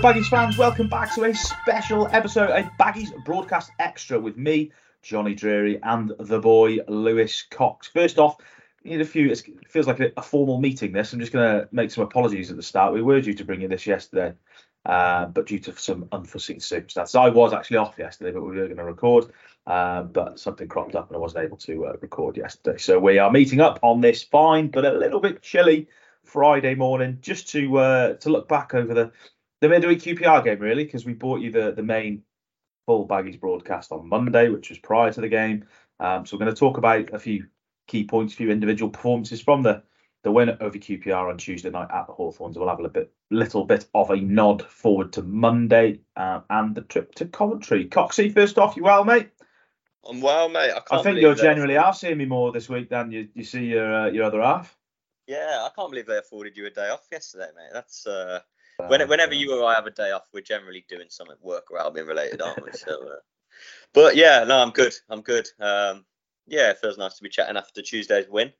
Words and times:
Baggies 0.00 0.28
fans. 0.28 0.56
Welcome 0.56 0.86
back 0.86 1.12
to 1.16 1.24
a 1.24 1.34
special 1.34 2.06
episode, 2.12 2.50
a 2.50 2.70
Baggies 2.78 3.12
broadcast 3.24 3.72
extra 3.80 4.20
with 4.20 4.36
me, 4.36 4.70
Jonny 5.02 5.34
Drury, 5.34 5.80
and 5.82 6.12
the 6.20 6.38
boy 6.38 6.78
Lewis 6.86 7.42
Cox. 7.50 7.88
First 7.88 8.18
off, 8.18 8.36
need 8.84 9.00
a 9.00 9.04
few. 9.04 9.28
It 9.30 9.42
feels 9.68 9.88
like 9.88 9.98
a, 9.98 10.12
a 10.16 10.22
formal 10.22 10.60
meeting. 10.60 10.92
This. 10.92 11.12
I'm 11.12 11.18
just 11.18 11.32
going 11.32 11.60
to 11.60 11.68
make 11.72 11.90
some 11.90 12.04
apologies 12.04 12.48
at 12.50 12.56
the 12.56 12.62
start. 12.62 12.94
We 12.94 13.02
were 13.02 13.20
due 13.20 13.34
to 13.34 13.44
bring 13.44 13.60
you 13.60 13.66
this 13.66 13.88
yesterday, 13.88 14.34
uh, 14.86 15.26
but 15.26 15.48
due 15.48 15.58
to 15.58 15.76
some 15.76 16.08
unforeseen 16.12 16.60
circumstances, 16.60 17.16
I 17.16 17.30
was 17.30 17.52
actually 17.52 17.78
off 17.78 17.98
yesterday, 17.98 18.30
but 18.30 18.42
we 18.42 18.56
were 18.56 18.66
going 18.66 18.76
to 18.76 18.84
record. 18.84 19.32
Uh, 19.66 20.02
but 20.04 20.38
something 20.38 20.68
cropped 20.68 20.94
up 20.94 21.08
and 21.08 21.16
I 21.16 21.18
wasn't 21.18 21.44
able 21.44 21.56
to 21.58 21.86
uh, 21.86 21.92
record 22.00 22.36
yesterday. 22.36 22.78
So 22.78 23.00
we 23.00 23.18
are 23.18 23.32
meeting 23.32 23.60
up 23.60 23.80
on 23.82 24.00
this 24.00 24.22
fine 24.22 24.68
but 24.68 24.84
a 24.84 24.92
little 24.92 25.20
bit 25.20 25.42
chilly 25.42 25.88
Friday 26.22 26.74
morning, 26.74 27.18
just 27.20 27.48
to 27.48 27.78
uh, 27.78 28.14
to 28.14 28.30
look 28.30 28.48
back 28.48 28.74
over 28.74 28.94
the 28.94 29.12
the 29.60 29.68
midweek 29.68 30.00
QPR 30.00 30.44
game, 30.44 30.58
really, 30.58 30.84
because 30.84 31.04
we 31.04 31.14
brought 31.14 31.40
you 31.40 31.50
the 31.50 31.72
the 31.72 31.82
main 31.82 32.22
full 32.86 33.06
baggies 33.06 33.38
broadcast 33.38 33.92
on 33.92 34.08
Monday, 34.08 34.48
which 34.48 34.70
was 34.70 34.78
prior 34.78 35.12
to 35.12 35.20
the 35.20 35.28
game. 35.28 35.66
Um, 36.00 36.24
so 36.24 36.36
we're 36.36 36.44
going 36.44 36.54
to 36.54 36.58
talk 36.58 36.78
about 36.78 37.12
a 37.12 37.18
few 37.18 37.46
key 37.86 38.04
points, 38.04 38.32
a 38.32 38.36
few 38.36 38.50
individual 38.50 38.90
performances 38.90 39.40
from 39.40 39.62
the 39.62 39.82
the 40.24 40.32
win 40.32 40.56
over 40.60 40.78
QPR 40.78 41.30
on 41.30 41.38
Tuesday 41.38 41.70
night 41.70 41.88
at 41.92 42.06
the 42.06 42.12
Hawthorns. 42.12 42.58
We'll 42.58 42.68
have 42.68 42.80
a 42.80 42.82
little 42.82 42.92
bit, 42.92 43.12
little 43.30 43.64
bit 43.64 43.86
of 43.94 44.10
a 44.10 44.16
nod 44.16 44.62
forward 44.62 45.12
to 45.12 45.22
Monday 45.22 46.00
uh, 46.16 46.40
and 46.50 46.74
the 46.74 46.82
trip 46.82 47.14
to 47.16 47.26
Coventry. 47.26 47.86
Coxey, 47.86 48.32
first 48.32 48.58
off, 48.58 48.76
you 48.76 48.82
well, 48.82 49.04
mate? 49.04 49.28
I'm 50.08 50.20
well, 50.20 50.48
mate. 50.48 50.72
I, 50.72 50.96
I 50.96 51.02
think 51.02 51.20
you're 51.20 51.34
generally 51.34 51.76
are 51.76 51.94
seeing 51.94 52.18
me 52.18 52.24
more 52.24 52.50
this 52.50 52.68
week 52.68 52.88
than 52.88 53.12
you, 53.12 53.28
you 53.34 53.44
see 53.44 53.66
your 53.66 53.94
uh, 53.94 54.10
your 54.10 54.24
other 54.24 54.42
half. 54.42 54.76
Yeah, 55.26 55.66
I 55.66 55.70
can't 55.76 55.90
believe 55.90 56.06
they 56.06 56.16
afforded 56.16 56.56
you 56.56 56.66
a 56.66 56.70
day 56.70 56.88
off 56.88 57.06
yesterday, 57.12 57.48
mate. 57.54 57.70
That's 57.72 58.06
uh, 58.06 58.40
when, 58.86 59.08
whenever 59.08 59.34
you 59.34 59.58
or 59.58 59.64
I 59.64 59.74
have 59.74 59.86
a 59.86 59.90
day 59.90 60.12
off, 60.12 60.28
we're 60.32 60.40
generally 60.40 60.84
doing 60.88 61.06
something 61.08 61.36
work 61.42 61.70
or 61.70 61.80
Albion 61.80 62.06
related, 62.06 62.40
aren't 62.40 62.64
we? 62.64 62.70
So, 62.72 62.92
uh, 62.92 63.16
but 63.92 64.16
yeah, 64.16 64.44
no, 64.44 64.58
I'm 64.58 64.70
good. 64.70 64.94
I'm 65.08 65.22
good. 65.22 65.48
Um, 65.58 66.04
yeah, 66.46 66.70
it 66.70 66.78
feels 66.78 66.98
nice 66.98 67.16
to 67.16 67.22
be 67.22 67.28
chatting 67.28 67.56
after 67.56 67.82
Tuesday's 67.82 68.28
win. 68.28 68.52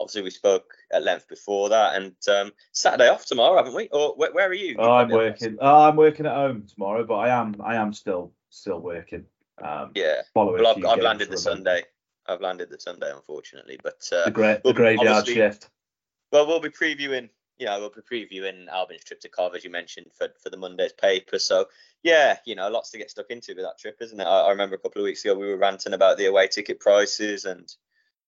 Obviously, 0.00 0.22
we 0.22 0.30
spoke 0.30 0.74
at 0.92 1.04
length 1.04 1.28
before 1.28 1.68
that, 1.68 1.94
and 1.94 2.14
um, 2.28 2.52
Saturday 2.72 3.08
off 3.08 3.26
tomorrow, 3.26 3.56
haven't 3.56 3.74
we? 3.74 3.88
Or 3.92 4.14
where, 4.16 4.32
where 4.32 4.48
are 4.48 4.54
you? 4.54 4.76
Oh, 4.78 4.90
I'm 4.92 5.10
working. 5.10 5.58
Oh, 5.60 5.88
I'm 5.88 5.96
working 5.96 6.26
at 6.26 6.34
home 6.34 6.66
tomorrow, 6.66 7.04
but 7.04 7.16
I 7.16 7.28
am 7.28 7.56
I 7.62 7.76
am 7.76 7.92
still 7.92 8.32
still 8.48 8.80
working. 8.80 9.26
Um, 9.62 9.92
yeah. 9.94 10.22
Well, 10.34 10.66
I've, 10.66 10.84
I've 10.86 11.02
landed 11.02 11.30
the 11.30 11.36
Sunday. 11.36 11.84
I've 12.26 12.40
landed 12.40 12.70
the 12.70 12.80
Sunday, 12.80 13.12
unfortunately, 13.12 13.78
but 13.82 14.08
uh, 14.12 14.24
the, 14.24 14.30
gra- 14.30 14.60
the 14.64 14.72
graveyard 14.72 15.26
shift. 15.26 15.68
Well, 16.32 16.46
we'll 16.46 16.60
be 16.60 16.70
previewing 16.70 17.28
know, 17.66 17.78
we'll 17.78 17.90
be 17.90 18.00
previewing 18.00 18.68
Albion's 18.68 19.04
trip 19.04 19.20
to 19.20 19.28
Cov, 19.28 19.54
as 19.54 19.64
you 19.64 19.70
mentioned, 19.70 20.06
for, 20.16 20.28
for 20.42 20.50
the 20.50 20.56
Monday's 20.56 20.92
paper. 20.92 21.38
So, 21.38 21.66
yeah, 22.02 22.38
you 22.46 22.54
know, 22.54 22.68
lots 22.68 22.90
to 22.90 22.98
get 22.98 23.10
stuck 23.10 23.30
into 23.30 23.54
with 23.54 23.64
that 23.64 23.78
trip, 23.78 23.96
isn't 24.00 24.20
it? 24.20 24.24
I, 24.24 24.42
I, 24.42 24.50
remember 24.50 24.76
a 24.76 24.78
couple 24.78 25.02
of 25.02 25.04
weeks 25.04 25.24
ago 25.24 25.34
we 25.34 25.48
were 25.48 25.56
ranting 25.56 25.92
about 25.92 26.16
the 26.16 26.26
away 26.26 26.48
ticket 26.48 26.80
prices, 26.80 27.44
and 27.44 27.68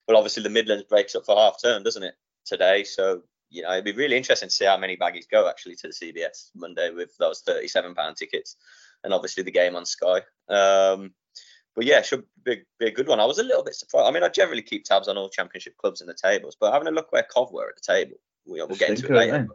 well, 0.07 0.17
obviously 0.17 0.43
the 0.43 0.51
Midlands 0.51 0.85
breaks 0.85 1.15
up 1.15 1.25
for 1.25 1.37
half 1.37 1.63
term, 1.63 1.83
doesn't 1.83 2.03
it, 2.03 2.15
today? 2.45 2.85
So, 2.85 3.23
you 3.51 3.63
know, 3.63 3.73
it'd 3.73 3.85
be 3.85 3.93
really 3.93 4.17
interesting 4.17 4.49
to 4.49 4.55
see 4.55 4.65
how 4.65 4.77
many 4.77 4.97
baggies 4.97 5.29
go 5.31 5.49
actually 5.49 5.77
to 5.77 5.89
the 5.89 5.95
CBS 5.95 6.51
Monday 6.55 6.91
with 6.91 7.17
those 7.19 7.43
£37 7.43 8.17
tickets, 8.17 8.57
and 9.05 9.15
obviously 9.15 9.43
the 9.43 9.51
game 9.51 9.77
on 9.77 9.87
Sky. 9.87 10.23
Um, 10.49 11.15
but 11.75 11.87
yeah, 11.87 12.03
should 12.03 12.25
be, 12.45 12.63
be, 12.79 12.87
a 12.87 12.91
good 12.91 13.09
one. 13.09 13.21
I 13.21 13.25
was 13.25 13.39
a 13.39 13.43
little 13.43 13.65
bit 13.65 13.75
surprised. 13.75 14.09
I 14.09 14.11
mean, 14.13 14.23
I 14.23 14.29
generally 14.29 14.63
keep 14.63 14.85
tabs 14.85 15.09
on 15.09 15.17
all 15.17 15.31
championship 15.31 15.77
clubs 15.79 16.03
in 16.03 16.07
the 16.07 16.15
tables, 16.15 16.57
but 16.61 16.73
having 16.73 16.89
a 16.89 16.91
look 16.91 17.13
where 17.13 17.23
Cov 17.23 17.51
were 17.51 17.69
at 17.69 17.77
the 17.77 17.95
table, 17.95 18.17
we'll, 18.47 18.67
get 18.69 18.91
into 18.91 19.07
it 19.07 19.17
later. 19.17 19.49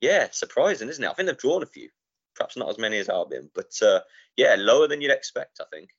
Yeah, 0.00 0.28
surprising, 0.32 0.88
isn't 0.88 1.02
it? 1.02 1.08
I 1.08 1.14
think 1.14 1.28
they've 1.28 1.38
drawn 1.38 1.62
a 1.62 1.66
few, 1.66 1.88
perhaps 2.34 2.56
not 2.56 2.68
as 2.68 2.78
many 2.78 2.98
as 2.98 3.08
Albion, 3.08 3.50
but 3.54 3.72
uh, 3.82 4.00
yeah, 4.36 4.56
lower 4.58 4.88
than 4.88 5.00
you'd 5.00 5.12
expect, 5.12 5.60
I 5.60 5.64
think. 5.72 5.90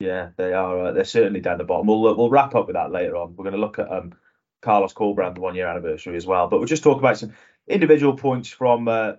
Yeah, 0.00 0.30
they 0.36 0.52
are. 0.52 0.86
Uh, 0.86 0.92
they're 0.92 1.04
certainly 1.04 1.40
down 1.40 1.58
the 1.58 1.64
bottom. 1.64 1.86
We'll 1.86 2.16
we'll 2.16 2.30
wrap 2.30 2.54
up 2.54 2.66
with 2.66 2.74
that 2.74 2.92
later 2.92 3.16
on. 3.16 3.34
We're 3.34 3.44
going 3.44 3.54
to 3.54 3.60
look 3.60 3.78
at 3.78 3.90
um, 3.90 4.14
Carlos 4.62 4.94
Corberán, 4.94 5.38
one 5.38 5.54
year 5.54 5.66
anniversary 5.66 6.16
as 6.16 6.26
well. 6.26 6.48
But 6.48 6.58
we'll 6.58 6.68
just 6.68 6.84
talk 6.84 6.98
about 6.98 7.18
some 7.18 7.32
individual 7.66 8.16
points 8.16 8.48
from 8.48 8.86
uh, 8.86 9.12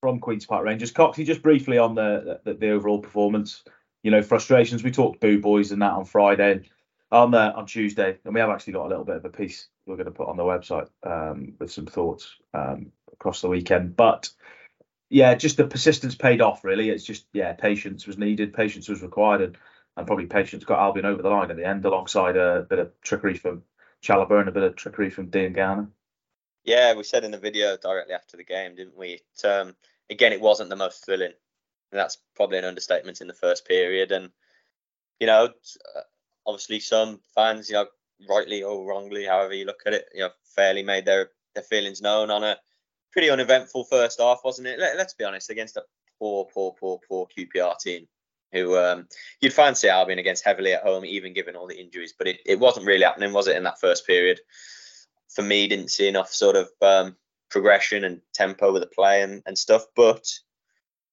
from 0.00 0.20
Queens 0.20 0.46
Park 0.46 0.64
Rangers. 0.64 0.92
Coxie, 0.92 1.26
just 1.26 1.42
briefly 1.42 1.78
on 1.78 1.94
the, 1.96 2.40
the, 2.44 2.54
the 2.54 2.70
overall 2.70 3.00
performance. 3.00 3.64
You 4.04 4.12
know, 4.12 4.22
frustrations. 4.22 4.84
We 4.84 4.92
talked 4.92 5.20
boo 5.20 5.40
boys 5.40 5.72
and 5.72 5.82
that 5.82 5.92
on 5.92 6.04
Friday 6.04 6.68
on 7.10 7.34
uh, 7.34 7.52
on 7.56 7.66
Tuesday, 7.66 8.18
and 8.24 8.34
we 8.34 8.40
have 8.40 8.50
actually 8.50 8.74
got 8.74 8.86
a 8.86 8.88
little 8.88 9.04
bit 9.04 9.16
of 9.16 9.24
a 9.24 9.30
piece 9.30 9.68
we're 9.86 9.96
going 9.96 10.06
to 10.06 10.12
put 10.12 10.28
on 10.28 10.36
the 10.36 10.42
website 10.42 10.88
um, 11.02 11.54
with 11.58 11.72
some 11.72 11.86
thoughts 11.86 12.36
um, 12.54 12.92
across 13.12 13.40
the 13.40 13.48
weekend. 13.48 13.96
But 13.96 14.30
yeah, 15.08 15.34
just 15.34 15.56
the 15.56 15.66
persistence 15.66 16.14
paid 16.14 16.40
off. 16.40 16.64
Really, 16.64 16.90
it's 16.90 17.04
just 17.04 17.26
yeah, 17.32 17.52
patience 17.54 18.06
was 18.06 18.18
needed, 18.18 18.52
patience 18.52 18.88
was 18.88 19.02
required, 19.02 19.40
and, 19.40 19.58
and 19.96 20.06
probably 20.06 20.26
patience 20.26 20.64
got 20.64 20.80
Albion 20.80 21.06
over 21.06 21.22
the 21.22 21.30
line 21.30 21.50
at 21.50 21.56
the 21.56 21.66
end, 21.66 21.84
alongside 21.84 22.36
a 22.36 22.66
bit 22.68 22.78
of 22.78 22.92
trickery 23.02 23.34
from 23.34 23.62
Chalobah 24.02 24.40
and 24.40 24.48
a 24.48 24.52
bit 24.52 24.62
of 24.62 24.76
trickery 24.76 25.10
from 25.10 25.30
Diangana. 25.30 25.88
Yeah, 26.64 26.94
we 26.94 27.04
said 27.04 27.24
in 27.24 27.30
the 27.30 27.38
video 27.38 27.78
directly 27.78 28.14
after 28.14 28.36
the 28.36 28.44
game, 28.44 28.74
didn't 28.74 28.96
we? 28.96 29.20
It, 29.20 29.46
um, 29.46 29.74
again, 30.10 30.32
it 30.32 30.40
wasn't 30.40 30.68
the 30.68 30.76
most 30.76 31.04
thrilling. 31.06 31.32
that's 31.90 32.18
probably 32.36 32.58
an 32.58 32.66
understatement 32.66 33.22
in 33.22 33.28
the 33.28 33.34
first 33.34 33.66
period, 33.66 34.12
and 34.12 34.30
you 35.18 35.26
know, 35.26 35.48
obviously 36.48 36.80
some 36.80 37.20
fans, 37.34 37.68
you 37.68 37.74
know, 37.74 37.86
rightly 38.28 38.62
or 38.62 38.84
wrongly, 38.84 39.24
however 39.24 39.52
you 39.52 39.66
look 39.66 39.82
at 39.86 39.92
it, 39.92 40.06
you 40.14 40.20
know, 40.20 40.30
fairly 40.56 40.82
made 40.82 41.04
their 41.04 41.30
their 41.54 41.62
feelings 41.62 42.00
known 42.00 42.30
on 42.30 42.42
a 42.42 42.56
pretty 43.12 43.30
uneventful 43.30 43.84
first 43.84 44.20
half, 44.20 44.40
wasn't 44.44 44.66
it? 44.66 44.78
Let, 44.78 44.98
us 44.98 45.14
be 45.14 45.24
honest, 45.24 45.50
against 45.50 45.76
a 45.76 45.82
poor, 46.18 46.46
poor, 46.52 46.74
poor, 46.78 47.00
poor 47.06 47.26
QPR 47.26 47.78
team 47.78 48.08
who 48.52 48.78
um, 48.78 49.06
you'd 49.40 49.52
fancy 49.52 49.88
Albion 49.88 50.18
against 50.18 50.44
heavily 50.44 50.72
at 50.72 50.82
home, 50.82 51.04
even 51.04 51.34
given 51.34 51.54
all 51.54 51.66
the 51.66 51.78
injuries, 51.78 52.14
but 52.16 52.26
it, 52.26 52.40
it 52.46 52.58
wasn't 52.58 52.86
really 52.86 53.04
happening, 53.04 53.32
was 53.32 53.46
it, 53.46 53.56
in 53.56 53.64
that 53.64 53.80
first 53.80 54.06
period? 54.06 54.40
For 55.34 55.42
me, 55.42 55.68
didn't 55.68 55.90
see 55.90 56.08
enough 56.08 56.30
sort 56.30 56.56
of 56.56 56.68
um, 56.80 57.16
progression 57.50 58.04
and 58.04 58.22
tempo 58.32 58.72
with 58.72 58.82
the 58.82 58.88
play 58.88 59.22
and, 59.22 59.42
and 59.44 59.58
stuff, 59.58 59.84
but 59.94 60.26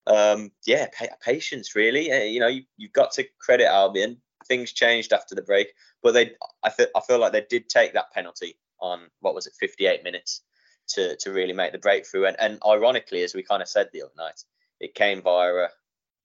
um, 0.06 0.50
yeah, 0.66 0.86
patience 1.20 1.74
really. 1.74 2.10
Uh, 2.10 2.24
you 2.24 2.40
know, 2.40 2.46
you, 2.46 2.62
you've 2.76 2.92
got 2.92 3.10
to 3.12 3.26
credit 3.38 3.66
Albion 3.66 4.18
things 4.46 4.72
changed 4.72 5.12
after 5.12 5.34
the 5.34 5.42
break, 5.42 5.72
but 6.02 6.12
they 6.12 6.32
I 6.62 6.70
feel 6.70 6.86
I 6.94 7.00
feel 7.00 7.18
like 7.18 7.32
they 7.32 7.46
did 7.48 7.68
take 7.68 7.92
that 7.94 8.12
penalty 8.12 8.58
on 8.80 9.08
what 9.20 9.34
was 9.34 9.46
it 9.46 9.54
58 9.58 10.04
minutes 10.04 10.42
to 10.88 11.16
to 11.16 11.32
really 11.32 11.52
make 11.52 11.72
the 11.72 11.78
breakthrough. 11.78 12.26
And 12.26 12.36
and 12.40 12.58
ironically, 12.66 13.22
as 13.22 13.34
we 13.34 13.42
kind 13.42 13.62
of 13.62 13.68
said 13.68 13.88
the 13.92 14.02
other 14.02 14.12
night, 14.16 14.42
it 14.80 14.94
came 14.94 15.22
via 15.22 15.54
a, 15.54 15.68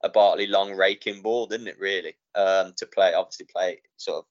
a 0.03 0.09
Bartley 0.09 0.47
long 0.47 0.73
raking 0.75 1.21
ball, 1.21 1.47
didn't 1.47 1.67
it? 1.67 1.79
Really, 1.79 2.15
um, 2.35 2.73
to 2.77 2.85
play 2.85 3.13
obviously 3.13 3.47
play 3.51 3.81
sort 3.97 4.19
of. 4.19 4.25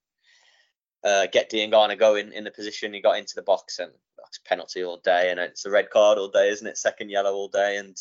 Uh, 1.03 1.27
get 1.33 1.51
Diangana 1.51 1.99
going 1.99 2.31
in 2.35 2.45
the 2.45 2.51
position 2.51 2.93
he 2.93 3.01
got 3.01 3.17
into 3.17 3.35
the 3.35 3.41
box 3.41 3.79
and 3.79 3.91
penalty 4.45 4.85
all 4.85 4.99
day 4.99 5.31
and 5.31 5.41
it's 5.41 5.65
a 5.65 5.71
red 5.71 5.91
card 5.91 6.19
all 6.19 6.29
day, 6.29 6.51
isn't 6.51 6.67
it? 6.67 6.77
Second 6.77 7.09
yellow 7.09 7.33
all 7.33 7.49
day 7.49 7.79
and 7.79 7.97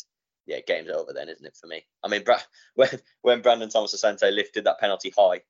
yeah, 0.46 0.58
game's 0.66 0.90
over 0.90 1.12
then, 1.12 1.28
isn't 1.28 1.46
it 1.46 1.56
for 1.58 1.66
me? 1.66 1.86
I 2.02 2.08
mean, 2.08 2.24
when 2.74 2.88
when 3.22 3.42
Brandon 3.42 3.68
Thomas 3.68 3.94
Asante 3.94 4.34
lifted 4.34 4.64
that 4.64 4.80
penalty 4.80 5.12
high, 5.16 5.42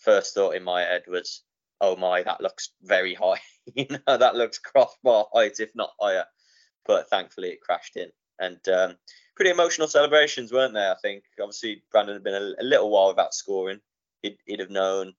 first 0.00 0.34
thought 0.34 0.56
in 0.56 0.64
my 0.64 0.82
head 0.82 1.02
was, 1.06 1.42
oh 1.80 1.96
my, 1.96 2.22
that 2.22 2.40
looks 2.40 2.70
very 2.82 3.14
high. 3.14 3.40
you 3.74 3.86
know, 3.90 4.16
that 4.16 4.34
looks 4.34 4.58
crossbar 4.58 5.26
height, 5.32 5.60
if 5.60 5.70
not 5.74 5.92
higher. 6.00 6.24
But 6.86 7.08
thankfully, 7.08 7.48
it 7.48 7.60
crashed 7.60 7.96
in. 7.96 8.10
And 8.38 8.60
um, 8.68 8.96
pretty 9.36 9.50
emotional 9.50 9.88
celebrations, 9.88 10.52
weren't 10.52 10.74
they? 10.74 10.80
I 10.86 10.96
think. 11.02 11.24
Obviously, 11.40 11.82
Brandon 11.92 12.16
had 12.16 12.24
been 12.24 12.34
a, 12.34 12.62
a 12.62 12.64
little 12.64 12.90
while 12.90 13.08
without 13.08 13.34
scoring. 13.34 13.80
He'd, 14.22 14.38
he'd, 14.46 14.60
have 14.60 14.70
known 14.70 15.14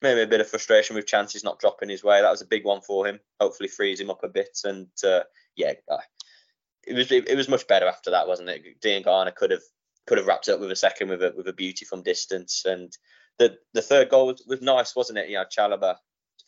maybe 0.00 0.22
a 0.22 0.26
bit 0.26 0.40
of 0.40 0.48
frustration 0.48 0.96
with 0.96 1.06
chances 1.06 1.44
not 1.44 1.58
dropping 1.58 1.88
his 1.88 2.04
way. 2.04 2.20
That 2.20 2.30
was 2.30 2.42
a 2.42 2.46
big 2.46 2.64
one 2.64 2.82
for 2.82 3.06
him. 3.06 3.20
Hopefully, 3.40 3.68
frees 3.68 4.00
him 4.00 4.10
up 4.10 4.22
a 4.22 4.28
bit. 4.28 4.58
And 4.64 4.88
uh, 5.04 5.20
yeah, 5.56 5.72
uh, 5.90 5.98
it 6.86 6.94
was 6.94 7.10
it, 7.10 7.28
it, 7.28 7.36
was 7.36 7.48
much 7.48 7.66
better 7.66 7.86
after 7.86 8.10
that, 8.10 8.28
wasn't 8.28 8.50
it? 8.50 8.80
Diangana 8.82 9.34
could 9.34 9.50
have 9.50 9.62
could 10.06 10.18
have 10.18 10.26
wrapped 10.26 10.48
up 10.48 10.60
with 10.60 10.70
a 10.70 10.76
second 10.76 11.08
with 11.08 11.22
a 11.22 11.32
with 11.36 11.48
a 11.48 11.52
beauty 11.52 11.84
from 11.84 12.02
distance 12.02 12.64
and 12.66 12.92
the 13.42 13.58
the 13.74 13.82
third 13.82 14.08
goal 14.08 14.28
was, 14.28 14.44
was 14.46 14.62
nice, 14.62 14.94
wasn't 14.94 15.18
it? 15.18 15.28
You 15.28 15.36
know, 15.36 15.44
Chalobah, 15.44 15.96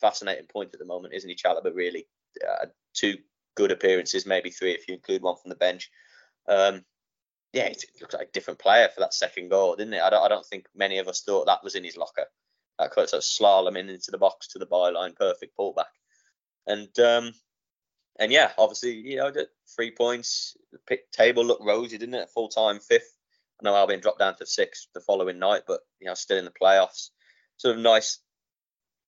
fascinating 0.01 0.47
point 0.47 0.71
at 0.73 0.79
the 0.79 0.87
moment, 0.87 1.15
isn't 1.15 1.29
he? 1.29 1.37
Chalobah 1.37 1.75
really 1.75 2.07
uh, 2.49 2.67
two 2.93 3.17
good 3.57 3.71
appearances, 3.71 4.27
maybe 4.27 4.51
three 4.51 4.73
if 4.73 4.89
you 4.89 4.95
include 4.95 5.23
one 5.23 5.37
from 5.41 5.51
the 5.51 5.57
bench. 5.57 5.91
Um, 6.49 6.85
yeah, 7.53 7.67
it 7.67 7.85
looks 8.01 8.15
like 8.15 8.29
a 8.29 8.33
different 8.33 8.59
player 8.59 8.89
for 8.93 9.01
that 9.01 9.15
second 9.15 9.49
goal, 9.49 9.77
didn't 9.77 9.95
it? 9.95 10.03
I 10.03 10.11
don't, 10.11 10.25
I 10.25 10.29
don't 10.29 10.47
think 10.47 10.67
many 10.75 10.99
of 10.99 11.07
us 11.07 11.23
thought 11.23 11.47
that 11.47 11.63
was 11.63 11.77
in 11.77 11.85
his 11.85 11.97
locker. 11.97 12.27
That 12.79 12.91
quite 12.91 13.09
sort 13.09 13.23
of 13.23 13.25
slaloming 13.25 13.89
into 13.89 14.11
the 14.11 14.19
box 14.19 14.49
to 14.49 14.59
the 14.59 14.67
byline, 14.67 15.15
perfect 15.15 15.57
pullback. 15.57 15.95
And 16.67 16.99
um, 16.99 17.33
and 18.19 18.33
yeah, 18.33 18.53
obviously, 18.59 18.93
you 18.93 19.17
know, 19.17 19.33
three 19.77 19.93
points. 19.93 20.57
The 20.89 20.99
table 21.13 21.45
looked 21.45 21.65
rosy, 21.65 21.99
didn't 21.99 22.15
it? 22.17 22.31
Full 22.31 22.49
time 22.49 22.81
fifth 22.81 23.15
I 23.61 23.65
know 23.65 23.77
Albion 23.77 24.01
dropped 24.01 24.19
down 24.19 24.37
to 24.37 24.47
six 24.47 24.89
the 24.95 25.01
following 25.01 25.39
night, 25.39 25.63
but 25.67 25.81
you 26.01 26.07
know, 26.07 26.15
still 26.15 26.39
in 26.39 26.45
the 26.45 26.51
playoffs. 26.51 27.11
Sort 27.57 27.77
of 27.77 27.83
nice 27.83 28.19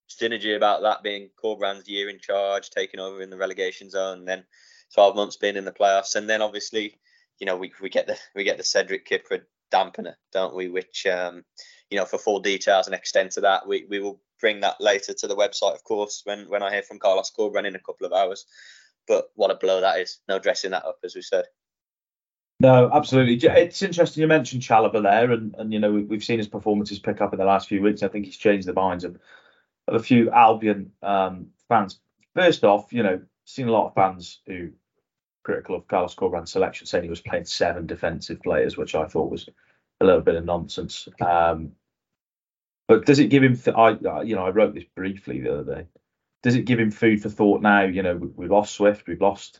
synergy 0.09 0.55
about 0.55 0.81
that 0.83 1.03
being 1.03 1.29
Corberán's 1.43 1.89
year 1.89 2.09
in 2.09 2.19
charge, 2.19 2.69
taking 2.69 2.99
over 2.99 3.21
in 3.21 3.29
the 3.29 3.37
relegation 3.37 3.89
zone, 3.89 4.19
and 4.19 4.27
then 4.27 4.45
12 4.93 5.15
months 5.15 5.35
being 5.35 5.57
in 5.57 5.65
the 5.65 5.71
playoffs, 5.71 6.15
and 6.15 6.29
then 6.29 6.41
obviously 6.41 6.97
you 7.39 7.45
know, 7.45 7.55
we 7.55 7.71
we 7.81 7.89
get 7.89 8.07
the 8.07 8.17
we 8.35 8.43
get 8.43 8.57
the 8.57 8.63
Cedric 8.63 9.07
Kipre 9.07 9.41
dampener, 9.71 10.15
don't 10.31 10.55
we? 10.55 10.69
Which 10.69 11.05
um, 11.05 11.43
you 11.89 11.97
know, 11.97 12.05
for 12.05 12.17
full 12.17 12.39
details 12.39 12.87
and 12.87 12.95
extent 12.95 13.31
to 13.33 13.41
that, 13.41 13.67
we, 13.67 13.85
we 13.89 13.99
will 13.99 14.19
bring 14.39 14.59
that 14.61 14.79
later 14.81 15.13
to 15.13 15.27
the 15.27 15.35
website, 15.35 15.75
of 15.75 15.83
course, 15.83 16.21
when 16.25 16.49
when 16.49 16.63
I 16.63 16.71
hear 16.71 16.83
from 16.83 16.99
Carlos 16.99 17.31
Corberán 17.37 17.67
in 17.67 17.75
a 17.75 17.79
couple 17.79 18.05
of 18.05 18.13
hours. 18.13 18.45
But 19.07 19.29
what 19.35 19.51
a 19.51 19.55
blow 19.55 19.81
that 19.81 19.99
is! 19.99 20.19
No 20.27 20.39
dressing 20.39 20.71
that 20.71 20.85
up, 20.85 20.99
as 21.03 21.15
we 21.15 21.21
said. 21.21 21.45
No, 22.59 22.89
absolutely. 22.91 23.35
It's 23.35 23.83
interesting 23.83 24.21
you 24.21 24.27
mentioned 24.27 24.63
Chalobah 24.63 25.03
there, 25.03 25.31
and, 25.31 25.53
and 25.57 25.71
you 25.71 25.79
know 25.79 25.91
we've 25.91 26.23
seen 26.23 26.39
his 26.39 26.47
performances 26.47 26.97
pick 26.97 27.21
up 27.21 27.33
in 27.33 27.39
the 27.39 27.45
last 27.45 27.67
few 27.67 27.81
weeks. 27.81 28.01
I 28.01 28.07
think 28.07 28.25
he's 28.25 28.37
changed 28.37 28.67
the 28.67 28.73
minds 28.73 29.03
of, 29.03 29.19
of 29.87 29.95
a 29.95 30.03
few 30.03 30.31
Albion 30.31 30.91
um, 31.03 31.47
fans. 31.69 31.99
First 32.33 32.63
off, 32.63 32.91
you 32.91 33.03
know, 33.03 33.21
seen 33.45 33.67
a 33.67 33.71
lot 33.71 33.87
of 33.87 33.93
fans 33.93 34.39
who 34.47 34.71
critical 35.43 35.75
of 35.75 35.87
Carlos 35.87 36.15
Corberán's 36.15 36.51
selection, 36.51 36.87
saying 36.87 37.03
he 37.03 37.09
was 37.09 37.21
playing 37.21 37.45
seven 37.45 37.85
defensive 37.85 38.41
players, 38.41 38.75
which 38.75 38.95
I 38.95 39.05
thought 39.05 39.31
was 39.31 39.47
a 40.01 40.05
little 40.05 40.21
bit 40.21 40.35
of 40.35 40.43
nonsense. 40.43 41.07
Um, 41.21 41.73
but 42.87 43.05
does 43.05 43.19
it 43.19 43.27
give 43.27 43.43
him? 43.43 43.55
Th- 43.55 43.75
I 43.75 44.21
you 44.23 44.35
know 44.35 44.45
I 44.45 44.49
wrote 44.49 44.73
this 44.73 44.85
briefly 44.95 45.41
the 45.41 45.59
other 45.59 45.75
day. 45.75 45.87
Does 46.41 46.55
it 46.55 46.65
give 46.65 46.79
him 46.79 46.89
food 46.89 47.21
for 47.21 47.29
thought 47.29 47.61
now? 47.61 47.83
You 47.83 48.01
know 48.01 48.15
we've 48.15 48.49
lost 48.49 48.73
Swift, 48.73 49.07
we've 49.07 49.21
lost 49.21 49.59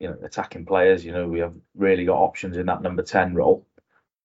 you 0.00 0.08
know 0.08 0.16
attacking 0.22 0.66
players. 0.66 1.04
You 1.04 1.12
know 1.12 1.26
we 1.28 1.40
have 1.40 1.54
really 1.76 2.04
got 2.04 2.18
options 2.18 2.56
in 2.56 2.66
that 2.66 2.82
number 2.82 3.02
ten 3.02 3.34
role. 3.34 3.66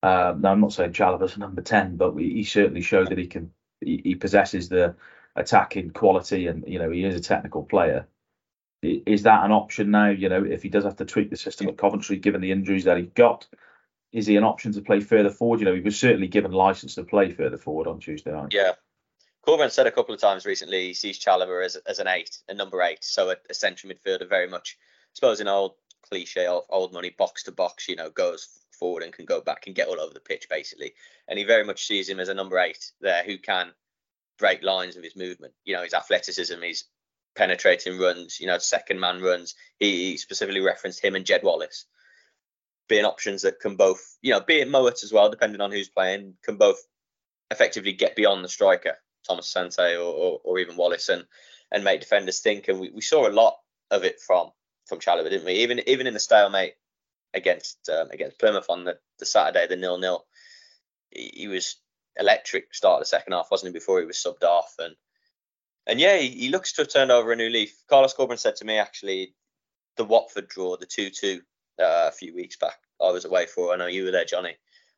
Um, 0.02 0.42
now 0.42 0.52
I'm 0.52 0.62
not 0.62 0.74
saying 0.74 0.94
Chalobah's 0.94 1.36
a 1.36 1.40
number 1.40 1.62
ten, 1.62 1.98
but 1.98 2.16
we, 2.16 2.34
he 2.34 2.44
certainly 2.44 2.82
showed 2.82 3.10
that 3.10 3.18
he 3.18 3.28
can. 3.28 3.52
He, 3.82 4.02
he 4.04 4.16
possesses 4.16 4.70
the 4.70 4.96
attacking 5.36 5.92
quality, 5.92 6.48
and 6.48 6.66
you 6.68 6.80
know 6.80 6.90
he 6.90 7.04
is 7.04 7.16
a 7.16 7.22
technical 7.22 7.64
player. 7.64 8.08
Is 8.82 9.24
that 9.24 9.44
an 9.44 9.52
option 9.52 9.92
now? 9.92 10.10
You 10.10 10.30
know 10.30 10.44
if 10.44 10.64
he 10.64 10.70
does 10.70 10.86
have 10.86 10.98
to 10.98 11.06
tweak 11.06 11.30
the 11.30 11.38
system 11.38 11.68
at 11.68 11.78
Coventry, 11.78 12.18
given 12.18 12.42
the 12.42 12.52
injuries 12.52 12.86
that 12.86 12.98
he 12.98 13.04
got, 13.04 13.48
is 14.12 14.26
he 14.26 14.36
an 14.38 14.44
option 14.44 14.74
to 14.74 14.82
play 14.82 15.00
further 15.00 15.30
forward? 15.30 15.60
You 15.60 15.66
know, 15.66 15.76
he 15.76 15.82
was 15.82 16.00
certainly 16.00 16.28
given 16.28 16.52
license 16.52 16.96
to 16.96 17.04
play 17.04 17.32
further 17.32 17.58
forward 17.58 17.88
on 17.88 18.00
Tuesday 18.00 18.32
night. 18.32 18.54
Yeah. 18.54 18.74
Corberán 19.48 19.72
said 19.72 19.88
a 19.88 19.92
couple 19.92 20.14
of 20.14 20.22
times 20.22 20.46
recently 20.46 20.88
he 20.88 20.94
sees 20.94 21.20
Chalobah 21.20 21.66
as, 21.66 21.76
as 21.76 22.00
an 22.00 22.08
eight, 22.08 22.38
a 22.50 22.54
number 22.54 22.82
eight, 22.82 23.04
so 23.04 23.30
a, 23.30 23.36
a 23.50 23.54
central 23.54 23.92
midfielder 23.94 24.28
very 24.28 24.48
much, 24.48 24.78
suppose, 25.20 25.42
an 25.42 25.50
old 25.50 25.74
cliche 26.08 26.46
of 26.46 26.64
old 26.70 26.94
money 26.94 27.14
box 27.18 27.44
to 27.44 27.52
box, 27.52 27.90
you 27.90 27.96
know, 27.96 28.10
goes 28.10 28.48
forward 28.72 29.04
and 29.04 29.12
can 29.12 29.26
go 29.26 29.42
back 29.42 29.68
and 29.68 29.76
get 29.76 29.90
all 29.90 30.00
over 30.00 30.14
the 30.14 30.20
pitch 30.22 30.48
basically. 30.50 30.94
And 31.28 31.38
he 31.38 31.44
very 31.44 31.66
much 31.66 31.86
sees 31.86 32.08
him 32.08 32.20
as 32.20 32.30
a 32.30 32.34
number 32.34 32.58
eight 32.58 32.92
there 33.02 33.24
who 33.24 33.38
can 33.38 33.72
break 34.38 34.64
lines 34.64 34.96
of 34.96 35.04
his 35.04 35.18
movement. 35.18 35.54
You 35.66 35.76
know, 35.76 35.84
his 35.84 35.94
athleticism, 35.94 36.62
his 36.62 36.86
penetrating 37.36 38.00
runs, 38.00 38.40
you 38.40 38.48
know, 38.48 38.58
second 38.58 39.00
man 39.00 39.22
runs. 39.22 39.56
He, 39.78 40.16
specifically 40.18 40.62
referenced 40.62 41.04
him 41.04 41.16
and 41.16 41.26
Jed 41.26 41.44
Wallace 41.44 41.86
being 42.88 43.06
options 43.06 43.42
that 43.42 43.60
can 43.60 43.76
both, 43.76 44.18
you 44.22 44.32
know, 44.32 44.40
be 44.40 44.62
it 44.62 44.70
Mowatt 44.70 45.04
as 45.04 45.12
well, 45.12 45.30
depending 45.30 45.62
on 45.62 45.72
who's 45.72 45.90
playing, 45.90 46.36
can 46.44 46.56
both 46.56 46.82
effectively 47.52 47.92
get 47.92 48.16
beyond 48.16 48.44
the 48.44 48.50
striker, 48.50 48.96
Thomas 49.28 49.54
Asante 49.54 49.96
or, 49.96 50.14
or, 50.14 50.40
or, 50.44 50.60
even 50.60 50.78
Wallace, 50.78 51.10
and 51.10 51.26
and 51.72 51.84
make 51.84 52.00
defenders 52.00 52.40
think. 52.40 52.68
And 52.68 52.80
we, 52.80 52.90
we 52.90 53.02
saw 53.02 53.28
a 53.28 53.30
lot 53.30 53.58
of 53.92 54.04
it 54.04 54.20
from 54.20 54.52
from 54.90 55.00
Chalobah, 55.00 55.30
didn't 55.30 55.46
we? 55.46 55.54
Even 55.54 55.82
even 55.88 56.08
in 56.08 56.14
the 56.14 56.20
stalemate 56.20 56.74
against 57.34 57.90
um, 57.90 58.10
against 58.12 58.40
Plymouth 58.40 58.66
on 58.70 58.84
the, 58.84 58.98
the 59.20 59.26
Saturday, 59.26 59.68
the 59.68 59.76
nil 59.76 59.98
nil, 59.98 60.26
he, 61.12 61.48
was 61.48 61.78
electric 62.18 62.74
start 62.74 62.96
of 62.96 63.02
the 63.02 63.06
second 63.06 63.34
half, 63.34 63.52
wasn't 63.52 63.70
he? 63.70 63.74
Before 63.74 64.00
he 64.00 64.06
was 64.06 64.18
subbed 64.18 64.44
off, 64.44 64.74
and 64.80 64.96
and 65.88 66.00
yeah, 66.00 66.18
he, 66.18 66.30
he 66.30 66.50
looks 66.50 66.74
to 66.74 66.82
have 66.82 66.92
turned 66.92 67.12
over 67.12 67.32
a 67.32 67.36
new 67.36 67.50
leaf. 67.50 67.74
Carlos 67.88 68.14
Corberán 68.14 68.40
said 68.40 68.58
to 68.58 68.66
me 68.66 68.78
actually, 68.78 69.34
the 69.96 70.06
Watford 70.06 70.50
draw, 70.50 70.76
the 70.76 70.86
two 70.86 71.10
two 71.10 71.42
uh, 71.80 72.10
a 72.10 72.12
few 72.12 72.36
weeks 72.36 72.58
back. 72.58 72.80
I 73.02 73.12
was 73.12 73.26
away 73.26 73.46
for. 73.46 73.72
I 73.72 73.78
know 73.78 73.88
you 73.88 74.06
were 74.06 74.12
there, 74.12 74.26
Jonny. 74.26 74.58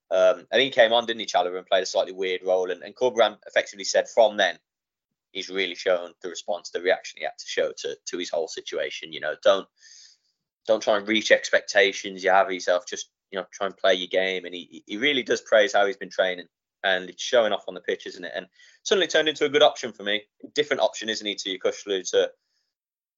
Um, 0.09 0.45
and 0.51 0.61
he 0.61 0.71
came 0.71 0.91
on, 0.91 1.05
didn't 1.05 1.21
he, 1.21 1.25
Chalobah, 1.25 1.57
and 1.57 1.65
played 1.65 1.83
a 1.83 1.85
slightly 1.85 2.11
weird 2.11 2.41
role. 2.43 2.69
And, 2.69 2.83
and 2.83 2.95
Corberán 2.95 3.37
effectively 3.47 3.85
said 3.85 4.09
from 4.09 4.35
then, 4.35 4.59
he's 5.31 5.49
really 5.49 5.75
shown 5.75 6.13
the 6.21 6.29
response, 6.29 6.69
the 6.69 6.81
reaction 6.81 7.19
he 7.19 7.23
had 7.23 7.37
to 7.37 7.47
show 7.47 7.71
to, 7.79 7.95
to 8.07 8.17
his 8.17 8.29
whole 8.29 8.47
situation. 8.47 9.13
You 9.13 9.21
know, 9.21 9.35
don't 9.43 9.67
don't 10.67 10.83
try 10.83 10.97
and 10.97 11.07
reach 11.07 11.31
expectations 11.31 12.23
you 12.23 12.29
have 12.31 12.51
yourself. 12.51 12.85
Just 12.87 13.09
you 13.31 13.39
know, 13.39 13.45
try 13.51 13.67
and 13.67 13.77
play 13.77 13.93
your 13.93 14.07
game. 14.07 14.45
And 14.45 14.53
he 14.53 14.83
he 14.85 14.97
really 14.97 15.23
does 15.23 15.41
praise 15.41 15.73
how 15.73 15.85
he's 15.85 15.97
been 15.97 16.09
training, 16.09 16.47
and 16.83 17.09
it's 17.09 17.23
showing 17.23 17.53
off 17.53 17.65
on 17.67 17.73
the 17.73 17.81
pitch, 17.81 18.05
isn't 18.07 18.25
it? 18.25 18.33
And 18.35 18.47
suddenly 18.83 19.07
turned 19.07 19.29
into 19.29 19.45
a 19.45 19.49
good 19.49 19.63
option 19.63 19.91
for 19.91 20.03
me. 20.03 20.23
Different 20.53 20.81
option, 20.81 21.09
isn't 21.09 21.25
he, 21.25 21.35
to 21.35 21.57
Yokuslu, 21.57 22.09
to 22.11 22.31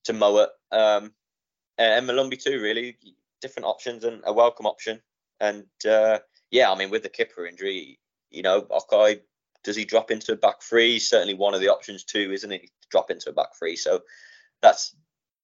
to 0.05 0.13
Mowatt, 0.13 0.49
um, 0.71 1.13
and 1.77 2.07
Molumby 2.07 2.41
too. 2.41 2.61
Really, 2.61 2.97
different 3.41 3.67
options 3.67 4.03
and 4.03 4.21
a 4.25 4.33
welcome 4.33 4.65
option. 4.65 5.01
And 5.39 5.65
uh, 5.87 6.19
yeah, 6.51 6.71
I 6.71 6.75
mean, 6.75 6.89
with 6.89 7.03
the 7.03 7.09
Kipre 7.09 7.49
injury, 7.49 7.99
you 8.29 8.41
know, 8.41 8.65
Okay, 8.71 9.21
does 9.63 9.75
he 9.75 9.85
drop 9.85 10.11
into 10.11 10.33
a 10.33 10.37
back 10.37 10.61
three? 10.61 10.99
Certainly 10.99 11.35
one 11.35 11.53
of 11.53 11.61
the 11.61 11.69
options 11.69 12.03
too, 12.03 12.31
isn't 12.31 12.51
it? 12.51 12.69
Drop 12.89 13.09
into 13.09 13.29
a 13.29 13.33
back 13.33 13.55
three. 13.57 13.75
So 13.75 14.01
that's 14.61 14.95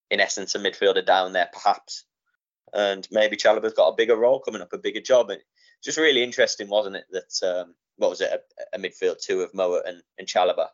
in 0.10 0.20
essence 0.20 0.56
a 0.56 0.60
midfielder 0.60 1.06
down 1.06 1.34
there, 1.34 1.50
perhaps. 1.52 2.06
And 2.74 3.08
maybe 3.12 3.38
Chalobah's 3.38 3.74
got 3.74 3.90
a 3.90 3.96
bigger 3.96 4.16
role 4.16 4.40
coming 4.40 4.62
up, 4.62 4.74
a 4.74 4.78
bigger 4.78 5.02
job. 5.02 5.30
And 5.30 5.42
just 5.84 5.98
really 5.98 6.24
interesting, 6.24 6.70
wasn't 6.70 6.98
it? 6.98 7.06
That 7.12 7.62
um, 7.62 7.76
what 7.98 8.10
was 8.10 8.22
it, 8.22 8.32
a, 8.32 8.78
a 8.78 8.80
midfield 8.80 9.22
two 9.22 9.42
of 9.42 9.54
Mowatt 9.54 9.88
and, 9.88 10.02
and 10.18 10.28
Chalobah. 10.28 10.68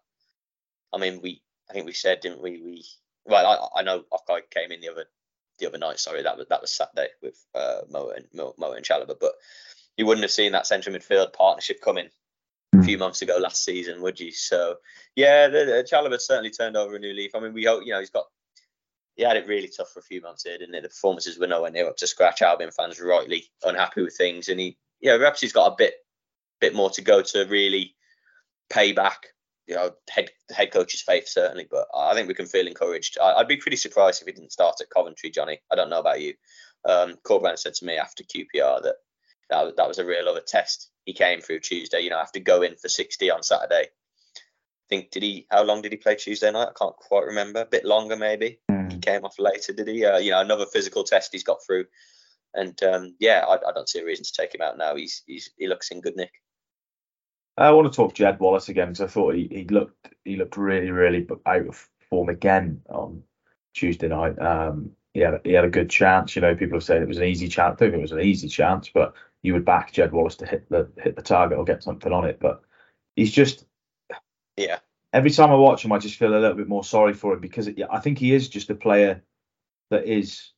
I 0.94 0.98
mean, 0.98 1.22
we 1.22 1.42
I 1.70 1.74
think 1.74 1.86
we 1.86 1.94
said, 1.94 2.20
didn't 2.22 2.42
we? 2.42 2.62
We 2.62 2.86
well, 3.26 3.72
I, 3.76 3.80
I 3.80 3.84
know 3.84 4.04
Okay 4.12 4.42
came 4.50 4.72
in 4.72 4.82
the 4.82 4.90
other 4.90 5.06
the 5.60 5.68
other 5.68 5.78
night. 5.78 6.00
Sorry, 6.00 6.24
that 6.24 6.38
was 6.38 6.48
that 6.50 6.62
was 6.62 6.72
Saturday 6.72 7.10
with 7.22 7.44
uh, 7.54 7.82
Mo 7.90 8.10
and 8.10 8.26
Mo, 8.34 8.54
Mo 8.58 8.74
and 8.74 8.86
Chalobah. 8.86 9.20
But 9.20 9.34
you 9.98 10.06
wouldn't 10.06 10.24
have 10.24 10.32
seen 10.32 10.52
that 10.52 10.68
central 10.68 10.96
midfield 10.96 11.34
partnership 11.34 11.82
coming 11.82 12.10
a 12.80 12.84
few 12.84 12.98
months 12.98 13.22
ago 13.22 13.38
last 13.38 13.64
season, 13.64 14.02
would 14.02 14.20
you? 14.20 14.32
So 14.32 14.76
yeah, 15.16 15.48
the, 15.48 15.66
the 15.66 15.88
Chalobah 15.90 16.20
certainly 16.20 16.52
turned 16.52 16.78
over 16.78 16.96
a 16.96 17.00
new 17.00 17.14
leaf. 17.14 17.32
I 17.36 17.40
mean, 17.40 17.54
we 17.54 17.66
hope 17.66 17.84
you 17.86 17.94
know 17.94 18.00
he's 18.00 18.10
got 18.10 18.26
he 19.16 19.24
had 19.24 19.38
it 19.38 19.48
really 19.48 19.70
tough 19.70 19.92
for 19.92 20.00
a 20.00 20.04
few 20.04 20.22
months 20.22 20.44
here, 20.44 20.58
didn't 20.58 20.76
he? 20.76 20.82
The 20.82 20.90
performances 20.90 21.40
were 21.40 21.48
nowhere 21.48 21.72
near 21.72 21.88
up 21.88 21.98
to 21.98 22.08
scratch. 22.08 22.42
Albion 22.42 22.72
fans 22.72 23.00
rightly 23.00 23.46
unhappy 23.64 24.02
with 24.02 24.18
things, 24.18 24.50
and 24.50 24.60
he 24.60 24.78
yeah 25.02 25.18
perhaps 25.18 25.42
he's 25.42 25.54
got 25.54 25.72
a 25.72 25.76
bit 25.78 25.96
bit 26.62 26.76
more 26.76 26.90
to 26.92 27.02
go 27.02 27.22
to 27.22 27.46
really 27.46 27.96
pay 28.70 28.92
back 28.92 29.28
you 29.68 29.76
know, 29.76 29.92
head 30.10 30.30
head 30.52 30.72
coach's 30.72 31.02
faith 31.02 31.28
certainly, 31.28 31.68
but 31.70 31.88
I 31.96 32.14
think 32.14 32.28
we 32.28 32.34
can 32.34 32.46
feel 32.46 32.68
encouraged. 32.68 33.18
I, 33.20 33.38
would 33.38 33.48
be 33.48 33.58
pretty 33.58 33.78
surprised 33.78 34.22
if 34.22 34.28
he 34.28 34.34
didn't 34.34 34.52
start 34.52 34.76
at 34.82 34.90
Coventry, 34.90 35.30
Jonny. 35.30 35.60
I 35.72 35.76
don't 35.76 35.90
know 35.90 36.00
about 36.00 36.22
you. 36.22 36.34
Um, 36.88 37.16
Corberán 37.26 37.58
said 37.58 37.74
to 37.76 37.86
me 37.86 37.98
after 37.98 38.24
QPR 38.24 38.84
that 38.84 38.96
that, 39.50 39.76
that 39.76 39.88
was 39.88 40.00
a 40.00 40.06
real 40.06 40.30
other 40.30 40.42
test 40.46 40.92
he 41.06 41.14
came 41.14 41.42
through 41.42 41.62
Tuesday. 41.62 42.02
You 42.02 42.10
know, 42.10 42.20
after 42.20 42.40
going 42.40 42.76
for 42.76 42.90
60 42.90 43.32
on 43.32 43.44
Saturday. 43.44 43.88
I 43.88 44.88
think 44.88 45.10
did 45.10 45.24
he? 45.24 45.48
How 45.50 45.64
long 45.64 45.82
did 45.82 45.92
he 45.92 45.98
play 45.98 46.16
Tuesday 46.16 46.52
night? 46.52 46.70
I 46.70 46.78
can't 46.78 46.96
quite 46.96 47.26
remember. 47.26 47.62
A 47.62 47.66
bit 47.66 47.86
longer 47.86 48.16
maybe. 48.16 48.60
Mm. 48.70 48.92
He 48.92 49.00
came 49.00 49.26
off 49.26 49.40
later, 49.40 49.74
did 49.74 49.88
he? 49.88 50.06
Uh, 50.06 50.20
you 50.20 50.32
know, 50.32 50.42
another 50.42 50.68
physical 50.68 51.04
test 51.04 51.32
he's 51.32 51.44
got 51.44 51.64
through, 51.66 51.86
and 52.54 52.82
um, 52.84 53.16
yeah, 53.20 53.46
I, 53.48 53.56
I, 53.56 53.72
don't 53.74 53.90
see 53.90 54.00
a 54.00 54.06
reason 54.06 54.26
to 54.26 54.32
take 54.32 54.54
him 54.54 54.62
out 54.62 54.78
now. 54.78 54.96
He's, 54.96 55.24
he's 55.26 55.50
he 55.58 55.68
looks 55.68 55.90
in 55.90 56.02
good 56.02 56.16
nick. 56.16 56.34
I 57.58 57.72
want 57.72 57.92
to 57.92 57.96
talk 57.96 58.14
Jed 58.14 58.40
Wallace 58.40 58.70
again 58.70 58.90
because 58.90 59.02
I 59.02 59.08
thought 59.08 59.34
he, 59.34 59.48
he 59.50 59.66
looked 59.66 60.10
he 60.24 60.36
looked 60.36 60.58
really 60.58 60.92
really 60.92 61.28
out 61.46 61.68
of 61.68 61.90
form 62.10 62.30
again 62.30 62.82
on 62.90 63.24
Tuesday 63.74 64.08
night. 64.08 64.38
Um, 64.40 64.92
he 65.16 65.22
had 65.22 65.42
he 65.44 65.54
had 65.54 65.66
a 65.66 65.70
good 65.70 65.90
chance. 65.90 66.36
You 66.36 66.42
know, 66.42 66.56
people 66.56 66.78
have 66.78 66.84
said 66.84 67.02
it 67.02 67.08
was 67.08 67.18
an 67.18 67.24
easy 67.24 67.48
chance. 67.48 67.74
I 67.74 67.78
think 67.78 67.94
it 67.94 68.02
was 68.02 68.12
an 68.12 68.22
easy 68.22 68.50
chance, 68.50 68.92
but 68.94 69.14
you 69.46 69.54
would 69.54 69.66
back 69.66 69.92
Jed 69.92 70.12
Wallace 70.12 70.36
to 70.38 70.46
hit 70.46 70.68
the 70.70 70.90
hit 70.98 71.16
the 71.16 71.22
target 71.22 71.58
or 71.58 71.64
get 71.64 71.84
something 71.84 72.12
on 72.12 72.26
it. 72.26 72.40
But 72.40 72.62
he's 73.16 73.32
just 73.32 73.66
yeah. 74.58 74.80
Every 75.14 75.32
time 75.32 75.52
I 75.52 75.56
watch 75.56 75.86
him, 75.86 75.92
I 75.92 76.00
just 76.00 76.18
feel 76.18 76.36
a 76.36 76.40
little 76.40 76.58
bit 76.58 76.68
more 76.68 76.84
sorry 76.84 77.14
for 77.14 77.34
him 77.34 77.40
because 77.40 77.68
it, 77.68 77.80
I 77.90 78.00
think 78.00 78.18
he 78.18 78.34
is 78.34 78.50
just 78.50 78.70
a 78.70 78.76
player 78.76 79.24
that 79.90 80.06
is 80.06 80.52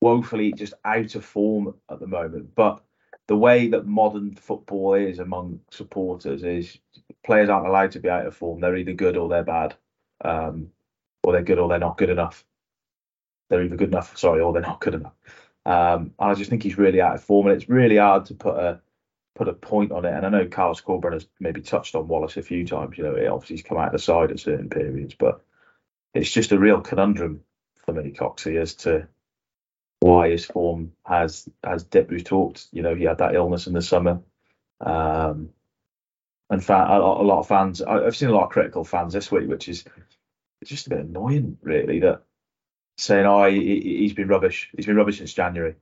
woefully 0.00 0.52
just 0.52 0.74
out 0.84 1.14
of 1.14 1.24
form 1.24 1.74
at 1.90 2.00
the 2.00 2.06
moment. 2.06 2.54
But 2.54 2.82
the 3.28 3.36
way 3.36 3.68
that 3.68 3.86
modern 3.86 4.34
football 4.34 4.94
is 4.94 5.20
among 5.20 5.60
supporters 5.70 6.42
is 6.42 6.78
players 7.24 7.48
aren't 7.48 7.68
allowed 7.68 7.92
to 7.92 8.00
be 8.00 8.08
out 8.08 8.26
of 8.26 8.34
form. 8.34 8.60
They're 8.60 8.76
either 8.76 8.94
good 8.94 9.16
or 9.16 9.28
they're 9.28 9.44
bad, 9.44 9.76
um, 10.24 10.70
or 11.22 11.32
they're 11.32 11.42
good 11.42 11.58
or 11.58 11.68
they're 11.68 11.78
not 11.78 11.98
good 11.98 12.10
enough. 12.10 12.44
They're 13.48 13.62
either 13.62 13.76
good 13.76 13.90
enough, 13.90 14.16
sorry, 14.16 14.40
or 14.40 14.52
they're 14.52 14.62
not 14.62 14.80
good 14.80 14.94
enough. 14.94 15.12
Um, 15.64 16.12
and 16.18 16.30
I 16.30 16.34
just 16.34 16.50
think 16.50 16.62
he's 16.62 16.78
really 16.78 17.00
out 17.00 17.14
of 17.14 17.24
form, 17.24 17.46
and 17.46 17.56
it's 17.56 17.68
really 17.68 17.96
hard 17.96 18.26
to 18.26 18.34
put 18.34 18.56
a 18.56 18.80
put 19.34 19.48
a 19.48 19.52
point 19.52 19.92
on 19.92 20.04
it. 20.04 20.12
And 20.12 20.26
I 20.26 20.28
know 20.28 20.46
Carlos 20.46 20.80
Corberán 20.80 21.14
has 21.14 21.26
maybe 21.40 21.62
touched 21.62 21.94
on 21.94 22.08
Wallace 22.08 22.36
a 22.36 22.42
few 22.42 22.66
times. 22.66 22.98
You 22.98 23.04
know, 23.04 23.34
obviously 23.34 23.56
he's 23.56 23.64
come 23.64 23.78
out 23.78 23.86
of 23.86 23.92
the 23.92 23.98
side 23.98 24.30
at 24.30 24.40
certain 24.40 24.68
periods, 24.68 25.14
but 25.14 25.42
it's 26.14 26.30
just 26.30 26.52
a 26.52 26.58
real 26.58 26.80
conundrum 26.80 27.42
for 27.84 27.92
me, 27.92 28.10
Coxie, 28.10 28.60
as 28.60 28.74
to 28.74 29.08
why 30.00 30.30
his 30.30 30.44
form 30.44 30.92
has 31.06 31.48
has 31.64 31.84
dipped. 31.84 32.10
We've 32.10 32.24
talked, 32.24 32.66
you 32.72 32.82
know, 32.82 32.94
he 32.94 33.04
had 33.04 33.18
that 33.18 33.34
illness 33.34 33.66
in 33.66 33.72
the 33.72 33.82
summer. 33.82 34.20
Um, 34.80 35.50
and 36.50 36.62
fa- 36.62 36.88
a, 36.90 36.98
lot 36.98 37.38
of 37.38 37.48
fans, 37.48 37.80
I've 37.80 38.16
seen 38.16 38.28
a 38.28 38.34
lot 38.34 38.44
of 38.44 38.50
critical 38.50 38.84
fans 38.84 39.14
this 39.14 39.32
week, 39.32 39.48
which 39.48 39.68
is 39.68 39.84
just 40.64 40.86
a 40.86 40.90
bit 40.90 40.98
annoying, 40.98 41.56
really, 41.62 42.00
that 42.00 42.24
saying, 42.96 43.26
"Oh, 43.26 43.48
he, 43.48 44.04
has 44.04 44.12
been 44.14 44.28
rubbish. 44.28 44.70
He's 44.76 44.86
been 44.86 44.96
rubbish 44.96 45.18
since 45.18 45.32
January." 45.32 45.76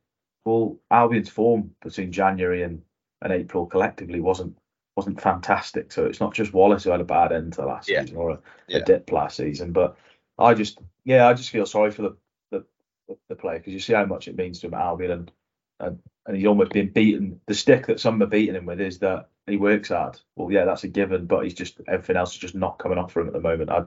well, 0.45 0.79
Albion's 0.91 1.29
form 1.29 1.75
between 1.83 2.13
January 2.13 2.63
and, 2.63 2.83
and 3.23 3.33
April 3.33 3.67
collectively 3.67 4.21
wasn't 4.21 4.57
wasn't 4.97 5.21
fantastic. 5.21 5.93
So 5.93 6.07
it's 6.07 6.21
not 6.21 6.35
just 6.35 6.53
Wallace 6.53 6.85
who 6.85 6.91
had 6.91 7.01
a 7.01 7.05
bad 7.05 7.33
end 7.33 7.55
to 7.55 7.65
last 7.65 7.89
yeah. 7.89 8.03
season 8.03 8.17
or 8.17 8.31
a, 8.31 8.39
yeah. 8.69 8.79
a, 8.79 8.85
dip 8.85 9.11
last 9.13 9.37
season. 9.37 9.73
But 9.73 9.97
I 10.39 10.53
just, 10.53 10.79
yeah, 11.05 11.29
I 11.29 11.33
just 11.35 11.51
feel 11.51 11.65
sorry 11.65 11.91
for 11.91 12.03
the 12.03 12.17
the, 12.51 12.65
the 13.29 13.37
player 13.37 13.59
because 13.59 13.73
you 13.73 13.81
see 13.81 13.93
how 13.93 14.05
much 14.05 14.29
it 14.29 14.37
means 14.37 14.61
to 14.61 14.67
him 14.67 14.75
at 14.75 14.81
Albion 14.81 15.11
and, 15.11 15.33
and 15.79 15.99
and 16.27 16.37
he's 16.37 16.47
almost 16.47 16.73
been 16.73 16.91
beaten. 16.91 17.41
The 17.47 17.55
stick 17.55 17.87
that 17.87 18.01
some 18.01 18.23
are 18.23 18.27
beating 18.27 18.57
him 18.57 18.67
with 18.67 18.81
is 18.81 18.99
that 18.99 19.29
he 19.47 19.57
works 19.57 19.89
hard. 19.89 20.19
Well, 20.37 20.51
yeah, 20.51 20.65
that's 20.65 20.85
a 20.85 20.89
given, 20.89 21.27
but 21.27 21.45
he's 21.45 21.55
just 21.55 21.81
everything 21.87 22.17
else 22.17 22.33
is 22.33 22.39
just 22.39 22.55
not 22.55 22.79
coming 22.79 22.99
off 22.99 23.13
for 23.13 23.21
him 23.21 23.29
at 23.29 23.33
the 23.33 23.41
moment. 23.41 23.71
I 23.71 23.85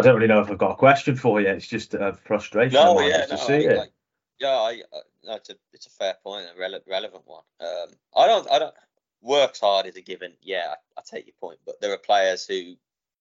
I 0.00 0.08
don't 0.08 0.16
really 0.16 0.28
know 0.28 0.40
if 0.40 0.50
I've 0.50 0.58
got 0.58 0.72
a 0.72 0.76
question 0.76 1.16
for 1.16 1.40
you. 1.40 1.48
It's 1.48 1.66
just 1.66 1.94
a 1.94 2.12
frustration. 2.24 2.74
No, 2.74 3.00
yeah, 3.00 3.26
no, 3.30 3.36
I, 3.36 3.74
like, 3.74 3.92
yeah, 4.38 4.48
I, 4.48 4.82
uh, 4.92 5.00
no, 5.24 5.34
it's 5.34 5.50
a 5.50 5.54
it's 5.72 5.86
a 5.86 5.90
fair 5.90 6.14
point, 6.22 6.46
a 6.46 6.60
rele- 6.60 6.88
relevant 6.88 7.24
one. 7.26 7.44
Um, 7.60 7.88
I 8.16 8.26
don't 8.26 8.50
I 8.50 8.58
don't 8.58 8.74
works 9.20 9.60
hard 9.60 9.86
is 9.86 9.96
a 9.96 10.00
given. 10.00 10.32
Yeah, 10.42 10.74
I, 10.96 11.00
I 11.00 11.02
take 11.04 11.26
your 11.26 11.34
point, 11.40 11.58
but 11.64 11.80
there 11.80 11.92
are 11.92 11.98
players 11.98 12.46
who 12.46 12.74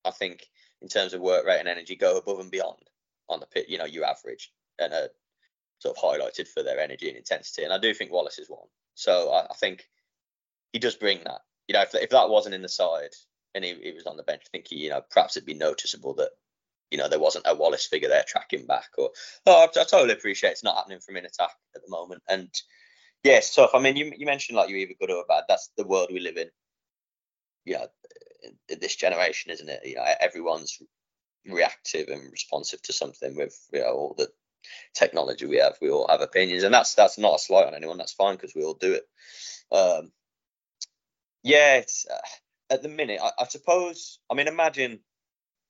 I 0.05 0.11
think 0.11 0.47
in 0.81 0.87
terms 0.87 1.13
of 1.13 1.21
work 1.21 1.45
rate 1.45 1.59
and 1.59 1.67
energy 1.67 1.95
go 1.95 2.17
above 2.17 2.39
and 2.39 2.51
beyond 2.51 2.89
on 3.27 3.39
the 3.39 3.45
pit. 3.45 3.67
You 3.69 3.77
know, 3.77 3.85
your 3.85 4.05
average 4.05 4.51
and 4.79 4.93
are 4.93 5.09
sort 5.79 5.97
of 5.97 6.03
highlighted 6.03 6.47
for 6.47 6.63
their 6.63 6.79
energy 6.79 7.09
and 7.09 7.17
intensity. 7.17 7.63
And 7.63 7.73
I 7.73 7.77
do 7.77 7.93
think 7.93 8.11
Wallace 8.11 8.39
is 8.39 8.49
one. 8.49 8.67
So 8.95 9.31
I, 9.31 9.45
I 9.49 9.53
think 9.55 9.87
he 10.73 10.79
does 10.79 10.95
bring 10.95 11.19
that. 11.25 11.41
You 11.67 11.73
know, 11.73 11.81
if, 11.81 11.95
if 11.95 12.09
that 12.09 12.29
wasn't 12.29 12.55
in 12.55 12.61
the 12.61 12.69
side 12.69 13.15
and 13.55 13.63
he, 13.63 13.75
he 13.75 13.91
was 13.91 14.05
on 14.05 14.17
the 14.17 14.23
bench, 14.23 14.43
I 14.45 14.49
think 14.49 14.67
he, 14.67 14.77
you 14.77 14.89
know 14.89 15.01
perhaps 15.09 15.35
it'd 15.35 15.45
be 15.45 15.53
noticeable 15.53 16.13
that 16.15 16.31
you 16.91 16.97
know 16.97 17.07
there 17.07 17.19
wasn't 17.19 17.45
a 17.47 17.55
Wallace 17.55 17.85
figure 17.85 18.09
there 18.09 18.23
tracking 18.27 18.65
back. 18.65 18.89
Or 18.97 19.11
oh, 19.45 19.61
I, 19.61 19.79
I 19.79 19.83
totally 19.83 20.13
appreciate 20.13 20.51
it's 20.51 20.63
not 20.63 20.75
happening 20.75 20.99
from 20.99 21.17
in 21.17 21.25
attack 21.25 21.51
at 21.75 21.81
the 21.83 21.89
moment. 21.89 22.23
And 22.27 22.49
yeah, 23.23 23.37
it's 23.37 23.53
tough. 23.53 23.71
I 23.73 23.79
mean, 23.79 23.95
you 23.95 24.11
you 24.15 24.25
mentioned 24.25 24.57
like 24.57 24.69
you're 24.69 24.79
either 24.79 24.95
good 24.99 25.11
or 25.11 25.25
bad. 25.27 25.43
That's 25.47 25.69
the 25.77 25.85
world 25.85 26.09
we 26.11 26.19
live 26.19 26.37
in. 26.37 26.49
Yeah, 27.65 27.85
in 28.69 28.79
this 28.79 28.95
generation, 28.95 29.51
isn't 29.51 29.69
it? 29.69 29.81
You 29.85 29.95
know, 29.95 30.05
everyone's 30.19 30.79
reactive 31.45 32.09
and 32.09 32.31
responsive 32.31 32.81
to 32.83 32.93
something 32.93 33.35
with 33.35 33.57
you 33.73 33.81
know 33.81 33.93
all 33.93 34.15
the 34.17 34.29
technology 34.93 35.45
we 35.45 35.57
have. 35.57 35.77
We 35.81 35.89
all 35.89 36.07
have 36.09 36.21
opinions, 36.21 36.63
and 36.63 36.73
that's 36.73 36.95
that's 36.95 37.17
not 37.17 37.35
a 37.35 37.39
slight 37.39 37.67
on 37.67 37.75
anyone. 37.75 37.97
That's 37.97 38.13
fine 38.13 38.35
because 38.35 38.55
we 38.55 38.63
all 38.63 38.73
do 38.73 38.93
it. 38.93 39.03
Um, 39.71 40.11
yeah, 41.43 41.77
it's 41.77 42.05
uh, 42.09 42.73
at 42.73 42.81
the 42.83 42.89
minute. 42.89 43.19
I, 43.21 43.31
I 43.39 43.45
suppose. 43.45 44.19
I 44.29 44.33
mean, 44.33 44.47
imagine 44.47 44.99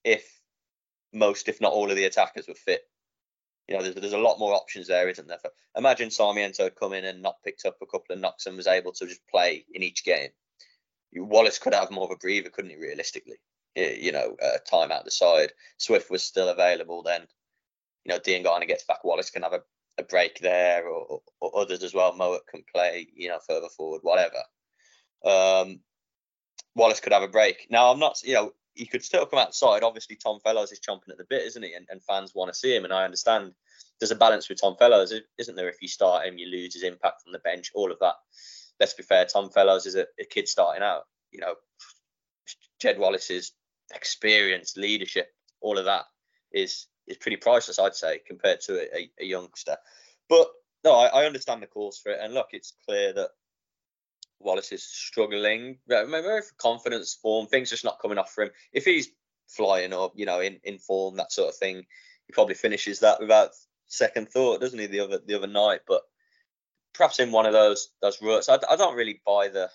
if 0.04 0.39
most, 1.14 1.48
if 1.48 1.62
not 1.62 1.74
all, 1.74 1.90
of 1.90 1.96
the 1.96 2.06
attackers 2.06 2.48
were 2.48 2.54
fit. 2.54 2.82
You 3.68 3.78
know, 3.78 3.84
there's, 3.84 3.96
there's 3.96 4.14
a 4.14 4.18
lot 4.18 4.40
more 4.40 4.54
options 4.54 4.88
there, 4.88 5.10
isn't 5.10 5.28
there? 5.28 5.38
For, 5.40 5.52
imagine 5.76 6.10
Sarmiento 6.10 6.64
had 6.64 6.76
come 6.76 6.94
in 6.94 7.06
and 7.06 7.22
not 7.22 7.44
picked 7.44 7.66
up 7.66 7.78
a 7.82 7.86
couple 7.86 8.14
of 8.14 8.20
knocks 8.20 8.46
and 8.46 8.58
was 8.58 8.68
able 8.68 8.92
to 8.94 9.06
just 9.06 9.28
play 9.28 9.66
in 9.72 9.84
each 9.84 10.04
game. 10.04 10.30
Wallace 11.14 11.60
could 11.60 11.74
have 11.74 11.92
more 11.92 12.06
of 12.06 12.12
a 12.12 12.16
breather, 12.16 12.50
couldn't 12.50 12.72
he? 12.72 12.78
Realistically, 12.78 13.38
you 13.76 14.12
know, 14.12 14.36
uh, 14.42 14.58
time 14.70 14.92
out 14.92 15.06
the 15.06 15.12
side. 15.12 15.52
Swift 15.78 16.10
was 16.10 16.24
still 16.24 16.50
available 16.50 17.04
then 17.04 17.28
you 18.10 18.14
know, 18.14 18.20
Diangana 18.20 18.68
gets 18.68 18.84
back, 18.84 19.04
Wallace 19.04 19.30
can 19.30 19.44
have 19.44 19.54
a, 19.54 19.62
a 19.98 20.04
break 20.04 20.40
there, 20.40 20.88
or, 20.88 21.22
or, 21.40 21.60
others 21.60 21.84
as 21.84 21.94
well. 21.94 22.16
Mowatt 22.16 22.48
can 22.50 22.64
play, 22.74 23.08
you 23.16 23.30
know, 23.30 23.40
further 23.48 23.70
forward, 23.70 24.02
whatever. 24.04 24.38
Um, 25.26 25.82
Wallace 26.76 27.00
could 27.00 27.14
have 27.14 27.24
a 27.24 27.28
break. 27.28 27.68
Now, 27.70 27.92
I'm 27.92 28.00
not, 28.00 28.18
you 28.24 28.34
know, 28.34 28.54
he 28.80 28.86
could 28.86 29.04
still 29.04 29.26
come 29.26 29.40
outside. 29.40 29.84
Obviously, 29.84 30.16
Tom 30.16 30.40
Fellows 30.40 30.72
is 30.72 30.80
chomping 30.80 31.10
at 31.10 31.18
the 31.18 31.26
bit, 31.30 31.46
isn't 31.48 31.64
he? 31.64 31.74
And, 31.74 31.86
and 31.90 32.02
fans 32.02 32.34
want 32.34 32.52
to 32.52 32.58
see 32.58 32.74
him, 32.74 32.86
and 32.86 32.94
I 32.94 33.04
understand 33.04 33.54
there's 34.00 34.12
a 34.12 34.16
balance 34.16 34.48
with 34.48 34.62
Tom 34.62 34.78
Fellows, 34.78 35.14
isn't 35.38 35.56
there? 35.56 35.68
If 35.68 35.82
you 35.82 35.90
start 35.90 36.26
him, 36.26 36.38
you 36.38 36.48
lose 36.48 36.74
his 36.74 36.84
impact 36.84 37.22
from 37.22 37.34
the 37.34 37.40
bench, 37.40 37.72
all 37.76 37.92
of 37.92 38.00
that. 38.00 38.16
Let's 38.80 38.94
be 38.94 39.04
fair, 39.04 39.26
Tom 39.26 39.50
Fellows 39.50 39.86
is 39.86 39.96
a, 39.96 40.06
a 40.18 40.24
kid 40.24 40.48
starting 40.48 40.82
out. 40.82 41.04
You 41.32 41.42
know, 41.42 41.56
Jed 42.80 42.98
Wallace's 42.98 43.52
experience, 43.94 44.78
leadership, 44.78 45.28
all 45.62 45.78
of 45.78 45.86
that 45.86 46.06
is 46.54 46.88
is 47.08 47.18
pretty 47.18 47.38
priceless, 47.38 47.80
I'd 47.80 47.96
say, 47.96 48.22
compared 48.26 48.62
to 48.62 48.80
a, 48.96 49.10
a 49.20 49.26
youngster. 49.26 49.76
But 50.30 50.48
no, 50.84 50.94
I, 50.94 51.08
I, 51.08 51.26
understand 51.26 51.62
the 51.62 51.68
cause 51.68 51.98
for 51.98 52.12
it. 52.12 52.20
And 52.22 52.36
look, 52.36 52.50
it's 52.52 52.74
clear 52.86 53.14
that 53.14 53.30
Wallace 54.40 54.72
is 54.72 54.84
struggling. 54.84 55.78
For 55.88 56.44
confidence, 56.58 57.18
form, 57.22 57.48
things 57.48 57.70
just 57.70 57.84
not 57.84 58.00
coming 58.02 58.18
off 58.18 58.32
for 58.32 58.44
him. 58.44 58.52
If 58.72 58.86
he's 58.86 59.10
flying 59.48 59.94
up, 59.94 60.14
you 60.16 60.26
know, 60.26 60.40
in, 60.40 60.60
in 60.64 60.78
form, 60.78 61.18
that 61.18 61.32
sort 61.32 61.50
of 61.50 61.56
thing, 61.56 61.86
he 62.28 62.34
probably 62.34 62.56
finishes 62.56 63.00
that 63.00 63.20
without 63.20 63.52
second 63.88 64.30
thought, 64.30 64.62
doesn't 64.62 64.80
he? 64.80 64.86
The 64.86 65.02
other 65.02 65.20
the 65.26 65.36
other 65.36 65.48
night, 65.48 65.82
but 65.88 66.04
perhaps 66.94 67.20
in 67.20 67.32
one 67.32 67.46
of 67.46 67.54
those 67.54 67.90
those 68.02 68.22
ruts, 68.22 68.50
I, 68.50 68.60
I 68.70 68.76
don't 68.76 68.96
really 68.96 69.22
buy 69.26 69.50
the. 69.50 69.70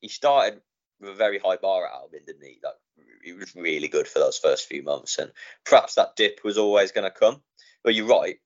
He 0.00 0.08
started 0.08 0.60
with 1.00 1.10
a 1.10 1.14
very 1.14 1.38
high 1.38 1.56
bar 1.56 1.86
at 1.86 1.92
Albion, 1.92 2.24
didn't 2.26 2.44
he? 2.44 2.58
Like 2.62 2.74
he 3.22 3.32
was 3.32 3.54
really 3.54 3.88
good 3.88 4.08
for 4.08 4.18
those 4.18 4.38
first 4.38 4.66
few 4.66 4.82
months, 4.82 5.18
and 5.18 5.32
perhaps 5.64 5.96
that 5.96 6.16
dip 6.16 6.40
was 6.44 6.58
always 6.58 6.92
going 6.92 7.10
to 7.10 7.18
come. 7.18 7.42
But 7.82 7.94
you're 7.94 8.06
right, 8.06 8.36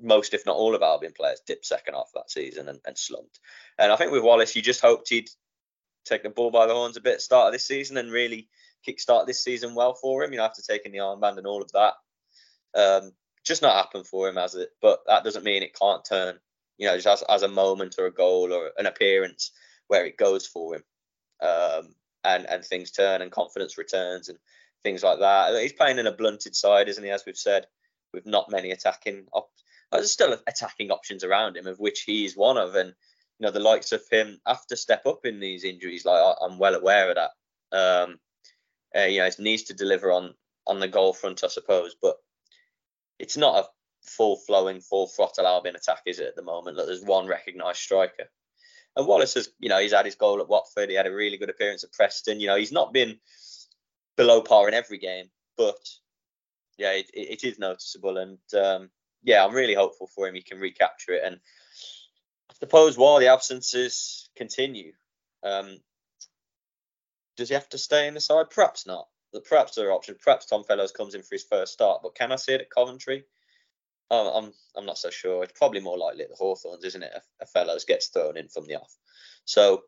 most 0.00 0.34
if 0.34 0.44
not 0.46 0.56
all 0.56 0.74
of 0.74 0.82
Albion 0.82 1.12
players 1.16 1.40
dipped 1.46 1.66
second 1.66 1.94
half 1.94 2.10
of 2.14 2.22
that 2.22 2.30
season 2.30 2.68
and, 2.68 2.80
and 2.86 2.98
slumped. 2.98 3.40
And 3.78 3.92
I 3.92 3.96
think 3.96 4.12
with 4.12 4.22
Wallace, 4.22 4.56
you 4.56 4.62
just 4.62 4.80
hoped 4.80 5.08
he'd 5.08 5.30
take 6.04 6.22
the 6.22 6.30
ball 6.30 6.50
by 6.50 6.66
the 6.66 6.74
horns 6.74 6.96
a 6.96 7.00
bit 7.00 7.20
start 7.20 7.48
of 7.48 7.52
this 7.52 7.66
season 7.66 7.96
and 7.96 8.10
really 8.10 8.48
kickstart 8.86 9.26
this 9.26 9.42
season 9.42 9.74
well 9.74 9.94
for 9.94 10.22
him. 10.22 10.32
You 10.32 10.38
know, 10.38 10.44
after 10.44 10.62
taking 10.62 10.92
the 10.92 10.98
armband 10.98 11.38
and 11.38 11.46
all 11.46 11.62
of 11.62 11.72
that, 11.72 11.94
um, 12.74 13.12
just 13.44 13.62
not 13.62 13.76
happened 13.76 14.06
for 14.06 14.28
him 14.28 14.38
as 14.38 14.54
it. 14.54 14.70
But 14.82 15.00
that 15.06 15.24
doesn't 15.24 15.44
mean 15.44 15.62
it 15.62 15.78
can't 15.78 16.04
turn. 16.04 16.38
You 16.78 16.88
know, 16.88 16.98
just 16.98 17.22
as, 17.22 17.24
as 17.28 17.42
a 17.42 17.48
moment 17.48 17.96
or 17.98 18.06
a 18.06 18.12
goal 18.12 18.52
or 18.52 18.72
an 18.78 18.86
appearance 18.86 19.52
where 19.86 20.04
it 20.04 20.16
goes 20.16 20.46
for 20.46 20.74
him. 20.74 20.82
Um, 21.40 21.94
and 22.24 22.48
and 22.48 22.64
things 22.64 22.90
turn 22.90 23.22
and 23.22 23.30
confidence 23.30 23.76
returns 23.78 24.28
and 24.28 24.38
things 24.82 25.02
like 25.02 25.20
that. 25.20 25.60
He's 25.60 25.72
playing 25.72 25.98
in 25.98 26.06
a 26.06 26.12
blunted 26.12 26.56
side, 26.56 26.88
isn't 26.88 27.04
he? 27.04 27.10
As 27.10 27.24
we've 27.26 27.36
said, 27.36 27.66
with 28.12 28.26
not 28.26 28.50
many 28.50 28.70
attacking. 28.70 29.26
Op- 29.32 29.50
there's 29.92 30.12
still 30.12 30.36
attacking 30.46 30.90
options 30.90 31.24
around 31.24 31.56
him, 31.56 31.66
of 31.66 31.78
which 31.78 32.02
he's 32.02 32.36
one 32.36 32.56
of, 32.56 32.74
and 32.74 32.88
you 33.38 33.46
know 33.46 33.50
the 33.50 33.60
likes 33.60 33.92
of 33.92 34.02
him 34.10 34.40
have 34.46 34.66
to 34.66 34.76
step 34.76 35.06
up 35.06 35.24
in 35.24 35.40
these 35.40 35.64
injuries. 35.64 36.04
Like 36.04 36.36
I'm 36.40 36.58
well 36.58 36.74
aware 36.74 37.10
of 37.10 37.16
that. 37.16 37.30
Um, 37.76 38.18
uh, 38.96 39.06
you 39.06 39.18
know, 39.18 39.28
he 39.28 39.42
needs 39.42 39.64
to 39.64 39.74
deliver 39.74 40.12
on 40.12 40.34
on 40.66 40.80
the 40.80 40.88
goal 40.88 41.12
front, 41.12 41.44
I 41.44 41.48
suppose, 41.48 41.94
but 42.00 42.16
it's 43.18 43.36
not 43.36 43.64
a 43.64 43.68
full 44.04 44.36
flowing, 44.36 44.80
full 44.80 45.06
throttle 45.08 45.46
Albion 45.46 45.76
attack, 45.76 46.02
is 46.06 46.18
it? 46.18 46.28
At 46.28 46.36
the 46.36 46.42
moment, 46.42 46.76
that 46.76 46.86
there's 46.86 47.04
one 47.04 47.26
recognised 47.26 47.78
striker. 47.78 48.24
And 48.96 49.06
Wallace 49.06 49.34
has, 49.34 49.48
you 49.58 49.68
know, 49.68 49.80
he's 49.80 49.92
had 49.92 50.04
his 50.04 50.14
goal 50.14 50.40
at 50.40 50.48
Watford. 50.48 50.88
He 50.88 50.94
had 50.94 51.06
a 51.06 51.14
really 51.14 51.36
good 51.36 51.50
appearance 51.50 51.82
at 51.82 51.92
Preston. 51.92 52.40
You 52.40 52.46
know, 52.46 52.56
he's 52.56 52.72
not 52.72 52.92
been 52.92 53.18
below 54.16 54.40
par 54.40 54.68
in 54.68 54.74
every 54.74 54.98
game, 54.98 55.30
but 55.56 55.76
yeah, 56.78 56.92
it, 56.92 57.10
it 57.12 57.44
is 57.44 57.58
noticeable. 57.58 58.18
And 58.18 58.38
um, 58.54 58.90
yeah, 59.24 59.44
I'm 59.44 59.54
really 59.54 59.74
hopeful 59.74 60.06
for 60.06 60.28
him. 60.28 60.34
He 60.34 60.42
can 60.42 60.60
recapture 60.60 61.12
it. 61.12 61.22
And 61.24 61.40
I 62.50 62.54
suppose 62.54 62.96
while 62.96 63.18
the 63.18 63.28
absences 63.28 64.28
continue, 64.36 64.92
um, 65.42 65.78
does 67.36 67.48
he 67.48 67.54
have 67.54 67.68
to 67.70 67.78
stay 67.78 68.06
in 68.06 68.14
the 68.14 68.20
side? 68.20 68.50
Perhaps 68.50 68.86
not. 68.86 69.08
Perhaps 69.48 69.74
there 69.74 69.88
are 69.88 69.92
options. 69.92 70.18
Perhaps 70.22 70.46
Tom 70.46 70.62
Fellows 70.62 70.92
comes 70.92 71.14
in 71.14 71.22
for 71.22 71.34
his 71.34 71.42
first 71.42 71.72
start. 71.72 72.00
But 72.02 72.14
can 72.14 72.30
I 72.30 72.36
see 72.36 72.52
it 72.52 72.60
at 72.60 72.70
Coventry? 72.70 73.24
Oh, 74.10 74.28
I'm 74.28 74.52
I'm 74.76 74.86
not 74.86 74.98
so 74.98 75.10
sure. 75.10 75.42
It's 75.42 75.58
probably 75.58 75.80
more 75.80 75.98
likely 75.98 76.22
at 76.22 76.28
the 76.28 76.36
Hawthorns, 76.36 76.84
isn't 76.84 77.02
it? 77.02 77.10
A, 77.12 77.22
a 77.42 77.46
fellows 77.46 77.84
gets 77.84 78.08
thrown 78.08 78.36
in 78.36 78.48
from 78.48 78.66
the 78.66 78.76
off. 78.76 78.94
So, 79.44 79.82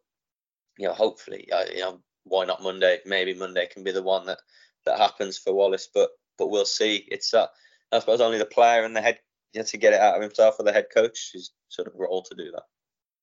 you 0.79 0.89
know, 0.89 0.95
hopefully, 0.95 1.49
uh, 1.53 1.67
you 1.73 1.81
know, 1.81 2.01
why 2.25 2.45
not 2.45 2.63
Monday? 2.63 2.99
Maybe 3.07 3.35
Monday 3.35 3.69
can 3.73 3.85
be 3.85 3.93
the 3.93 4.03
one 4.03 4.27
that 4.27 4.39
that 4.85 4.99
happens 4.99 5.39
for 5.39 5.53
Wallace, 5.53 5.89
but 5.93 6.11
but 6.39 6.49
we'll 6.49 6.65
see. 6.65 7.07
It's 7.09 7.33
uh, 7.33 7.47
I 7.93 8.01
suppose 8.01 8.21
only 8.21 8.39
the 8.39 8.47
player 8.47 8.83
and 8.85 8.97
the 8.97 9.03
head 9.03 9.21
you 9.57 9.63
know, 9.63 9.67
to 9.67 9.79
get 9.79 9.95
it 9.95 10.01
out 10.01 10.17
of 10.17 10.23
himself 10.23 10.57
or 10.59 10.65
the 10.65 10.73
head 10.73 10.89
coach 10.93 11.33
is 11.35 11.53
sort 11.69 11.89
of 11.89 11.95
role 11.97 12.23
to 12.23 12.35
do 12.35 12.53
that. 12.53 12.65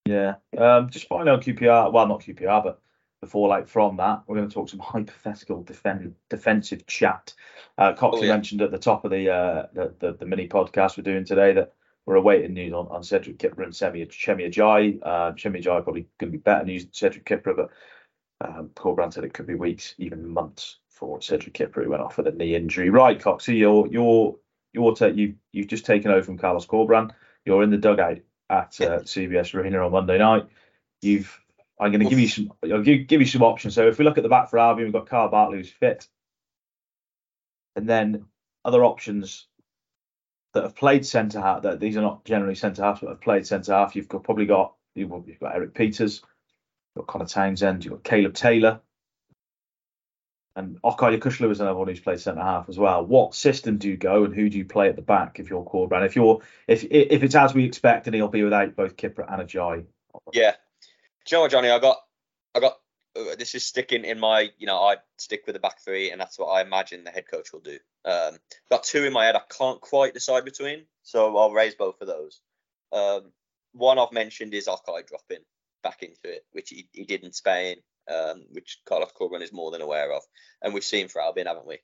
Yeah. 0.05 0.35
Um, 0.59 0.89
just 0.89 1.07
finally 1.07 1.29
on 1.29 1.41
QPR, 1.41 1.93
well, 1.93 2.07
not 2.07 2.21
QPR, 2.21 2.63
but 2.63 2.81
the 3.21 3.27
fallout 3.27 3.69
from 3.69 3.97
that. 3.97 4.23
We're 4.25 4.37
going 4.37 4.49
to 4.49 4.53
talk 4.53 4.67
some 4.67 4.79
hypothetical 4.83 5.61
defend, 5.61 6.15
defensive 6.31 6.87
chat. 6.87 7.35
Uh, 7.77 7.93
Cox, 7.93 8.17
oh, 8.19 8.23
yeah. 8.23 8.33
mentioned 8.33 8.63
at 8.63 8.71
the 8.71 8.79
top 8.79 9.05
of 9.05 9.11
the, 9.11 9.29
uh, 9.29 9.67
the, 9.73 9.93
the, 9.99 10.13
the 10.13 10.25
mini 10.25 10.47
podcast 10.47 10.97
we're 10.97 11.03
doing 11.03 11.23
today 11.23 11.53
that 11.53 11.73
we're 12.07 12.15
awaiting 12.15 12.55
news 12.55 12.73
on, 12.73 12.87
on 12.87 13.03
Cedric 13.03 13.37
Kipre 13.37 13.63
and 13.63 13.75
Semi 13.75 14.07
Semi 14.09 14.49
Ajayi. 14.49 14.99
Uh, 15.03 15.33
Ajayi 15.33 15.83
probably 15.83 16.07
going 16.17 16.31
to 16.31 16.37
be 16.37 16.41
better 16.41 16.65
news 16.65 16.83
than 16.83 16.93
Cedric 16.93 17.25
Kipre, 17.25 17.55
but 17.55 17.69
um, 18.41 18.71
Corberán 18.75 19.13
said 19.13 19.23
it 19.23 19.35
could 19.35 19.47
be 19.47 19.55
weeks, 19.55 19.93
even 19.99 20.27
months 20.27 20.79
for 20.89 21.21
Cedric 21.21 21.53
Kipre, 21.53 21.83
who 21.83 21.91
went 21.91 22.01
off 22.01 22.17
with 22.17 22.27
a 22.27 22.31
knee 22.31 22.55
injury. 22.55 22.89
Right, 22.89 23.21
Cox, 23.21 23.45
so 23.45 23.51
your 23.51 23.87
your 23.87 24.35
your 24.73 24.95
take, 24.95 25.15
you 25.15 25.35
you've 25.51 25.67
just 25.67 25.85
taken 25.85 26.11
over 26.11 26.23
from 26.23 26.37
Carlos 26.37 26.65
Corberán. 26.65 27.11
You're 27.45 27.63
in 27.63 27.69
the 27.69 27.77
dugout 27.77 28.19
at 28.49 28.81
uh, 28.81 28.99
CBS 28.99 29.53
Arena 29.53 29.85
on 29.85 29.91
Monday 29.91 30.17
night. 30.17 30.47
You've 31.01 31.39
I'm 31.79 31.91
going 31.91 32.03
to 32.03 32.09
give 32.09 32.19
you 32.19 32.27
some. 32.27 32.53
I'll 32.63 32.81
give, 32.81 33.07
give 33.07 33.21
you 33.21 33.27
some 33.27 33.43
options. 33.43 33.75
So 33.75 33.87
if 33.87 33.97
we 33.97 34.05
look 34.05 34.17
at 34.17 34.23
the 34.23 34.29
back 34.29 34.49
for 34.49 34.59
Albion, 34.59 34.87
we've 34.87 34.93
got 34.93 35.09
Kyle 35.09 35.29
Bartley 35.29 35.57
who's 35.57 35.69
fit, 35.69 36.07
and 37.75 37.87
then 37.87 38.25
other 38.65 38.83
options. 38.83 39.47
that 40.53 40.63
have 40.63 40.75
played 40.75 41.05
centre 41.05 41.41
half. 41.41 41.63
That 41.63 41.79
these 41.79 41.97
are 41.97 42.01
not 42.01 42.25
generally 42.25 42.55
centre 42.55 42.83
half, 42.83 43.01
but 43.01 43.09
have 43.09 43.21
played 43.21 43.45
centre 43.47 43.73
half. 43.73 43.95
You've 43.95 44.07
got, 44.07 44.23
probably 44.23 44.45
got 44.45 44.75
you've, 44.95 45.11
you've 45.27 45.39
got 45.39 45.55
Erik 45.55 45.73
Pieters, 45.73 46.21
you've 46.95 47.05
got 47.05 47.07
Conor 47.07 47.25
Townsend, 47.25 47.83
you've 47.83 47.93
got 47.95 48.03
Caleb 48.03 48.33
Taylor, 48.33 48.79
and 50.55 50.77
Okay 50.83 51.17
Yokuslu 51.17 51.49
is 51.51 51.59
another 51.59 51.77
one 51.77 51.87
who's 51.87 51.99
played 51.99 52.19
centre 52.19 52.41
half 52.41 52.69
as 52.69 52.77
well. 52.77 53.05
What 53.05 53.33
system 53.33 53.77
do 53.77 53.89
you 53.89 53.97
go 53.97 54.23
and 54.23 54.33
who 54.33 54.49
do 54.49 54.57
you 54.57 54.65
play 54.65 54.87
at 54.87 54.95
the 54.95 55.01
back 55.01 55.39
if 55.39 55.49
you're 55.49 55.65
Corberán? 55.65 56.05
If 56.05 56.15
you're 56.15 56.41
if 56.67 56.83
if 56.83 57.23
it's 57.23 57.35
as 57.35 57.53
we 57.53 57.65
expect 57.65 58.07
and 58.07 58.15
he'll 58.15 58.27
be 58.27 58.43
without 58.43 58.75
both 58.75 58.95
Kipre 58.95 59.25
and 59.31 59.47
Ajayi. 59.47 59.85
Yeah. 60.31 60.51
Do 61.25 61.35
you 61.35 61.37
know 61.37 61.41
what, 61.41 61.51
Jonny? 61.51 61.69
I 61.69 61.79
got 61.79 61.97
I 62.53 62.59
got 62.59 62.77
uh, 63.15 63.35
this 63.37 63.55
is 63.55 63.65
sticking 63.65 64.05
in 64.05 64.19
my 64.19 64.49
you 64.57 64.67
know 64.67 64.77
I 64.77 64.97
stick 65.17 65.43
with 65.47 65.55
the 65.55 65.59
back 65.59 65.81
three 65.81 66.11
and 66.11 66.21
that's 66.21 66.37
what 66.37 66.47
I 66.47 66.61
imagine 66.61 67.03
the 67.03 67.11
head 67.11 67.27
coach 67.29 67.51
will 67.51 67.61
do. 67.61 67.79
Um, 68.05 68.37
got 68.69 68.83
two 68.83 69.05
in 69.05 69.13
my 69.13 69.25
head 69.25 69.35
I 69.35 69.41
can't 69.57 69.81
quite 69.81 70.13
decide 70.13 70.45
between, 70.45 70.85
so 71.01 71.35
I'll 71.35 71.51
raise 71.51 71.75
both 71.75 72.01
of 72.01 72.07
those. 72.07 72.41
Um, 72.91 73.31
one 73.71 73.97
I've 73.97 74.11
mentioned 74.11 74.53
is 74.53 74.67
Okay 74.67 75.03
dropping 75.07 75.43
back 75.81 76.03
into 76.03 76.19
it, 76.25 76.45
which 76.51 76.69
he, 76.69 76.87
he 76.91 77.05
did 77.05 77.23
in 77.23 77.33
Spain 77.33 77.77
um, 78.07 78.45
which 78.51 78.79
Carlos 78.87 79.11
Corberán 79.19 79.41
is 79.41 79.53
more 79.53 79.71
than 79.71 79.81
aware 79.81 80.11
of, 80.11 80.23
and 80.61 80.73
we've 80.73 80.83
seen 80.83 81.07
for 81.07 81.21
Albion, 81.21 81.47
haven't 81.47 81.67
we? 81.67 81.79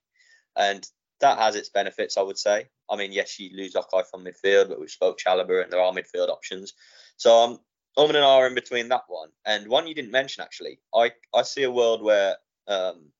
And 0.55 0.85
that 1.21 1.37
has 1.37 1.55
its 1.55 1.69
benefits, 1.69 2.17
I 2.17 2.21
would 2.21 2.37
say. 2.37 2.67
I 2.89 2.95
mean, 2.95 3.11
yes, 3.11 3.39
you 3.39 3.55
lose 3.55 3.75
Okay 3.75 4.03
from 4.09 4.25
midfield, 4.25 4.69
but 4.69 4.79
we 4.79 4.87
spoke 4.87 5.19
Chalobah, 5.19 5.63
and 5.63 5.71
there 5.71 5.81
are 5.81 5.91
midfield 5.91 6.29
options. 6.29 6.73
So 7.17 7.31
I'm 7.31 7.51
um, 7.97 8.15
and 8.15 8.17
R 8.17 8.47
in 8.47 8.55
between 8.55 8.87
that 8.89 9.03
one 9.07 9.29
and 9.45 9.67
one 9.67 9.87
you 9.87 9.93
didn't 9.93 10.11
mention 10.11 10.43
actually. 10.43 10.79
I 10.93 11.11
I 11.33 11.41
see 11.43 11.63
a 11.63 11.71
world 11.71 12.01
where 12.01 12.37
um, 12.67 13.11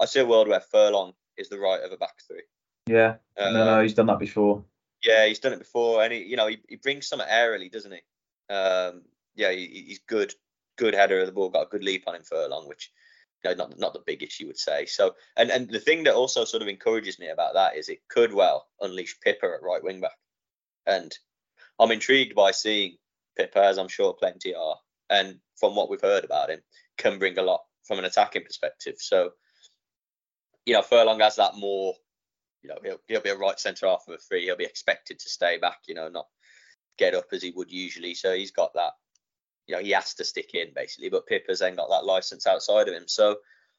I 0.00 0.06
see 0.06 0.20
a 0.20 0.26
world 0.26 0.48
where 0.48 0.60
Furlong 0.60 1.12
is 1.36 1.48
the 1.48 1.58
right 1.58 1.82
of 1.82 1.92
a 1.92 1.96
back 1.96 2.14
three. 2.26 2.42
Yeah, 2.86 3.16
um, 3.36 3.52
no, 3.52 3.64
no, 3.64 3.82
he's 3.82 3.94
done 3.94 4.06
that 4.06 4.18
before. 4.18 4.64
Yeah, 5.02 5.26
he's 5.26 5.40
done 5.40 5.52
it 5.52 5.58
before, 5.58 6.02
and 6.02 6.12
he, 6.12 6.24
you 6.24 6.36
know, 6.36 6.46
he, 6.46 6.58
he 6.68 6.76
brings 6.76 7.06
some 7.06 7.20
airily, 7.20 7.68
doesn't 7.68 7.92
he? 7.92 8.54
Um, 8.54 9.02
yeah, 9.34 9.50
he, 9.50 9.84
he's 9.88 10.00
good 10.06 10.32
good 10.76 10.94
header 10.94 11.20
of 11.20 11.26
the 11.26 11.32
ball, 11.32 11.50
got 11.50 11.66
a 11.66 11.70
good 11.70 11.84
leap 11.84 12.04
on 12.06 12.14
him 12.14 12.22
Furlong, 12.22 12.68
which 12.68 12.90
you 13.44 13.50
know, 13.50 13.56
not 13.56 13.78
not 13.78 13.92
the 13.92 14.02
biggest 14.06 14.40
you 14.40 14.46
would 14.46 14.58
say. 14.58 14.86
So, 14.86 15.14
and 15.36 15.50
and 15.50 15.68
the 15.68 15.80
thing 15.80 16.04
that 16.04 16.14
also 16.14 16.44
sort 16.44 16.62
of 16.62 16.68
encourages 16.68 17.18
me 17.18 17.28
about 17.28 17.54
that 17.54 17.76
is 17.76 17.88
it 17.88 18.08
could 18.08 18.32
well 18.32 18.66
unleash 18.80 19.18
Pipa 19.20 19.46
at 19.46 19.62
right 19.62 19.82
wing 19.82 20.00
back, 20.00 20.16
and 20.86 21.16
I'm 21.78 21.90
intrigued 21.90 22.34
by 22.34 22.52
seeing 22.52 22.96
Pipa, 23.38 23.62
as 23.62 23.78
I'm 23.78 23.88
sure 23.88 24.14
plenty 24.14 24.54
are, 24.54 24.76
and 25.10 25.38
from 25.56 25.74
what 25.74 25.90
we've 25.90 26.00
heard 26.00 26.24
about 26.24 26.50
him, 26.50 26.60
can 26.96 27.18
bring 27.18 27.38
a 27.38 27.42
lot 27.42 27.60
from 27.84 27.98
an 27.98 28.04
attacking 28.04 28.44
perspective. 28.44 28.96
So, 28.98 29.30
you 30.64 30.74
know, 30.74 30.82
Furlong 30.82 31.20
has 31.20 31.36
that 31.36 31.56
more. 31.56 31.94
You 32.62 32.70
know, 32.70 32.78
he'll, 32.82 33.00
he'll 33.06 33.20
be 33.20 33.30
a 33.30 33.36
right 33.36 33.60
centre 33.60 33.86
half 33.86 34.04
of 34.08 34.14
a 34.14 34.18
three. 34.18 34.44
He'll 34.44 34.56
be 34.56 34.64
expected 34.64 35.20
to 35.20 35.28
stay 35.28 35.58
back. 35.58 35.78
You 35.86 35.94
know, 35.94 36.08
not 36.08 36.26
get 36.98 37.14
up 37.14 37.26
as 37.32 37.42
he 37.42 37.52
would 37.52 37.70
usually. 37.70 38.14
So 38.14 38.34
he's 38.34 38.50
got 38.50 38.72
that 38.74 38.92
you 39.66 39.74
know 39.74 39.82
he 39.82 39.90
has 39.90 40.14
to 40.14 40.24
stick 40.24 40.54
in 40.54 40.68
basically. 40.74 41.08
But 41.08 41.26
Pipa's 41.26 41.60
then 41.60 41.76
got 41.76 41.90
that 41.90 42.04
license 42.04 42.46
outside 42.46 42.88
of 42.88 42.94
him. 42.94 43.06
So 43.06 43.36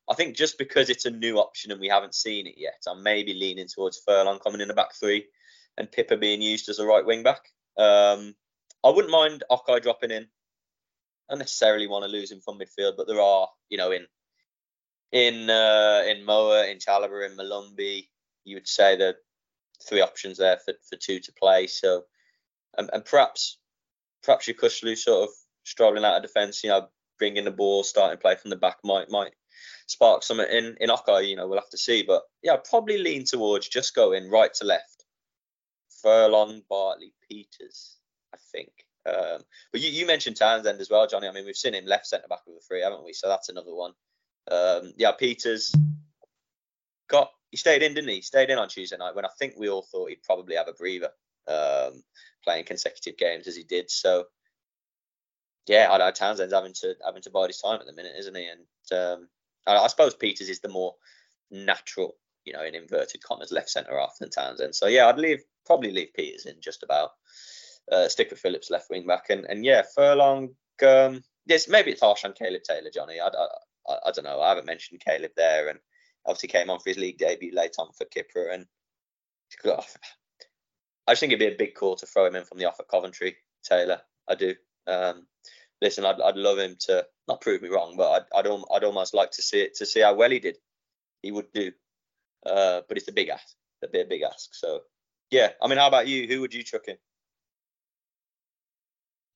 I 0.10 0.16
think 0.16 0.36
just 0.36 0.58
because 0.58 0.90
it's 0.90 1.06
a 1.06 1.12
new 1.12 1.38
option 1.38 1.72
and 1.72 1.82
we 1.82 1.90
haven't 1.90 2.16
seen 2.16 2.48
it 2.48 2.56
yet, 2.58 2.84
I'm 2.88 3.04
maybe 3.04 3.34
leaning 3.34 3.68
towards 3.68 4.02
Furlong 4.06 4.40
coming 4.40 4.62
in 4.62 4.70
the 4.70 4.74
back 4.74 4.96
three 4.96 5.28
and 5.78 5.92
Pipa 5.92 6.18
being 6.18 6.42
used 6.42 6.70
as 6.70 6.80
a 6.80 6.86
right 6.86 7.06
wing 7.06 7.24
back. 7.24 7.42
Um, 7.78 8.36
I 8.84 8.90
wouldn't 8.90 9.12
mind 9.12 9.44
Okay 9.50 9.80
dropping 9.80 10.12
in. 10.12 10.28
I 11.30 11.36
necessarily 11.36 11.88
want 11.88 12.06
to 12.06 12.12
lose 12.12 12.32
him 12.32 12.40
from 12.40 12.58
midfield, 12.58 12.96
but 12.96 13.08
there 13.08 13.22
are, 13.22 13.50
you 13.70 13.78
know, 13.78 13.92
in 13.92 14.08
in 15.12 15.50
uh, 15.50 16.04
in 16.08 16.26
Moa, 16.26 16.68
in 16.68 16.78
Chalobah, 16.78 17.30
in 17.30 17.38
Molumby, 17.38 18.08
you 18.46 18.56
would 18.56 18.68
say 18.68 18.96
that 18.98 19.18
three 19.88 20.02
options 20.02 20.38
there 20.38 20.58
for, 20.58 20.74
for 20.90 20.96
two 20.96 21.20
to 21.20 21.34
play. 21.34 21.68
So, 21.68 22.04
and, 22.78 22.90
and 22.94 23.04
perhaps 23.04 23.58
perhaps 24.24 24.48
Yokuslu 24.48 24.98
sort 24.98 25.30
of 25.30 25.36
strolling 25.68 26.06
out 26.06 26.16
of 26.16 26.24
defence, 26.24 26.64
you 26.64 26.70
know, 26.70 26.88
bringing 27.20 27.46
the 27.46 27.52
ball, 27.52 27.84
starting 27.84 28.20
play 28.20 28.36
from 28.36 28.50
the 28.50 28.56
back 28.56 28.78
might 28.84 29.10
might 29.10 29.34
spark 29.88 30.24
something 30.24 30.48
in 30.50 30.76
in 30.80 30.90
Okay. 30.90 31.26
You 31.26 31.36
know, 31.36 31.48
we'll 31.48 31.60
have 31.60 31.70
to 31.70 31.78
see. 31.78 32.04
But 32.04 32.24
yeah, 32.42 32.54
I'd 32.54 32.64
probably 32.64 32.98
lean 32.98 33.26
towards 33.26 33.68
just 33.68 33.96
going 33.96 34.30
right 34.30 34.54
to 34.56 34.66
left. 34.66 35.06
Furlong, 36.02 36.62
Bartley, 36.70 37.14
Pieters, 37.30 37.96
I 38.34 38.38
think. 38.52 38.72
Um, 39.06 39.42
but 39.72 39.82
you, 39.82 39.90
you 39.90 40.06
mentioned 40.06 40.36
Townsend 40.36 40.80
as 40.80 40.90
well, 40.90 41.08
Jonny. 41.08 41.28
I 41.28 41.32
mean, 41.32 41.46
we've 41.46 41.56
seen 41.56 41.74
him 41.74 41.86
left 41.86 42.08
centre 42.08 42.28
back 42.28 42.42
of 42.48 42.54
the 42.54 42.62
three, 42.68 42.82
haven't 42.82 43.04
we? 43.04 43.14
So 43.14 43.28
that's 43.28 43.50
another 43.50 43.74
one. 43.74 43.94
Um, 44.50 44.94
yeah, 44.98 45.12
Pieters 45.20 45.76
got 47.10 47.32
he 47.52 47.58
stayed 47.58 47.84
in, 47.84 47.94
didn't 47.94 48.10
he? 48.10 48.16
he? 48.16 48.22
Stayed 48.22 48.50
in 48.50 48.58
on 48.58 48.70
Tuesday 48.70 48.98
night 48.98 49.16
when 49.16 49.26
I 49.26 49.30
think 49.40 49.56
we 49.58 49.70
all 49.70 49.82
thought 49.82 50.10
he'd 50.10 50.24
probably 50.24 50.56
have 50.56 50.68
a 50.68 50.74
breather, 50.74 51.10
um, 51.48 52.04
playing 52.44 52.66
consecutive 52.66 53.18
games 53.18 53.48
as 53.48 53.56
he 53.56 53.64
did. 53.64 53.90
So 53.90 54.26
yeah, 55.68 55.90
I 55.92 55.98
know 55.98 56.12
Townsend's 56.12 56.54
having 56.54 56.74
to 56.74 56.96
having 57.06 57.22
to 57.24 57.30
bide 57.30 57.50
his 57.50 57.60
time 57.60 57.80
at 57.80 57.86
the 57.86 57.94
minute, 57.94 58.14
isn't 58.18 58.36
he? 58.36 58.48
And 58.48 59.00
um, 59.00 59.28
I, 59.66 59.78
I, 59.78 59.88
suppose 59.88 60.16
Pieters 60.16 60.50
is 60.50 60.62
the 60.62 60.70
more 60.70 60.96
natural, 61.52 62.16
you 62.46 62.54
know, 62.54 62.64
in 62.64 62.76
inverted 62.76 63.22
commas, 63.24 63.52
left 63.52 63.70
centre 63.70 64.00
half 64.00 64.18
than 64.20 64.30
Townsend. 64.30 64.76
So 64.76 64.88
yeah, 64.88 65.08
I'd 65.08 65.20
leave 65.20 65.44
probably 65.66 65.92
leave 65.92 66.10
Pieters 66.18 66.46
in 66.46 66.56
just 66.62 66.84
about. 66.84 67.12
Uh, 67.90 68.10
stick 68.10 68.30
with 68.30 68.40
Phillips 68.40 68.70
left 68.70 68.90
wing 68.90 69.08
back, 69.08 69.30
and 69.30 69.46
and 69.46 69.64
yeah, 69.64 69.84
Furlong. 69.96 70.50
Um, 70.86 71.24
yes, 71.46 71.70
maybe 71.70 71.92
it's 71.92 72.02
harsh 72.02 72.26
on 72.26 72.34
Caleb 72.34 72.64
Taylor, 72.64 72.90
Jonny. 72.94 73.20
I, 73.20 73.28
I, 73.28 73.98
I, 74.08 74.12
don't 74.12 74.26
know. 74.26 74.42
I 74.42 74.50
haven't 74.50 74.66
mentioned 74.66 75.02
Caleb 75.06 75.32
there, 75.38 75.70
and 75.70 75.80
obviously 76.26 76.50
came 76.50 76.70
on 76.70 76.80
for 76.80 76.90
his 76.90 76.98
league 76.98 77.18
debut 77.18 77.56
late 77.56 77.76
on 77.80 77.92
for 77.94 78.06
Kipre, 78.06 78.54
and 78.54 78.66
I 81.08 81.14
just 81.14 81.22
think 81.22 81.32
it'd 81.32 81.40
be 81.40 81.54
a 81.54 81.58
big 81.58 81.76
call 81.76 81.96
to 81.96 82.06
throw 82.06 82.26
him 82.26 82.36
in 82.36 82.44
from 82.44 82.58
the 82.58 82.66
off 82.66 82.80
at 82.80 82.90
Coventry, 82.90 83.38
Taylor. 83.64 84.02
I 84.28 84.36
do. 84.36 84.56
Um, 84.86 85.28
listen, 85.82 86.06
I'd, 86.06 86.20
I'd 86.22 86.36
love 86.36 86.58
him 86.58 86.76
to 86.82 87.06
not 87.28 87.42
prove 87.42 87.62
me 87.62 87.70
wrong, 87.70 87.96
but 87.98 88.28
I'd, 88.34 88.48
I'd, 88.48 88.64
I'd 88.74 88.84
almost 88.84 89.14
like 89.14 89.32
to 89.32 89.42
see 89.42 89.62
it 89.62 89.76
to 89.76 89.86
see 89.86 90.02
how 90.02 90.14
well 90.14 90.30
he 90.32 90.40
did. 90.40 90.58
He 91.22 91.32
would 91.32 91.52
do, 91.54 91.72
uh, 92.46 92.82
but 92.88 92.98
it's 92.98 93.08
a 93.08 93.14
big 93.14 93.30
ask. 93.30 93.56
It'd 93.82 93.94
be 93.94 94.02
a 94.02 94.06
big 94.06 94.22
ask. 94.22 94.54
So, 94.54 94.82
yeah. 95.30 95.50
I 95.62 95.68
mean, 95.68 95.78
how 95.78 95.88
about 95.88 96.08
you? 96.08 96.28
Who 96.28 96.42
would 96.42 96.54
you 96.54 96.64
chuck 96.64 96.88
in? 96.88 96.98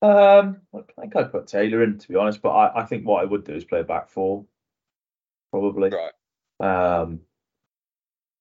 Um, 0.02 0.62
I 0.74 1.00
think 1.00 1.14
I'd 1.14 1.30
put 1.30 1.46
Taylor 1.46 1.82
in 1.82 1.98
to 1.98 2.08
be 2.08 2.16
honest, 2.16 2.42
but 2.42 2.50
I, 2.50 2.82
I 2.82 2.84
think 2.86 3.06
what 3.06 3.22
I 3.22 3.24
would 3.24 3.44
do 3.44 3.54
is 3.54 3.64
play 3.64 3.80
a 3.80 3.84
back 3.84 4.08
four, 4.08 4.44
probably. 5.52 5.90
Right. 5.90 6.12
Um, 6.60 7.20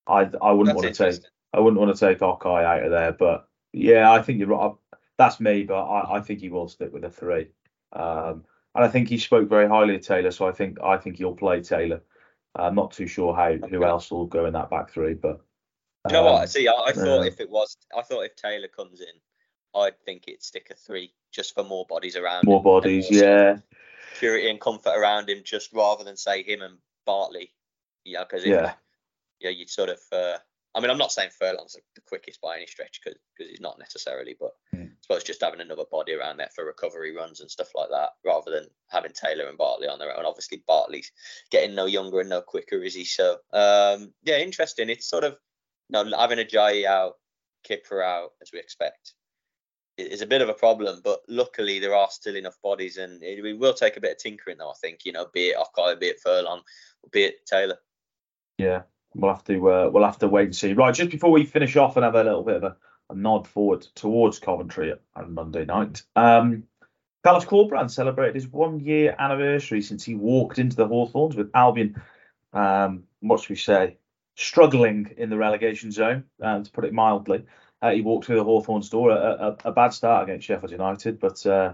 I 0.07 0.29
I 0.41 0.51
wouldn't 0.51 0.75
want 0.75 0.93
to 0.93 1.11
take 1.11 1.23
I 1.53 1.59
wouldn't 1.59 1.79
want 1.79 1.95
to 1.95 1.99
take 1.99 2.21
Okay 2.21 2.49
out 2.49 2.83
of 2.83 2.91
there, 2.91 3.11
but 3.11 3.47
yeah, 3.73 4.11
I 4.11 4.23
think 4.23 4.39
you're 4.39 4.47
right. 4.47 4.71
That's 5.17 5.39
me, 5.39 5.63
but 5.63 5.83
I, 5.83 6.17
I 6.17 6.21
think 6.21 6.39
he 6.39 6.49
will 6.49 6.67
stick 6.67 6.91
with 6.91 7.03
a 7.03 7.11
three. 7.11 7.49
Um, 7.93 8.45
and 8.73 8.85
I 8.85 8.87
think 8.87 9.09
he 9.09 9.17
spoke 9.17 9.49
very 9.49 9.67
highly 9.67 9.95
of 9.95 10.01
Taylor, 10.01 10.31
so 10.31 10.47
I 10.47 10.51
think 10.51 10.79
I 10.81 10.97
think 10.97 11.17
he'll 11.17 11.35
play 11.35 11.61
Taylor. 11.61 12.01
I'm 12.55 12.75
not 12.75 12.91
too 12.91 13.07
sure 13.07 13.33
how 13.33 13.53
who 13.53 13.83
else 13.83 14.11
will 14.11 14.25
go 14.25 14.45
in 14.45 14.53
that 14.53 14.69
back 14.69 14.91
three, 14.91 15.13
but 15.13 15.41
um, 16.05 16.09
you 16.09 16.13
know 16.13 16.23
what? 16.23 16.41
Um, 16.41 16.47
See, 16.47 16.67
I, 16.67 16.73
I 16.73 16.91
thought 16.93 17.19
uh, 17.19 17.23
if 17.23 17.39
it 17.39 17.49
was, 17.49 17.77
I 17.95 18.01
thought 18.01 18.21
if 18.21 18.35
Taylor 18.35 18.67
comes 18.67 19.01
in, 19.01 19.79
I'd 19.79 19.99
think 20.05 20.23
it'd 20.27 20.43
stick 20.43 20.69
a 20.71 20.73
three 20.73 21.13
just 21.31 21.53
for 21.53 21.63
more 21.63 21.85
bodies 21.87 22.15
around. 22.15 22.45
More 22.45 22.63
bodies, 22.63 23.11
more 23.11 23.21
yeah. 23.21 23.57
Purity 24.19 24.49
and 24.49 24.59
comfort 24.59 24.97
around 24.97 25.29
him, 25.29 25.41
just 25.43 25.71
rather 25.73 26.03
than 26.03 26.17
say 26.17 26.43
him 26.43 26.61
and 26.61 26.77
Bartley. 27.05 27.53
You 28.03 28.13
know, 28.13 28.25
because 28.29 28.45
yeah, 28.45 28.73
yeah, 29.39 29.49
you'd 29.49 29.69
sort 29.69 29.89
of 29.89 29.99
uh, 30.11 30.37
I 30.73 30.79
mean, 30.79 30.89
I'm 30.89 30.97
not 30.97 31.11
saying 31.11 31.31
Furlong's 31.37 31.75
the 31.95 32.01
quickest 32.01 32.39
by 32.39 32.55
any 32.55 32.65
stretch 32.65 33.01
because 33.03 33.19
he's 33.37 33.59
not 33.59 33.77
necessarily, 33.77 34.37
but 34.39 34.51
mm. 34.73 34.87
I 34.87 34.93
suppose 35.01 35.23
just 35.23 35.41
having 35.41 35.59
another 35.59 35.83
body 35.91 36.13
around 36.13 36.37
there 36.37 36.49
for 36.55 36.65
recovery 36.65 37.13
runs 37.13 37.41
and 37.41 37.51
stuff 37.51 37.69
like 37.75 37.89
that, 37.89 38.11
rather 38.25 38.51
than 38.51 38.67
having 38.89 39.11
Taylor 39.11 39.47
and 39.47 39.57
Bartley 39.57 39.87
on 39.87 39.99
their 39.99 40.17
own. 40.17 40.25
Obviously, 40.25 40.63
Bartley's 40.67 41.11
getting 41.49 41.75
no 41.75 41.87
younger 41.87 42.21
and 42.21 42.29
no 42.29 42.41
quicker, 42.41 42.81
is 42.83 42.95
he? 42.95 43.03
So, 43.03 43.37
um, 43.51 44.13
yeah, 44.23 44.37
interesting. 44.37 44.89
It's 44.89 45.09
sort 45.09 45.25
of 45.25 45.35
you 45.89 46.03
know, 46.03 46.17
having 46.17 46.39
Ajayi 46.39 46.85
out, 46.85 47.15
Kipre 47.69 48.03
out, 48.03 48.31
as 48.41 48.51
we 48.53 48.59
expect, 48.59 49.13
is 49.97 50.21
a 50.21 50.27
bit 50.27 50.41
of 50.41 50.47
a 50.47 50.53
problem. 50.53 51.01
But 51.03 51.19
luckily, 51.27 51.79
there 51.79 51.95
are 51.95 52.09
still 52.09 52.37
enough 52.37 52.57
bodies, 52.63 52.95
and 52.95 53.21
it, 53.21 53.43
we 53.43 53.53
will 53.53 53.73
take 53.73 53.97
a 53.97 54.01
bit 54.01 54.13
of 54.13 54.17
tinkering, 54.19 54.57
though. 54.57 54.71
I 54.71 54.75
think 54.81 55.01
you 55.03 55.11
know, 55.11 55.27
be 55.33 55.49
it 55.49 55.57
Okay, 55.57 55.99
be 55.99 56.07
it 56.07 56.21
Furlong, 56.23 56.61
be 57.11 57.23
it 57.23 57.45
Taylor. 57.45 57.77
Yeah, 58.57 58.83
we'll 59.15 59.33
have 59.33 59.43
to 59.45 59.69
uh, 59.69 59.89
we'll 59.91 60.05
have 60.05 60.19
to 60.19 60.27
wait 60.27 60.45
and 60.45 60.55
see. 60.55 60.73
Right, 60.73 60.93
just 60.93 61.11
before 61.11 61.31
we 61.31 61.45
finish 61.45 61.75
off 61.75 61.97
and 61.97 62.03
have 62.03 62.15
a 62.15 62.23
little 62.23 62.43
bit 62.43 62.57
of 62.57 62.63
a, 62.63 62.75
a 63.09 63.15
nod 63.15 63.47
forward 63.47 63.81
towards 63.95 64.39
Coventry 64.39 64.93
on 65.15 65.33
Monday 65.33 65.65
night. 65.65 66.03
Um, 66.15 66.63
Carlos 67.23 67.45
Corberán 67.45 67.89
celebrated 67.89 68.35
his 68.35 68.47
one 68.47 68.79
year 68.79 69.15
anniversary 69.19 69.81
since 69.81 70.03
he 70.03 70.15
walked 70.15 70.57
into 70.57 70.75
the 70.75 70.87
Hawthorns 70.87 71.35
with 71.35 71.51
Albion. 71.53 72.01
Um, 72.53 73.03
what 73.19 73.39
should 73.39 73.51
we 73.51 73.55
say? 73.57 73.97
Struggling 74.35 75.13
in 75.17 75.29
the 75.29 75.37
relegation 75.37 75.91
zone, 75.91 76.23
uh, 76.41 76.63
to 76.63 76.71
put 76.71 76.85
it 76.85 76.93
mildly. 76.93 77.45
Uh, 77.81 77.91
he 77.91 78.01
walked 78.01 78.25
through 78.25 78.37
the 78.37 78.43
Hawthorns 78.43 78.89
door. 78.89 79.11
A, 79.11 79.15
a, 79.65 79.69
a, 79.69 79.71
bad 79.71 79.89
start 79.89 80.23
against 80.23 80.47
Sheffield 80.47 80.71
United, 80.71 81.19
but 81.19 81.45
uh, 81.45 81.73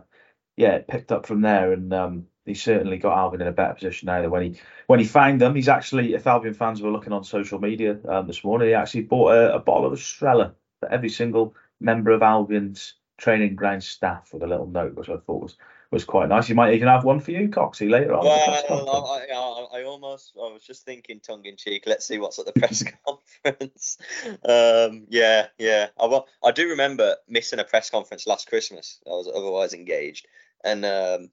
yeah, 0.57 0.75
it 0.75 0.87
picked 0.87 1.11
up 1.11 1.25
from 1.25 1.41
there. 1.41 1.71
And 1.71 1.93
um, 1.93 2.27
he 2.47 2.55
certainly 2.55 2.97
got 2.97 3.17
Albion 3.17 3.41
in 3.41 3.47
a 3.47 3.51
better 3.51 3.75
position 3.75 4.07
now 4.07 4.21
than 4.21 4.31
when 4.31 4.43
he 4.43 4.59
when 4.87 4.99
he 4.99 5.05
found 5.05 5.39
them. 5.39 5.53
He's 5.53 5.69
actually, 5.69 6.15
if 6.15 6.25
Albion 6.25 6.53
fans 6.53 6.81
were 6.81 6.91
looking 6.91 7.13
on 7.13 7.23
social 7.23 7.59
media 7.59 7.97
um, 8.07 8.25
this 8.25 8.43
morning, 8.43 8.69
he 8.69 8.73
actually 8.73 9.03
bought 9.03 9.33
a, 9.33 9.55
a 9.55 9.59
bottle 9.59 9.85
of 9.85 9.93
Estrella 9.93 10.53
for 10.79 10.87
for 10.87 10.91
every 10.91 11.09
single 11.09 11.55
member 11.79 12.11
of 12.11 12.21
Albion's 12.21 12.93
training 13.17 13.55
ground 13.55 13.83
staff 13.83 14.29
with 14.33 14.43
a 14.43 14.47
little 14.47 14.67
note, 14.67 14.95
which 14.95 15.09
I 15.09 15.17
thought 15.17 15.41
was 15.41 15.55
was 15.89 16.03
quite 16.03 16.27
nice. 16.27 16.49
You 16.49 16.55
might 16.55 16.73
even 16.73 16.89
have 16.89 17.05
one 17.05 17.21
for 17.21 17.31
you, 17.31 17.47
Coxie, 17.47 17.89
later 17.89 18.13
on. 18.13 18.25
Well, 18.25 18.33
I, 18.69 19.25
I, 19.33 19.79
I, 19.79 19.83
almost, 19.85 20.33
I 20.35 20.51
was 20.51 20.61
just 20.61 20.83
thinking 20.83 21.21
tongue 21.21 21.45
in 21.45 21.55
cheek. 21.55 21.83
Let's 21.85 22.05
see 22.05 22.17
what's 22.17 22.39
at 22.39 22.45
the 22.45 22.51
press 22.51 22.83
conference. 23.05 23.97
Um, 24.43 25.05
yeah, 25.07 25.47
yeah. 25.57 25.87
I, 25.97 26.21
I 26.43 26.51
do 26.51 26.71
remember 26.71 27.15
missing 27.29 27.59
a 27.59 27.63
press 27.63 27.89
conference 27.89 28.27
last 28.27 28.49
Christmas. 28.49 28.99
I 29.07 29.11
was 29.11 29.31
otherwise 29.33 29.73
engaged, 29.73 30.27
and 30.61 30.83
um, 30.83 31.29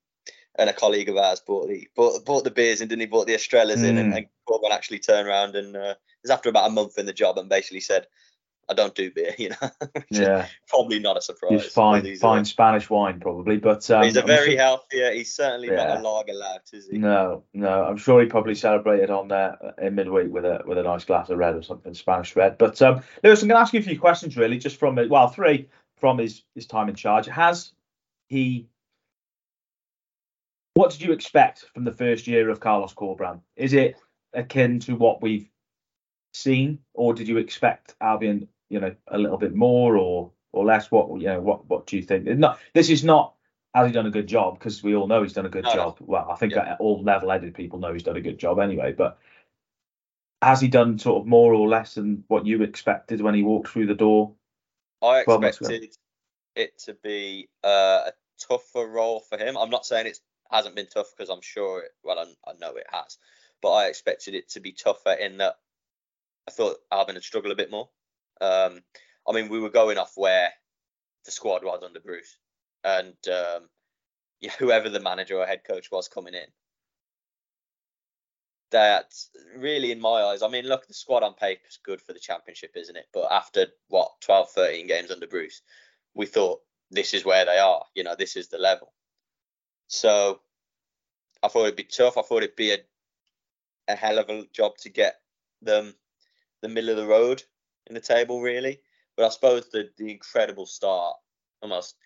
and 0.59 0.71
a 0.71 0.73
colleague 0.73 1.09
of 1.09 1.17
ours 1.17 1.41
bought 1.41 1.69
the 1.69 1.89
bought, 1.97 2.25
bought 2.25 2.45
the 2.45 2.51
beers 2.51 2.81
and 2.81 2.91
then 2.91 3.01
he 3.01 3.07
bought 3.07 3.27
the 3.27 3.35
Estrellas 3.35 3.81
mm. 3.81 3.89
in, 3.89 3.99
and, 3.99 4.13
hmm. 4.13 4.19
and 4.19 4.27
Corberán 4.49 4.73
actually 4.73 5.01
turned 5.01 5.27
around 5.27 5.57
and 5.57 5.77
uh, 5.77 5.81
it 5.81 5.99
was 6.23 6.31
after 6.31 6.49
about 6.49 6.69
a 6.69 6.73
month 6.73 6.99
in 6.99 7.07
the 7.07 7.13
job 7.13 7.39
and 7.39 7.49
basically 7.49 7.81
said, 7.81 8.07
I 8.69 8.75
don't 8.75 8.95
do 8.95 9.11
beer, 9.11 9.35
you 9.39 9.51
know. 9.51 9.71
yeah. 10.11 10.47
Probably 10.69 10.99
not 10.99 11.17
a 11.17 11.23
surprise. 11.23 11.63
He's 11.63 11.73
fine, 11.73 12.05
he's 12.05 12.21
fine 12.21 12.43
a, 12.43 12.45
Spanish 12.45 12.89
wine 12.89 13.21
probably, 13.21 13.59
but 13.59 13.89
um, 13.91 14.05
he's 14.05 14.17
a 14.17 14.23
very 14.23 14.53
sure, 14.53 14.59
healthy. 14.59 15.17
He's 15.17 15.35
certainly 15.35 15.69
yeah. 15.69 15.77
not 15.77 15.99
a 15.99 16.01
lager 16.01 16.35
lout, 16.35 16.63
is 16.73 16.89
he? 16.89 16.99
No, 16.99 17.45
no. 17.53 17.85
I'm 17.85 17.97
sure 17.97 18.21
he 18.21 18.27
probably 18.27 18.55
celebrated 18.55 19.11
on 19.11 19.29
there 19.29 19.57
in 19.81 19.95
midweek 19.95 20.31
with 20.31 20.45
a 20.45 20.63
with 20.67 20.79
a 20.79 20.83
nice 20.83 21.05
glass 21.05 21.31
of 21.31 21.39
red 21.39 21.55
or 21.55 21.63
something, 21.63 21.95
Spanish 21.95 22.35
red. 22.37 22.59
But 22.59 22.81
um, 22.83 23.03
Lewis, 23.23 23.43
I'm 23.43 23.49
going 23.49 23.59
to 23.59 23.63
ask 23.63 23.75
you 23.75 23.81
a 23.81 23.83
few 23.83 23.99
questions 23.99 24.37
really, 24.37 24.59
just 24.59 24.79
from 24.79 24.99
well, 25.09 25.29
three 25.29 25.69
from 25.97 26.19
his 26.19 26.43
his 26.55 26.67
time 26.67 26.89
in 26.89 26.95
charge. 26.95 27.27
Has 27.27 27.73
he? 28.29 28.69
What 30.75 30.91
did 30.91 31.03
you 31.03 31.13
expect 31.13 31.67
from 31.73 31.85
the 31.85 31.93
first 31.93 32.27
year 32.27 32.51
of 32.51 32.61
Carlos 32.61 32.95
Corberán? 32.95 33.41
Is 33.57 33.73
it 33.73 33.97
akin 34.33 34.81
to 34.81 34.97
what 34.97 35.23
we've 35.23 35.49
seen, 36.33 36.81
or 36.93 37.15
did 37.15 37.29
you 37.29 37.39
expect 37.39 37.95
Albion 38.01 38.49
you 38.69 38.81
know 38.81 38.95
a 39.09 39.19
little 39.19 39.39
bit 39.39 39.55
more 39.55 39.97
or 39.97 40.33
or 40.53 40.65
less? 40.65 40.91
What 40.91 41.09
you 41.21 41.29
know 41.29 41.41
what 41.41 41.69
what 41.69 41.87
do 41.87 41.97
you 41.97 42.03
think? 42.03 42.27
Not 42.27 42.59
this 42.75 42.91
is 42.91 43.05
not 43.05 43.35
has 43.75 43.87
he 43.87 43.93
done 43.93 44.07
a 44.07 44.11
good 44.11 44.27
job 44.27 44.59
because 44.59 44.83
we 44.83 44.95
all 44.95 45.07
know 45.07 45.23
he's 45.23 45.33
done 45.33 45.47
a 45.47 45.51
good 45.51 45.65
no, 45.65 45.75
job. 45.75 45.97
Well, 46.01 46.29
I 46.31 46.37
think 46.37 46.53
yeah. 46.55 46.77
all 46.79 47.03
level-headed 47.03 47.55
people 47.55 47.79
know 47.81 47.93
he's 47.93 48.05
done 48.05 48.17
a 48.17 48.21
good 48.21 48.39
job 48.39 48.59
anyway. 48.59 48.93
But 48.93 49.19
has 50.43 50.61
he 50.61 50.69
done 50.69 50.99
sort 50.99 51.23
of 51.23 51.27
more 51.27 51.55
or 51.55 51.69
less 51.69 51.95
than 51.95 52.25
what 52.29 52.47
you 52.47 52.63
expected 52.63 53.21
when 53.21 53.35
he 53.35 53.43
walked 53.43 53.69
through 53.69 53.87
the 53.87 53.95
door? 53.95 54.33
I 55.03 55.21
expected 55.21 55.97
it 56.57 56.79
to 56.81 56.95
be 56.95 57.49
uh, 57.65 58.03
a 58.07 58.13
tougher 58.39 58.87
role 58.87 59.21
for 59.21 59.39
him. 59.39 59.57
I'm 59.57 59.71
not 59.71 59.87
saying 59.87 60.07
it 60.07 60.19
hasn't 60.51 60.77
been 60.77 60.87
tough 60.87 61.13
because 61.17 61.31
I'm 61.31 61.43
sure 61.43 61.81
it. 61.81 61.91
Well, 62.03 62.19
I, 62.19 62.51
I 62.51 62.55
know 62.59 62.77
it 62.77 62.87
has, 62.93 63.19
but 63.63 63.73
I 63.73 63.87
expected 63.87 64.35
it 64.35 64.51
to 64.51 64.61
be 64.61 64.73
tougher 64.73 65.13
in 65.13 65.39
that 65.39 65.57
I 66.49 66.51
thought 66.51 66.77
Albion 66.93 67.17
had 67.17 67.23
struggled 67.23 67.53
a 67.53 67.57
bit 67.57 67.71
more. 67.71 67.89
Um, 68.41 68.83
I 69.27 69.33
mean, 69.33 69.49
we 69.49 69.61
were 69.61 69.71
going 69.71 69.99
off 69.99 70.13
where 70.17 70.51
the 71.25 71.31
squad 71.31 71.65
was 71.65 71.83
under 71.83 72.01
Bruce, 72.01 72.37
and 72.83 73.17
um, 73.29 73.69
yeah, 74.41 74.53
whoever 74.59 74.91
the 74.91 75.01
manager 75.01 75.39
or 75.39 75.47
head 75.47 75.63
coach 75.67 75.91
was 75.91 76.09
coming 76.09 76.35
in, 76.35 76.47
that 78.71 79.15
really, 79.57 79.93
in 79.93 80.01
my 80.01 80.23
eyes, 80.23 80.43
I 80.43 80.49
mean, 80.49 80.67
look, 80.67 80.87
the 80.87 80.95
squad 80.95 81.23
on 81.23 81.35
paper 81.35 81.63
is 81.69 81.79
good 81.83 82.03
for 82.03 82.13
the 82.13 82.19
championship, 82.19 82.73
isn't 82.75 82.97
it? 82.97 83.07
But 83.13 83.31
after 83.31 83.69
what 83.89 84.11
12, 84.21 84.51
13 84.51 84.87
games 84.87 85.11
under 85.11 85.27
Bruce, 85.27 85.63
we 86.15 86.27
thought 86.27 86.61
this 86.91 87.15
is 87.15 87.25
where 87.25 87.45
they 87.45 87.59
are. 87.59 87.85
You 87.95 88.05
know, 88.05 88.17
this 88.19 88.37
is 88.37 88.49
the 88.49 88.59
level. 88.59 88.93
So 89.89 90.41
I 91.43 91.49
thought 91.49 91.65
it'd 91.65 91.77
be 91.77 91.85
tough. 91.85 92.17
I 92.17 92.23
thought 92.23 92.43
it'd 92.43 92.57
be 92.57 92.73
a 92.73 92.79
a 93.87 93.95
hell 93.95 94.19
of 94.19 94.31
a 94.31 94.47
job 94.53 94.77
to 94.79 94.89
get 94.89 95.17
them 95.61 95.95
the 96.63 96.69
middle 96.69 96.91
of 96.91 96.97
the 96.97 97.07
road 97.07 97.43
in 97.87 97.95
the 97.95 98.01
table, 98.01 98.41
really. 98.41 98.81
But 99.17 99.27
I 99.27 99.29
suppose 99.29 99.69
the 99.71 99.91
the 99.99 100.11
incredible 100.11 100.67
start 100.67 101.17
almost 101.63 101.97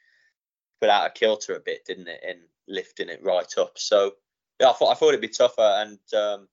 put 0.81 0.91
out 0.91 1.07
a 1.07 1.11
kilter 1.11 1.55
a 1.55 1.61
bit, 1.61 1.85
didn't 1.85 2.09
it, 2.09 2.21
in 2.27 2.41
lifting 2.67 3.09
it 3.09 3.23
right 3.23 3.53
up. 3.59 3.73
So 3.77 4.13
yeah, 4.61 4.71
I 4.71 4.73
thought 4.73 4.91
I 4.91 4.95
thought 4.95 5.09
it'd 5.09 5.21
be 5.21 5.29
tougher. 5.29 5.61
And 5.61 5.99
um, 6.15 6.49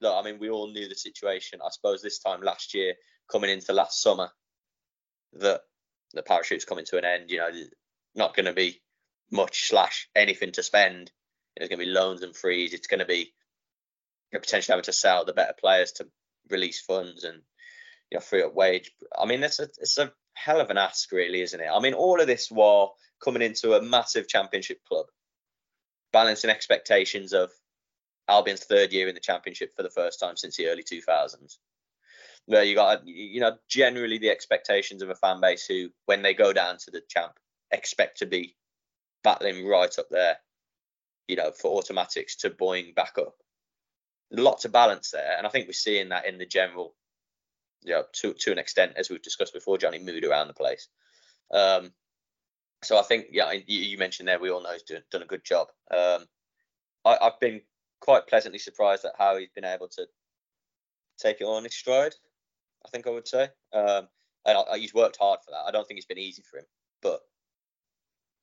look, 0.00 0.14
I 0.14 0.22
mean, 0.22 0.38
we 0.38 0.50
all 0.50 0.70
knew 0.70 0.88
the 0.88 0.94
situation. 0.94 1.60
I 1.64 1.70
suppose 1.70 2.02
this 2.02 2.18
time 2.18 2.42
last 2.42 2.74
year, 2.74 2.94
coming 3.30 3.50
into 3.50 3.72
last 3.72 4.02
summer, 4.02 4.30
that 5.34 5.62
the 6.12 6.22
parachute's 6.22 6.64
coming 6.64 6.84
to 6.86 6.98
an 6.98 7.04
end. 7.04 7.30
You 7.30 7.38
know, 7.38 7.50
not 8.14 8.34
going 8.34 8.46
to 8.46 8.52
be 8.52 8.80
much 9.30 9.68
slash 9.68 10.08
anything 10.14 10.52
to 10.52 10.62
spend. 10.62 11.10
There's 11.56 11.68
going 11.68 11.78
to 11.78 11.86
be 11.86 11.90
loans 11.90 12.22
and 12.22 12.36
frees. 12.36 12.74
It's 12.74 12.86
going 12.86 13.00
to 13.00 13.06
be 13.06 13.32
you 14.30 14.34
know, 14.34 14.40
potentially 14.40 14.72
having 14.72 14.84
to 14.84 14.92
sell 14.92 15.24
the 15.24 15.32
better 15.32 15.54
players 15.58 15.92
to 15.92 16.06
release 16.50 16.80
funds 16.80 17.24
and 17.24 17.42
you 18.10 18.16
know, 18.16 18.20
free 18.20 18.42
up 18.42 18.54
wage. 18.54 18.90
I 19.18 19.26
mean, 19.26 19.42
it's 19.42 19.58
a 19.58 19.68
it's 19.78 19.98
a 19.98 20.12
hell 20.34 20.60
of 20.60 20.70
an 20.70 20.78
ask, 20.78 21.10
really, 21.12 21.40
isn't 21.40 21.60
it? 21.60 21.68
I 21.72 21.80
mean, 21.80 21.94
all 21.94 22.20
of 22.20 22.26
this 22.26 22.50
while 22.50 22.94
coming 23.22 23.42
into 23.42 23.74
a 23.74 23.82
massive 23.82 24.28
championship 24.28 24.78
club, 24.86 25.06
balancing 26.12 26.50
expectations 26.50 27.32
of 27.32 27.50
Albion's 28.28 28.64
third 28.64 28.92
year 28.92 29.08
in 29.08 29.14
the 29.14 29.20
championship 29.20 29.74
for 29.76 29.82
the 29.82 29.90
first 29.90 30.20
time 30.20 30.36
since 30.36 30.56
the 30.56 30.68
early 30.68 30.82
2000s. 30.82 31.56
Where 32.46 32.62
you 32.62 32.76
got, 32.76 33.06
you 33.06 33.40
know, 33.40 33.56
generally 33.68 34.18
the 34.18 34.30
expectations 34.30 35.02
of 35.02 35.10
a 35.10 35.16
fan 35.16 35.40
base 35.40 35.66
who, 35.66 35.90
when 36.04 36.22
they 36.22 36.34
go 36.34 36.52
down 36.52 36.76
to 36.78 36.90
the 36.92 37.02
champ, 37.08 37.32
expect 37.72 38.18
to 38.18 38.26
be 38.26 38.56
battling 39.22 39.66
right 39.66 39.98
up 39.98 40.08
there, 40.10 40.36
you 41.28 41.36
know, 41.36 41.52
for 41.52 41.78
automatics 41.78 42.36
to 42.36 42.50
buoying 42.50 42.92
back 42.94 43.14
up. 43.18 43.34
Lots 44.30 44.64
of 44.64 44.72
balance 44.72 45.10
there, 45.12 45.36
and 45.38 45.46
I 45.46 45.50
think 45.50 45.68
we're 45.68 45.72
seeing 45.72 46.08
that 46.08 46.26
in 46.26 46.38
the 46.38 46.46
general 46.46 46.94
you 47.86 47.92
know, 47.92 48.04
to 48.12 48.32
to 48.34 48.52
an 48.52 48.58
extent, 48.58 48.92
as 48.96 49.08
we've 49.08 49.22
discussed 49.22 49.54
before, 49.54 49.78
Jonny 49.78 50.00
mood 50.00 50.24
around 50.24 50.48
the 50.48 50.54
place. 50.54 50.88
Um, 51.52 51.92
so 52.82 52.98
I 52.98 53.02
think, 53.02 53.26
yeah, 53.30 53.52
you, 53.52 53.80
you, 53.80 53.98
mentioned 53.98 54.28
there, 54.28 54.38
we 54.38 54.50
all 54.50 54.62
know 54.62 54.72
he's 54.72 54.82
doing, 54.82 55.02
done 55.10 55.22
a 55.22 55.26
good 55.26 55.44
job. 55.44 55.68
Um, 55.90 56.26
I, 57.04 57.16
have 57.22 57.40
been 57.40 57.62
quite 58.00 58.26
pleasantly 58.26 58.58
surprised 58.58 59.04
at 59.04 59.14
how 59.16 59.36
he's 59.36 59.48
been 59.54 59.64
able 59.64 59.88
to 59.88 60.06
take 61.18 61.40
it 61.40 61.44
on 61.44 61.64
his 61.64 61.74
stride. 61.74 62.14
I 62.84 62.90
think 62.90 63.06
I 63.06 63.10
would 63.10 63.26
say, 63.26 63.44
um, 63.72 64.08
and 64.44 64.58
I, 64.58 64.78
he's 64.78 64.92
worked 64.92 65.16
hard 65.16 65.40
for 65.44 65.52
that. 65.52 65.64
I 65.66 65.70
don't 65.70 65.86
think 65.86 65.98
it's 65.98 66.06
been 66.06 66.18
easy 66.18 66.42
for 66.42 66.58
him, 66.58 66.66
but 67.02 67.20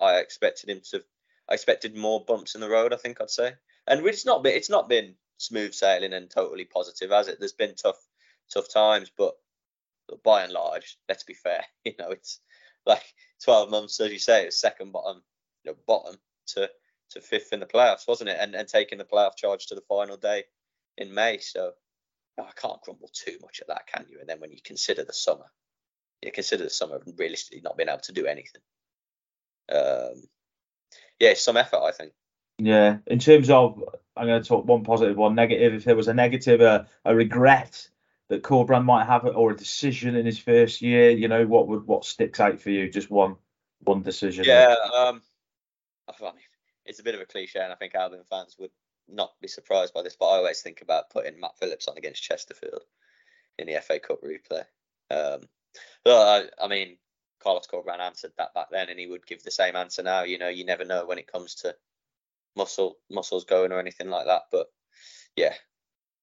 I 0.03 0.19
expected 0.19 0.69
him 0.69 0.81
to. 0.91 1.03
I 1.49 1.53
expected 1.55 1.95
more 1.95 2.23
bumps 2.25 2.55
in 2.55 2.61
the 2.61 2.69
road. 2.69 2.93
I 2.93 2.97
think 2.97 3.19
I'd 3.19 3.29
say, 3.29 3.53
and 3.87 4.05
it's 4.05 4.25
not 4.25 4.43
been 4.43 4.55
it's 4.55 4.69
not 4.69 4.89
been 4.89 5.15
smooth 5.37 5.73
sailing 5.73 6.13
and 6.13 6.29
totally 6.29 6.65
positive, 6.65 7.11
has 7.11 7.27
it? 7.27 7.39
There's 7.39 7.53
been 7.53 7.75
tough 7.75 7.99
tough 8.53 8.69
times, 8.69 9.11
but, 9.17 9.33
by 10.23 10.43
and 10.43 10.53
large, 10.53 10.97
let's 11.09 11.23
be 11.23 11.33
fair, 11.33 11.63
you 11.85 11.93
know, 11.97 12.09
it's 12.09 12.39
like 12.85 13.03
12 13.45 13.71
months, 13.71 13.99
as 13.99 14.11
you 14.11 14.19
say, 14.19 14.45
it's 14.45 14.59
second 14.59 14.91
bottom, 14.91 15.23
you 15.63 15.71
know, 15.71 15.77
bottom 15.87 16.17
to 16.47 16.69
to 17.11 17.21
fifth 17.21 17.53
in 17.53 17.59
the 17.59 17.65
playoffs, 17.65 18.07
wasn't 18.07 18.29
it? 18.29 18.37
And 18.39 18.55
and 18.55 18.67
taking 18.67 18.97
the 18.97 19.05
playoff 19.05 19.35
charge 19.35 19.67
to 19.67 19.75
the 19.75 19.81
final 19.81 20.17
day 20.17 20.43
in 20.97 21.13
May. 21.13 21.37
So 21.39 21.71
oh, 22.39 22.43
I 22.43 22.51
can't 22.59 22.81
grumble 22.81 23.09
too 23.13 23.37
much 23.41 23.61
at 23.61 23.67
that, 23.67 23.87
can 23.87 24.05
you? 24.09 24.19
And 24.19 24.27
then 24.27 24.39
when 24.39 24.51
you 24.51 24.59
consider 24.63 25.03
the 25.03 25.13
summer, 25.13 25.45
you 26.21 26.31
consider 26.31 26.63
the 26.63 26.69
summer 26.69 26.95
of 26.95 27.03
realistically 27.17 27.61
not 27.61 27.77
being 27.77 27.89
able 27.89 27.99
to 27.99 28.11
do 28.11 28.25
anything. 28.25 28.61
Um, 29.71 30.23
yeah, 31.19 31.33
some 31.35 31.57
effort, 31.57 31.81
I 31.81 31.91
think. 31.91 32.13
Yeah, 32.59 32.97
in 33.07 33.19
terms 33.19 33.49
of, 33.49 33.83
I'm 34.15 34.27
going 34.27 34.41
to 34.41 34.47
talk 34.47 34.65
one 34.65 34.83
positive, 34.83 35.17
one 35.17 35.35
negative. 35.35 35.73
If 35.73 35.83
there 35.85 35.95
was 35.95 36.07
a 36.07 36.13
negative, 36.13 36.61
a, 36.61 36.87
a 37.05 37.15
regret 37.15 37.87
that 38.29 38.43
Corberán 38.43 38.85
might 38.85 39.05
have 39.05 39.25
or 39.25 39.51
a 39.51 39.57
decision 39.57 40.15
in 40.15 40.25
his 40.25 40.39
first 40.39 40.81
year? 40.81 41.11
You 41.11 41.27
know, 41.27 41.45
what 41.45 41.67
would 41.67 41.85
what 41.85 42.05
sticks 42.05 42.39
out 42.39 42.59
for 42.59 42.69
you? 42.69 42.89
Just 42.89 43.09
one 43.09 43.35
one 43.81 44.01
decision. 44.01 44.45
Yeah, 44.45 44.75
um, 44.95 45.21
I 46.07 46.13
mean, 46.21 46.33
it's 46.85 46.99
a 46.99 47.03
bit 47.03 47.15
of 47.15 47.21
a 47.21 47.25
cliche, 47.25 47.59
and 47.59 47.71
I 47.71 47.75
think 47.75 47.95
Albion 47.95 48.23
fans 48.29 48.55
would 48.59 48.71
not 49.07 49.33
be 49.41 49.47
surprised 49.47 49.93
by 49.93 50.01
this, 50.01 50.15
but 50.15 50.27
I 50.27 50.37
always 50.37 50.61
think 50.61 50.81
about 50.81 51.09
putting 51.09 51.39
Matt 51.39 51.57
Phillips 51.59 51.87
on 51.87 51.97
against 51.97 52.23
Chesterfield 52.23 52.81
in 53.57 53.67
the 53.67 53.79
FA 53.81 53.99
Cup 53.99 54.21
replay. 54.23 54.63
Um, 55.11 55.41
I, 56.05 56.45
I 56.61 56.67
mean, 56.67 56.97
Carlos 57.43 57.67
Corberán 57.67 57.99
answered 57.99 58.31
that 58.37 58.53
back 58.53 58.67
then, 58.71 58.89
and 58.89 58.99
he 58.99 59.07
would 59.07 59.27
give 59.27 59.43
the 59.43 59.51
same 59.51 59.75
answer 59.75 60.01
now. 60.01 60.23
You 60.23 60.37
know, 60.37 60.47
you 60.47 60.65
never 60.65 60.85
know 60.85 61.05
when 61.05 61.17
it 61.17 61.31
comes 61.31 61.55
to 61.55 61.75
muscle 62.55 62.97
muscles 63.09 63.45
going 63.45 63.71
or 63.71 63.79
anything 63.79 64.09
like 64.09 64.25
that. 64.27 64.43
But 64.51 64.67
yeah, 65.35 65.53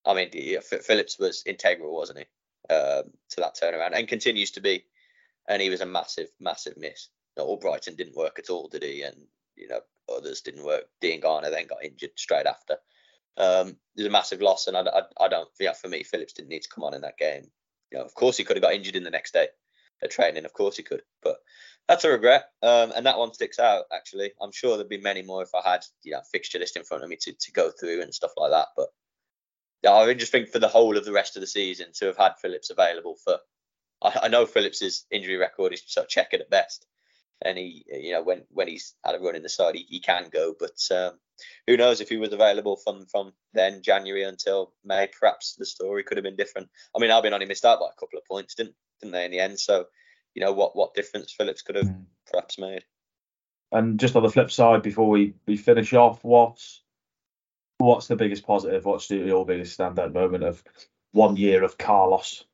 I 0.06 0.14
mean, 0.14 0.30
yeah, 0.32 0.60
Phillips 0.60 1.18
was 1.18 1.42
integral, 1.46 1.94
wasn't 1.94 2.20
he, 2.20 2.74
um, 2.74 3.04
to 3.30 3.36
that 3.38 3.56
turnaround, 3.56 3.92
and 3.92 4.08
continues 4.08 4.52
to 4.52 4.60
be. 4.60 4.84
And 5.48 5.60
he 5.60 5.70
was 5.70 5.80
a 5.80 5.86
massive, 5.86 6.28
massive 6.38 6.76
miss. 6.76 7.08
Albrighton 7.38 7.96
didn't 7.96 8.16
work 8.16 8.38
at 8.38 8.50
all, 8.50 8.68
did 8.68 8.82
he? 8.82 9.02
And 9.02 9.16
you 9.56 9.68
know, 9.68 9.80
others 10.14 10.40
didn't 10.40 10.64
work. 10.64 10.84
Diangana 11.02 11.50
then 11.50 11.66
got 11.66 11.84
injured 11.84 12.10
straight 12.16 12.46
after. 12.46 12.76
Um, 13.36 13.76
there's 13.94 14.08
a 14.08 14.12
massive 14.12 14.42
loss, 14.42 14.66
and 14.66 14.76
I, 14.76 14.82
I, 14.82 15.02
I, 15.24 15.28
don't. 15.28 15.48
Yeah, 15.58 15.72
for 15.72 15.88
me, 15.88 16.02
Phillips 16.02 16.34
didn't 16.34 16.50
need 16.50 16.62
to 16.62 16.68
come 16.68 16.84
on 16.84 16.94
in 16.94 17.00
that 17.02 17.16
game. 17.16 17.50
You 17.90 17.98
know, 17.98 18.04
of 18.04 18.14
course 18.14 18.36
he 18.36 18.44
could 18.44 18.56
have 18.56 18.62
got 18.62 18.74
injured 18.74 18.96
in 18.96 19.04
the 19.04 19.10
next 19.10 19.32
day 19.32 19.48
at 20.02 20.10
training. 20.10 20.44
Of 20.44 20.52
course 20.52 20.76
he 20.76 20.82
could, 20.82 21.02
but 21.22 21.38
that's 21.88 22.04
a 22.04 22.10
regret. 22.10 22.44
Um, 22.62 22.92
and 22.94 23.06
that 23.06 23.18
one 23.18 23.34
sticks 23.34 23.58
out. 23.58 23.84
Actually, 23.92 24.32
I'm 24.40 24.52
sure 24.52 24.76
there'd 24.76 24.88
be 24.88 25.00
many 25.00 25.22
more 25.22 25.42
if 25.42 25.54
I 25.54 25.68
had 25.68 25.84
you 26.02 26.12
know 26.12 26.20
fixture 26.30 26.58
list 26.58 26.76
in 26.76 26.84
front 26.84 27.04
of 27.04 27.10
me 27.10 27.16
to 27.22 27.32
to 27.32 27.52
go 27.52 27.70
through 27.70 28.02
and 28.02 28.14
stuff 28.14 28.32
like 28.36 28.50
that. 28.50 28.68
But 28.76 28.88
yeah, 29.82 29.92
I 29.92 30.14
just 30.14 30.32
think 30.32 30.48
for 30.48 30.58
the 30.58 30.68
whole 30.68 30.96
of 30.96 31.04
the 31.04 31.12
rest 31.12 31.36
of 31.36 31.40
the 31.40 31.46
season 31.46 31.88
to 31.94 32.06
have 32.06 32.16
had 32.16 32.38
Phillips 32.40 32.70
available 32.70 33.16
for 33.24 33.38
I, 34.02 34.20
I 34.22 34.28
know 34.28 34.46
Phillips's 34.46 35.06
injury 35.10 35.36
record 35.36 35.72
is 35.72 35.82
sort 35.86 36.04
of 36.04 36.10
checkered 36.10 36.40
at 36.40 36.50
best, 36.50 36.86
and 37.42 37.58
he, 37.58 37.84
you 37.88 38.12
know, 38.12 38.22
when 38.22 38.44
when 38.50 38.68
he's 38.68 38.94
had 39.04 39.14
a 39.14 39.18
run 39.18 39.36
in 39.36 39.42
the 39.42 39.48
side, 39.48 39.74
he, 39.74 39.86
he 39.88 40.00
can 40.00 40.28
go. 40.30 40.54
But 40.58 40.78
um, 40.94 41.18
who 41.66 41.76
knows 41.76 42.00
if 42.00 42.08
he 42.08 42.16
was 42.16 42.32
available 42.32 42.76
from 42.76 43.06
from 43.06 43.32
then 43.52 43.82
January 43.82 44.24
until 44.24 44.72
May, 44.84 45.08
perhaps 45.08 45.54
the 45.54 45.66
story 45.66 46.02
could 46.02 46.16
have 46.16 46.24
been 46.24 46.36
different. 46.36 46.68
I 46.94 47.00
mean, 47.00 47.10
Albion 47.10 47.34
only 47.34 47.46
missed 47.46 47.64
out 47.64 47.80
by 47.80 47.86
a 47.86 48.00
couple 48.00 48.18
of 48.18 48.26
points, 48.26 48.54
didn't 48.54 48.74
didn't 49.00 49.12
they 49.12 49.24
in 49.24 49.30
the 49.30 49.40
end? 49.40 49.58
So, 49.58 49.86
you 50.34 50.44
know, 50.44 50.52
what 50.52 50.76
what 50.76 50.94
difference 50.94 51.32
Phillips 51.32 51.62
could 51.62 51.76
have 51.76 51.86
mm. 51.86 52.04
perhaps 52.30 52.58
made. 52.58 52.84
And 53.72 54.00
just 54.00 54.16
on 54.16 54.22
the 54.22 54.30
flip 54.30 54.50
side, 54.50 54.82
before 54.82 55.08
we, 55.08 55.34
we 55.46 55.56
finish 55.56 55.92
off, 55.92 56.24
what's 56.24 56.82
what's 57.78 58.08
the 58.08 58.16
biggest 58.16 58.46
positive? 58.46 58.84
What's 58.84 59.08
the, 59.08 59.16
your 59.16 59.46
biggest 59.46 59.78
standout 59.78 60.12
moment 60.12 60.44
of 60.44 60.62
one 61.12 61.36
year 61.36 61.62
of 61.62 61.78
Carlos? 61.78 62.44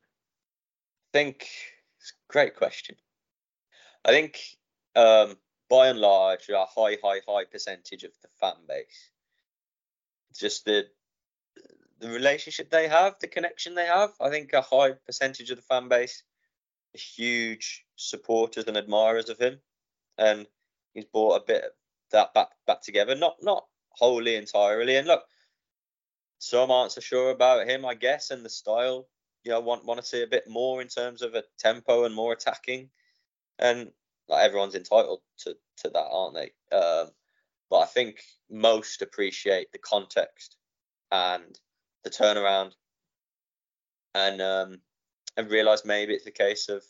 I 1.13 1.17
think 1.17 1.49
it's 1.99 2.11
a 2.11 2.31
great 2.31 2.55
question. 2.55 2.95
I 4.05 4.11
think 4.11 4.39
um, 4.95 5.37
by 5.69 5.87
and 5.87 5.99
large, 5.99 6.49
a 6.49 6.65
high, 6.65 6.97
high, 7.03 7.21
high 7.27 7.45
percentage 7.45 8.03
of 8.03 8.11
the 8.21 8.29
fan 8.39 8.55
base, 8.67 9.11
just 10.35 10.65
the 10.65 10.87
the 11.99 12.09
relationship 12.09 12.69
they 12.69 12.87
have, 12.87 13.15
the 13.19 13.27
connection 13.27 13.73
they 13.73 13.87
have. 13.87 14.11
I 14.21 14.29
think 14.29 14.53
a 14.53 14.61
high 14.61 14.91
percentage 14.91 15.49
of 15.49 15.57
the 15.57 15.63
fan 15.63 15.87
base 15.87 16.21
huge 17.01 17.85
supporters 17.95 18.65
and 18.65 18.77
admirers 18.77 19.29
of 19.29 19.39
him, 19.39 19.59
and 20.17 20.47
he's 20.93 21.05
brought 21.05 21.41
a 21.41 21.45
bit 21.45 21.63
of 21.63 21.71
that 22.11 22.33
back 22.33 22.49
back 22.65 22.81
together. 22.81 23.15
Not 23.15 23.37
not 23.41 23.65
wholly 23.89 24.35
entirely. 24.35 24.95
And 24.95 25.07
look, 25.07 25.23
some 26.39 26.71
aren't 26.71 26.91
so 26.91 27.01
sure 27.01 27.31
about 27.31 27.67
him, 27.67 27.85
I 27.85 27.95
guess, 27.95 28.31
and 28.31 28.43
the 28.43 28.49
style. 28.49 29.07
You 29.43 29.51
know, 29.51 29.59
want 29.59 29.85
want 29.85 29.99
to 29.99 30.05
see 30.05 30.23
a 30.23 30.27
bit 30.27 30.49
more 30.49 30.81
in 30.81 30.87
terms 30.87 31.21
of 31.21 31.35
a 31.35 31.43
tempo 31.59 32.05
and 32.05 32.13
more 32.13 32.33
attacking. 32.33 32.89
And 33.59 33.91
like 34.27 34.43
everyone's 34.43 34.75
entitled 34.75 35.21
to 35.39 35.55
to 35.77 35.89
that, 35.89 36.07
aren't 36.11 36.35
they? 36.35 36.51
Um, 36.75 37.09
but 37.69 37.79
I 37.79 37.85
think 37.85 38.21
most 38.49 39.01
appreciate 39.01 39.71
the 39.71 39.79
context 39.79 40.57
and 41.11 41.59
the 42.03 42.09
turnaround, 42.09 42.73
and 44.13 44.41
um, 44.41 44.81
and 45.37 45.49
realize 45.49 45.85
maybe 45.85 46.13
it's 46.13 46.25
a 46.25 46.31
case 46.31 46.67
of 46.67 46.83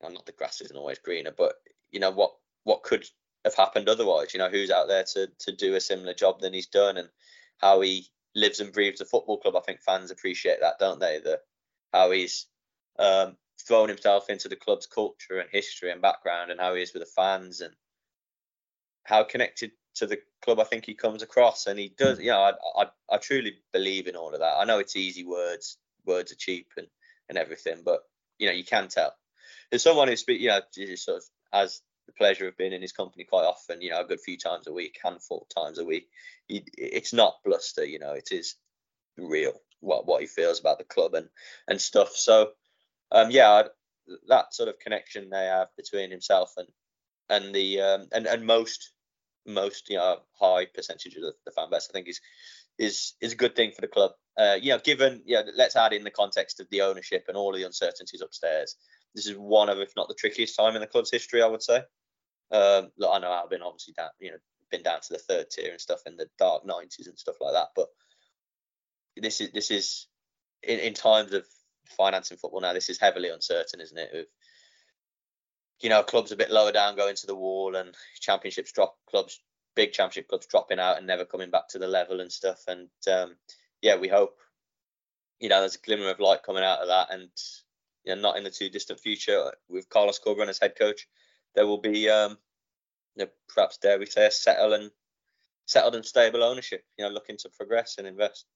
well, 0.00 0.12
not 0.12 0.26
the 0.26 0.32
grass 0.32 0.60
isn't 0.60 0.76
always 0.76 0.98
greener, 0.98 1.32
but 1.36 1.54
you 1.90 2.00
know 2.00 2.10
what 2.10 2.32
what 2.64 2.82
could 2.82 3.06
have 3.44 3.54
happened 3.54 3.88
otherwise. 3.88 4.34
You 4.34 4.38
know 4.38 4.50
who's 4.50 4.70
out 4.70 4.88
there 4.88 5.04
to 5.14 5.28
to 5.38 5.52
do 5.52 5.74
a 5.74 5.80
similar 5.80 6.14
job 6.14 6.40
than 6.40 6.52
he's 6.52 6.66
done, 6.66 6.96
and 6.96 7.08
how 7.58 7.80
he 7.80 8.06
lives 8.34 8.60
and 8.60 8.72
breathes 8.72 9.00
a 9.00 9.04
football 9.04 9.38
club. 9.38 9.56
I 9.56 9.60
think 9.60 9.80
fans 9.80 10.10
appreciate 10.10 10.60
that, 10.60 10.78
don't 10.78 11.00
they? 11.00 11.20
The 11.20 11.40
how 11.92 12.10
he's 12.10 12.46
um, 12.98 13.36
thrown 13.66 13.88
himself 13.88 14.30
into 14.30 14.48
the 14.48 14.56
club's 14.56 14.86
culture 14.86 15.38
and 15.38 15.48
history 15.50 15.90
and 15.90 16.02
background, 16.02 16.50
and 16.50 16.60
how 16.60 16.74
he 16.74 16.82
is 16.82 16.92
with 16.92 17.02
the 17.02 17.10
fans, 17.14 17.60
and 17.60 17.74
how 19.04 19.24
connected 19.24 19.72
to 19.96 20.06
the 20.06 20.18
club 20.42 20.60
I 20.60 20.64
think 20.64 20.86
he 20.86 20.94
comes 20.94 21.22
across. 21.22 21.66
And 21.66 21.78
he 21.78 21.92
does, 21.96 22.18
you 22.20 22.30
know, 22.30 22.40
I, 22.40 22.82
I, 22.82 22.86
I 23.10 23.16
truly 23.18 23.56
believe 23.72 24.06
in 24.06 24.16
all 24.16 24.32
of 24.32 24.40
that. 24.40 24.56
I 24.58 24.64
know 24.64 24.78
it's 24.78 24.96
easy 24.96 25.24
words, 25.24 25.78
words 26.06 26.32
are 26.32 26.36
cheap 26.36 26.68
and 26.76 26.86
and 27.28 27.38
everything, 27.38 27.82
but 27.84 28.00
you 28.38 28.46
know 28.46 28.52
you 28.52 28.64
can 28.64 28.88
tell. 28.88 29.14
There's 29.70 29.82
someone 29.82 30.08
who 30.08 30.16
speak, 30.16 30.40
you 30.40 30.48
know, 30.48 30.60
sort 30.96 31.18
of 31.18 31.24
has 31.52 31.80
the 32.06 32.12
pleasure 32.12 32.48
of 32.48 32.56
being 32.56 32.72
in 32.72 32.82
his 32.82 32.92
company 32.92 33.24
quite 33.24 33.44
often, 33.44 33.80
you 33.80 33.90
know, 33.90 34.00
a 34.00 34.04
good 34.04 34.20
few 34.20 34.36
times 34.36 34.66
a 34.66 34.72
week, 34.72 34.98
handful 35.02 35.46
times 35.56 35.78
a 35.78 35.84
week. 35.84 36.08
It's 36.48 37.12
not 37.12 37.36
bluster, 37.44 37.84
you 37.84 38.00
know, 38.00 38.12
it 38.12 38.32
is 38.32 38.56
real 39.16 39.52
what 39.80 40.06
what 40.06 40.20
he 40.20 40.26
feels 40.26 40.60
about 40.60 40.78
the 40.78 40.84
club 40.84 41.14
and 41.14 41.28
and 41.68 41.80
stuff. 41.80 42.16
So, 42.16 42.50
um, 43.12 43.30
yeah, 43.30 43.62
that 44.28 44.54
sort 44.54 44.68
of 44.68 44.78
connection 44.78 45.30
they 45.30 45.46
have 45.46 45.68
between 45.76 46.10
himself 46.10 46.54
and 46.56 46.68
and 47.28 47.54
the 47.54 47.80
um, 47.80 48.08
and 48.12 48.26
and 48.26 48.44
most 48.44 48.92
most 49.46 49.88
you 49.88 49.96
know 49.96 50.18
high 50.38 50.66
percentage 50.66 51.14
of 51.16 51.22
the, 51.22 51.32
the 51.44 51.52
fan 51.52 51.70
base, 51.70 51.88
I 51.90 51.92
think 51.92 52.08
is 52.08 52.20
is 52.78 53.14
is 53.20 53.32
a 53.32 53.36
good 53.36 53.56
thing 53.56 53.72
for 53.72 53.80
the 53.80 53.88
club. 53.88 54.12
Uh, 54.38 54.56
you 54.60 54.70
know, 54.70 54.78
given 54.78 55.22
yeah, 55.26 55.42
let's 55.54 55.76
add 55.76 55.92
in 55.92 56.04
the 56.04 56.10
context 56.10 56.60
of 56.60 56.68
the 56.70 56.80
ownership 56.80 57.24
and 57.28 57.36
all 57.36 57.52
the 57.52 57.64
uncertainties 57.64 58.22
upstairs. 58.22 58.76
This 59.14 59.26
is 59.26 59.36
one 59.36 59.68
of, 59.68 59.78
if 59.78 59.92
not 59.96 60.08
the 60.08 60.14
trickiest 60.14 60.56
time 60.56 60.74
in 60.74 60.80
the 60.80 60.86
club's 60.86 61.10
history, 61.10 61.42
I 61.42 61.46
would 61.46 61.62
say. 61.62 61.78
Um, 62.52 62.90
look, 62.96 63.10
I 63.12 63.18
know 63.18 63.30
I've 63.30 63.50
been 63.50 63.62
obviously 63.62 63.94
down, 63.94 64.10
you 64.20 64.30
know, 64.30 64.38
been 64.70 64.82
down 64.82 65.00
to 65.00 65.12
the 65.12 65.18
third 65.18 65.50
tier 65.50 65.72
and 65.72 65.80
stuff 65.80 66.00
in 66.06 66.16
the 66.16 66.28
dark 66.38 66.64
90s 66.64 67.08
and 67.08 67.18
stuff 67.18 67.36
like 67.40 67.54
that. 67.54 67.68
But 67.74 67.88
this 69.16 69.40
is 69.40 69.50
this 69.52 69.70
is 69.70 70.06
in, 70.62 70.78
in 70.78 70.94
times 70.94 71.32
of 71.32 71.44
financing 71.96 72.36
football 72.36 72.60
now. 72.60 72.72
This 72.72 72.88
is 72.88 73.00
heavily 73.00 73.28
uncertain, 73.28 73.80
isn't 73.80 73.98
it? 73.98 74.10
With 74.12 74.26
you 75.80 75.88
know, 75.88 76.02
clubs 76.02 76.30
a 76.30 76.36
bit 76.36 76.50
lower 76.50 76.72
down 76.72 76.96
going 76.96 77.16
to 77.16 77.26
the 77.26 77.34
wall 77.34 77.74
and 77.74 77.94
championships 78.20 78.72
drop 78.72 78.96
clubs, 79.08 79.40
big 79.74 79.92
championship 79.92 80.28
clubs 80.28 80.46
dropping 80.46 80.78
out 80.78 80.98
and 80.98 81.06
never 81.06 81.24
coming 81.24 81.50
back 81.50 81.68
to 81.68 81.78
the 81.78 81.88
level 81.88 82.20
and 82.20 82.30
stuff. 82.30 82.60
And 82.68 82.88
um, 83.10 83.36
yeah, 83.82 83.96
we 83.96 84.08
hope 84.08 84.36
you 85.38 85.48
know 85.48 85.60
there's 85.60 85.76
a 85.76 85.86
glimmer 85.86 86.10
of 86.10 86.20
light 86.20 86.42
coming 86.42 86.64
out 86.64 86.80
of 86.80 86.88
that, 86.88 87.12
and 87.12 87.30
you 88.04 88.14
know, 88.14 88.20
not 88.20 88.36
in 88.36 88.44
the 88.44 88.50
too 88.50 88.70
distant 88.70 89.00
future 89.00 89.52
with 89.68 89.88
Carlos 89.88 90.20
Corberán 90.24 90.48
as 90.48 90.58
head 90.58 90.74
coach 90.78 91.06
there 91.54 91.66
will 91.66 91.80
be 91.80 92.08
um, 92.08 92.38
you 93.16 93.24
know, 93.24 93.30
perhaps 93.52 93.78
dare 93.78 93.98
we 93.98 94.06
say 94.06 94.26
a 94.26 94.30
settled 94.30 94.72
and 94.74 94.90
settled 95.66 95.94
and 95.94 96.04
stable 96.04 96.42
ownership. 96.42 96.84
You 96.98 97.04
know, 97.04 97.10
looking 97.10 97.36
to 97.38 97.48
progress 97.50 97.96
and 97.98 98.06
invest. 98.06 98.46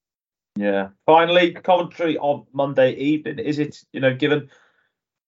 Yeah. 0.56 0.90
Finally, 1.06 1.52
Coventry 1.52 2.16
on 2.18 2.46
Monday 2.52 2.94
evening. 2.94 3.38
Is 3.38 3.58
it 3.58 3.82
you 3.92 4.00
know 4.00 4.14
given 4.14 4.50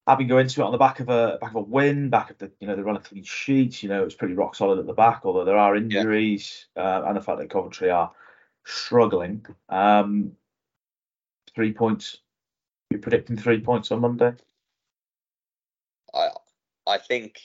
having 0.07 0.29
go 0.29 0.39
into 0.39 0.61
it 0.61 0.65
on 0.65 0.73
the 0.73 0.79
back 0.79 1.01
of 1.01 1.09
a 1.09 1.39
back 1.41 1.51
of 1.51 1.57
a 1.57 1.61
win, 1.61 2.11
back 2.11 2.31
of 2.31 2.39
the 2.39 2.51
you 2.61 2.67
know 2.67 2.77
the 2.77 2.85
run 2.85 2.97
of 2.97 3.05
clean 3.05 3.25
sheets, 3.25 3.83
you 3.83 3.89
know 3.89 4.05
it's 4.05 4.15
pretty 4.15 4.35
rock 4.35 4.55
solid 4.55 4.79
at 4.79 4.87
the 4.87 4.93
back, 4.93 5.23
although 5.25 5.45
there 5.45 5.59
are 5.59 5.77
injuries 5.77 6.67
yeah. 6.77 6.83
uh, 6.83 7.05
and 7.09 7.17
the 7.17 7.23
fact 7.23 7.39
that 7.39 7.51
Coventry 7.51 7.91
are 7.91 8.13
struggling. 8.67 9.47
Um, 9.69 10.33
three 11.55 11.73
points. 11.73 12.19
You're 12.91 13.01
predicting 13.01 13.37
three 13.37 13.61
points 13.61 13.91
on 13.91 14.01
Monday. 14.01 14.33
I 16.15 16.29
I 16.87 16.99
think 16.99 17.41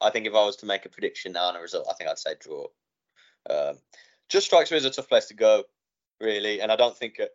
I 0.00 0.10
think 0.10 0.26
if 0.26 0.34
I 0.34 0.44
was 0.44 0.56
to 0.56 0.66
make 0.66 0.84
a 0.84 0.88
prediction 0.88 1.32
now 1.32 1.44
on 1.44 1.56
a 1.56 1.60
result, 1.60 1.86
I 1.88 1.94
think 1.94 2.10
I'd 2.10 2.18
say 2.18 2.34
draw. 2.40 2.66
Um, 3.48 3.78
just 4.28 4.46
strikes 4.46 4.70
me 4.70 4.76
as 4.76 4.84
a 4.84 4.90
tough 4.90 5.08
place 5.08 5.26
to 5.26 5.34
go, 5.34 5.64
really, 6.20 6.60
and 6.60 6.72
I 6.72 6.76
don't 6.76 6.96
think 6.96 7.18
a, 7.18 7.28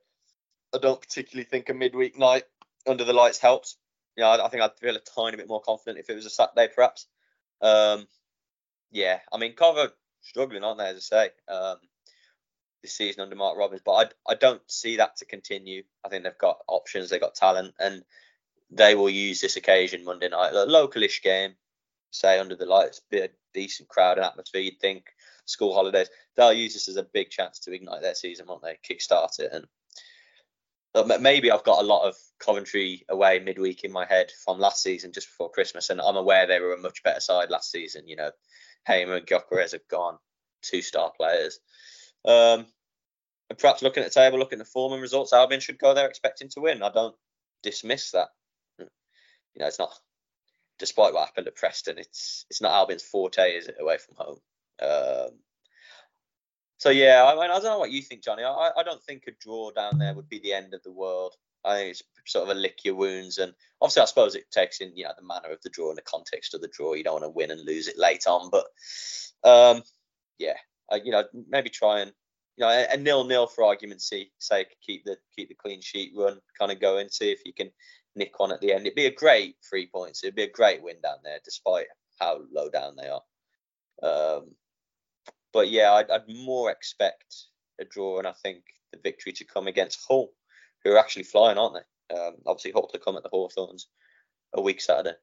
I 0.75 0.79
don't 0.79 0.99
particularly 0.99 1.45
think 1.45 1.69
a 1.69 1.73
midweek 1.73 2.17
night 2.17 2.43
under 2.87 3.03
the 3.03 3.13
lights 3.13 3.39
helps. 3.39 3.77
You 4.15 4.23
know, 4.23 4.29
I, 4.29 4.45
I 4.45 4.49
think 4.49 4.63
I'd 4.63 4.77
feel 4.79 4.95
a 4.95 4.99
tiny 4.99 5.37
bit 5.37 5.47
more 5.47 5.61
confident 5.61 5.99
if 5.99 6.09
it 6.09 6.15
was 6.15 6.25
a 6.25 6.29
Saturday, 6.29 6.69
perhaps. 6.73 7.07
Um, 7.61 8.07
yeah, 8.91 9.19
I 9.31 9.37
mean, 9.37 9.53
Cover 9.53 9.91
struggling, 10.21 10.63
aren't 10.63 10.79
they, 10.79 10.87
as 10.87 11.09
I 11.11 11.27
say, 11.27 11.53
um, 11.53 11.77
this 12.81 12.93
season 12.93 13.21
under 13.21 13.35
Mark 13.35 13.57
Robins, 13.57 13.81
but 13.83 13.91
I, 14.27 14.31
I 14.31 14.35
don't 14.35 14.61
see 14.67 14.97
that 14.97 15.17
to 15.17 15.25
continue. 15.25 15.83
I 16.05 16.09
think 16.09 16.23
they've 16.23 16.37
got 16.37 16.59
options, 16.67 17.09
they've 17.09 17.21
got 17.21 17.35
talent, 17.35 17.73
and 17.79 18.03
they 18.69 18.95
will 18.95 19.09
use 19.09 19.41
this 19.41 19.55
occasion 19.55 20.03
Monday 20.03 20.29
night, 20.29 20.53
a 20.53 20.65
localish 20.65 21.21
game, 21.23 21.55
say 22.11 22.39
under 22.39 22.55
the 22.55 22.65
lights, 22.65 23.01
be 23.09 23.19
a 23.19 23.29
decent 23.53 23.89
crowd 23.89 24.17
and 24.17 24.25
atmosphere. 24.25 24.61
You'd 24.61 24.79
think 24.79 25.05
school 25.45 25.73
holidays. 25.73 26.09
They'll 26.35 26.53
use 26.53 26.73
this 26.73 26.87
as 26.87 26.97
a 26.97 27.03
big 27.03 27.29
chance 27.29 27.59
to 27.59 27.73
ignite 27.73 28.01
their 28.01 28.15
season, 28.15 28.47
won't 28.47 28.63
they? 28.63 28.77
Kickstart 28.87 29.39
it 29.39 29.51
and 29.53 29.65
maybe 31.05 31.51
I've 31.51 31.63
got 31.63 31.81
a 31.81 31.87
lot 31.87 32.07
of 32.07 32.15
Coventry 32.39 33.05
away 33.09 33.39
midweek 33.39 33.83
in 33.83 33.91
my 33.91 34.05
head 34.05 34.31
from 34.43 34.59
last 34.59 34.81
season, 34.81 35.11
just 35.11 35.27
before 35.27 35.51
Christmas, 35.51 35.89
and 35.89 36.01
I'm 36.01 36.15
aware 36.15 36.47
they 36.47 36.59
were 36.59 36.73
a 36.73 36.81
much 36.81 37.03
better 37.03 37.19
side 37.19 37.49
last 37.49 37.71
season. 37.71 38.07
You 38.07 38.15
know, 38.15 38.31
Hamer 38.85 39.15
and 39.15 39.27
Gyökeres 39.27 39.73
have 39.73 39.87
gone, 39.89 40.17
two 40.61 40.81
star 40.81 41.11
players. 41.15 41.59
Um, 42.25 42.65
and 43.49 43.57
perhaps 43.57 43.81
looking 43.81 44.03
at 44.03 44.11
the 44.11 44.19
table, 44.19 44.39
looking 44.39 44.59
at 44.59 44.65
the 44.65 44.71
form 44.71 44.93
and 44.93 45.01
results, 45.01 45.33
Albion 45.33 45.61
should 45.61 45.79
go 45.79 45.93
there 45.93 46.07
expecting 46.07 46.49
to 46.49 46.61
win. 46.61 46.83
I 46.83 46.91
don't 46.91 47.15
dismiss 47.63 48.11
that 48.11 48.29
you 49.57 49.63
know, 49.63 49.67
it's 49.67 49.79
not. 49.79 49.93
Despite 50.77 51.13
what 51.13 51.25
happened 51.25 51.47
at 51.47 51.55
Preston, 51.55 51.97
it's 51.97 52.45
it's 52.51 52.61
not 52.61 52.71
Albion's 52.71 53.01
forte, 53.01 53.57
is 53.57 53.67
it, 53.67 53.77
away 53.79 53.97
from 53.97 54.15
home? 54.15 54.37
Um, 54.79 55.39
so 56.77 56.91
yeah, 56.91 57.25
I 57.25 57.33
mean, 57.33 57.49
I 57.49 57.55
don't 57.55 57.63
know 57.63 57.79
what 57.79 57.89
you 57.89 58.03
think, 58.03 58.23
Jonny. 58.23 58.43
I, 58.43 58.69
I 58.77 58.83
don't 58.83 59.01
think 59.01 59.23
a 59.27 59.31
draw 59.31 59.71
down 59.71 59.97
there 59.97 60.13
would 60.13 60.29
be 60.29 60.37
the 60.37 60.53
end 60.53 60.75
of 60.75 60.83
the 60.83 60.91
world. 60.91 61.33
I 61.65 61.75
think 61.75 61.89
it's 61.89 62.03
sort 62.31 62.47
of 62.47 62.55
a 62.55 62.59
lick 62.59 62.85
your 62.85 62.93
wounds, 62.93 63.39
and 63.39 63.53
obviously, 63.81 64.03
I 64.03 64.05
suppose 64.05 64.35
it 64.35 64.51
takes 64.51 64.79
in 64.79 64.95
you 64.95 65.05
know 65.05 65.13
the 65.17 65.25
manner 65.25 65.51
of 65.51 65.61
the 65.63 65.71
draw 65.71 65.89
and 65.89 65.97
the 65.97 66.03
context 66.03 66.53
of 66.53 66.61
the 66.61 66.67
draw. 66.67 66.93
You 66.93 67.03
don't 67.03 67.19
want 67.21 67.25
to 67.25 67.29
win 67.29 67.49
and 67.49 67.65
lose 67.65 67.87
it 67.87 67.97
late 67.97 68.27
on, 68.27 68.51
but 68.51 68.67
um, 69.43 69.81
yeah, 70.37 70.57
I, 70.91 70.97
you 71.03 71.11
know, 71.11 71.23
maybe 71.49 71.69
try 71.69 72.01
and 72.01 72.11
you 72.57 72.65
know 72.65 72.85
a, 72.91 72.97
nil 72.97 73.23
nil 73.23 73.47
for 73.47 73.63
argument's 73.63 74.11
sake, 74.39 74.75
keep 74.85 75.05
the 75.05 75.17
keep 75.35 75.49
the 75.49 75.55
clean 75.55 75.81
sheet 75.81 76.13
run 76.15 76.39
kind 76.57 76.71
of 76.71 76.81
going. 76.81 77.09
See 77.09 77.31
if 77.31 77.41
you 77.45 77.53
can 77.53 77.71
nick 78.15 78.39
one 78.39 78.51
at 78.51 78.61
the 78.61 78.73
end. 78.73 78.85
It'd 78.85 78.95
be 78.95 79.05
a 79.05 79.13
great 79.13 79.55
three 79.67 79.87
points. 79.87 80.23
It'd 80.23 80.35
be 80.35 80.43
a 80.43 80.51
great 80.51 80.81
win 80.81 80.97
down 81.01 81.17
there, 81.23 81.39
despite 81.43 81.87
how 82.19 82.41
low 82.51 82.69
down 82.69 82.95
they 82.95 83.09
are. 83.09 83.21
Um, 84.03 84.51
but 85.53 85.69
yeah, 85.69 85.93
I'd, 85.93 86.09
I'd, 86.09 86.27
more 86.27 86.71
expect 86.71 87.35
a 87.79 87.85
draw, 87.85 88.17
and 88.17 88.27
I 88.27 88.33
think 88.43 88.63
the 88.91 88.99
victory 89.03 89.33
to 89.33 89.45
come 89.45 89.67
against 89.67 90.05
Hull, 90.07 90.29
who 90.83 90.91
are 90.91 90.99
actually 90.99 91.23
flying, 91.23 91.57
aren't 91.57 91.75
they? 91.75 92.15
Um, 92.15 92.35
obviously, 92.45 92.71
hope 92.71 92.91
to 92.91 92.99
come 92.99 93.17
at 93.17 93.23
the 93.23 93.29
Hawthorns 93.29 93.87
a 94.53 94.61
week 94.61 94.81
Saturday. 94.81 95.15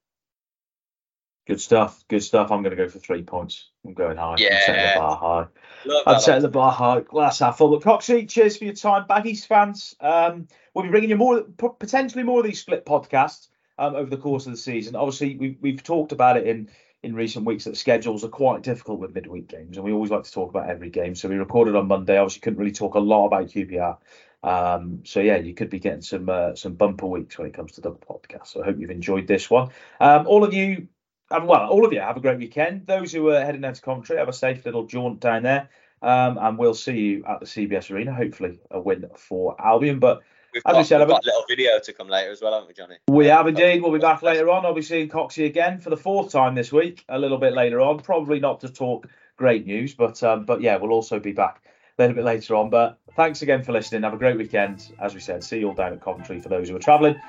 Good 1.46 1.60
stuff. 1.60 2.04
Good 2.08 2.22
stuff. 2.22 2.50
I'm 2.50 2.62
going 2.62 2.76
to 2.76 2.82
go 2.82 2.88
for 2.88 2.98
three 2.98 3.22
points. 3.22 3.68
I'm 3.84 3.92
going 3.92 4.16
high. 4.16 4.36
Yeah. 4.38 4.54
I'm 4.54 4.60
setting 4.66 4.94
the 4.94 5.00
bar 5.00 5.16
high. 5.16 5.46
Love 5.84 6.02
I'm 6.06 6.20
setting 6.20 6.42
the 6.42 6.48
bar 6.48 6.72
high. 6.72 7.00
Glass 7.00 7.40
half 7.40 7.58
full. 7.58 7.76
But 7.76 7.82
Coxie, 7.82 8.28
cheers 8.28 8.56
for 8.56 8.64
your 8.64 8.74
time. 8.74 9.04
Baggies 9.08 9.46
fans, 9.46 9.94
um, 10.00 10.48
we'll 10.72 10.84
be 10.84 10.90
bringing 10.90 11.10
you 11.10 11.16
more, 11.16 11.42
potentially 11.42 12.22
more 12.22 12.40
of 12.40 12.46
these 12.46 12.60
split 12.60 12.86
podcasts 12.86 13.48
um, 13.78 13.94
over 13.94 14.08
the 14.08 14.16
course 14.16 14.46
of 14.46 14.52
the 14.52 14.58
season. 14.58 14.96
Obviously, 14.96 15.36
we've, 15.36 15.58
we've 15.60 15.82
talked 15.82 16.12
about 16.12 16.36
it 16.36 16.46
in 16.46 16.70
in 17.02 17.14
recent 17.14 17.44
weeks 17.44 17.64
that 17.64 17.76
schedules 17.76 18.24
are 18.24 18.28
quite 18.28 18.62
difficult 18.62 18.98
with 18.98 19.14
midweek 19.14 19.46
games, 19.46 19.76
and 19.76 19.84
we 19.84 19.92
always 19.92 20.10
like 20.10 20.24
to 20.24 20.32
talk 20.32 20.48
about 20.48 20.70
every 20.70 20.88
game. 20.88 21.14
So 21.14 21.28
we 21.28 21.36
recorded 21.36 21.76
on 21.76 21.86
Monday. 21.86 22.16
Obviously, 22.16 22.40
couldn't 22.40 22.58
really 22.58 22.72
talk 22.72 22.94
a 22.94 22.98
lot 22.98 23.26
about 23.26 23.48
QPR. 23.48 23.98
Um, 24.42 25.00
so 25.04 25.20
yeah, 25.20 25.36
you 25.36 25.52
could 25.52 25.68
be 25.68 25.78
getting 25.78 26.00
some 26.00 26.28
uh, 26.30 26.54
some 26.54 26.74
bumper 26.74 27.06
weeks 27.06 27.36
when 27.36 27.46
it 27.46 27.52
comes 27.52 27.72
to 27.72 27.82
double 27.82 27.98
podcast. 27.98 28.48
So 28.48 28.62
I 28.62 28.64
hope 28.64 28.78
you've 28.78 28.90
enjoyed 28.90 29.26
this 29.26 29.50
one. 29.50 29.68
Um, 30.00 30.26
all 30.26 30.44
of 30.44 30.54
you, 30.54 30.88
um, 31.34 31.46
well, 31.46 31.68
all 31.68 31.84
of 31.84 31.92
you 31.92 32.00
have 32.00 32.16
a 32.16 32.20
great 32.20 32.38
weekend. 32.38 32.86
Those 32.86 33.12
who 33.12 33.30
are 33.30 33.44
heading 33.44 33.60
down 33.60 33.74
to 33.74 33.80
Coventry, 33.80 34.16
have 34.16 34.28
a 34.28 34.32
safe 34.32 34.64
little 34.64 34.86
jaunt 34.86 35.20
down 35.20 35.42
there. 35.42 35.68
Um, 36.02 36.38
and 36.38 36.58
we'll 36.58 36.74
see 36.74 36.98
you 36.98 37.24
at 37.26 37.40
the 37.40 37.46
CBS 37.46 37.90
Arena. 37.90 38.12
Hopefully, 38.12 38.60
a 38.70 38.80
win 38.80 39.06
for 39.16 39.56
Albion. 39.58 39.98
But 39.98 40.22
We've 40.54 40.62
As 40.66 40.72
got, 40.72 40.78
we 40.78 40.84
said, 40.84 40.98
we've 41.00 41.08
got 41.08 41.24
a 41.24 41.26
little 41.26 41.44
video 41.48 41.80
to 41.80 41.92
come 41.92 42.08
later 42.08 42.30
as 42.30 42.40
well, 42.40 42.52
haven't 42.52 42.68
we, 42.68 42.74
Jonny? 42.74 42.96
We 43.08 43.26
have 43.26 43.48
indeed. 43.48 43.82
We'll 43.82 43.90
be 43.90 43.98
back 43.98 44.22
later 44.22 44.48
on. 44.50 44.64
I'll 44.64 44.72
be 44.72 44.82
seeing 44.82 45.08
Coxie 45.08 45.46
again 45.46 45.80
for 45.80 45.90
the 45.90 45.96
fourth 45.96 46.30
time 46.30 46.54
this 46.54 46.70
week. 46.70 47.04
A 47.08 47.18
little 47.18 47.38
bit 47.38 47.54
later 47.54 47.80
on, 47.80 47.98
probably 47.98 48.38
not 48.38 48.60
to 48.60 48.68
talk 48.68 49.08
great 49.36 49.66
news, 49.66 49.94
but 49.94 50.22
um, 50.22 50.44
but 50.44 50.60
yeah, 50.60 50.76
we'll 50.76 50.92
also 50.92 51.18
be 51.18 51.32
back 51.32 51.64
a 51.98 52.02
little 52.02 52.14
bit 52.14 52.24
later 52.24 52.54
on. 52.54 52.70
But 52.70 53.00
thanks 53.16 53.42
again 53.42 53.64
for 53.64 53.72
listening. 53.72 54.04
Have 54.04 54.14
a 54.14 54.18
great 54.18 54.38
weekend. 54.38 54.94
As 55.00 55.12
we 55.12 55.18
said, 55.18 55.42
see 55.42 55.58
you 55.58 55.68
all 55.68 55.74
down 55.74 55.92
at 55.92 56.00
Coventry 56.00 56.40
for 56.40 56.50
those 56.50 56.68
who 56.68 56.76
are 56.76 56.80
travelling. 56.80 57.20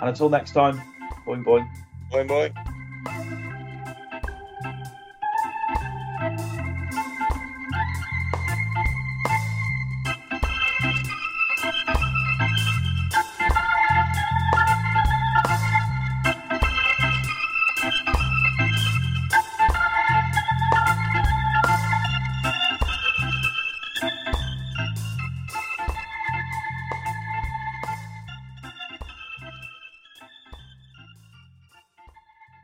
And 0.00 0.08
until 0.08 0.30
next 0.30 0.52
time, 0.52 0.80
boing 1.26 1.44
boing. 1.44 1.68
Boing, 2.10 2.28
boing. 2.28 3.49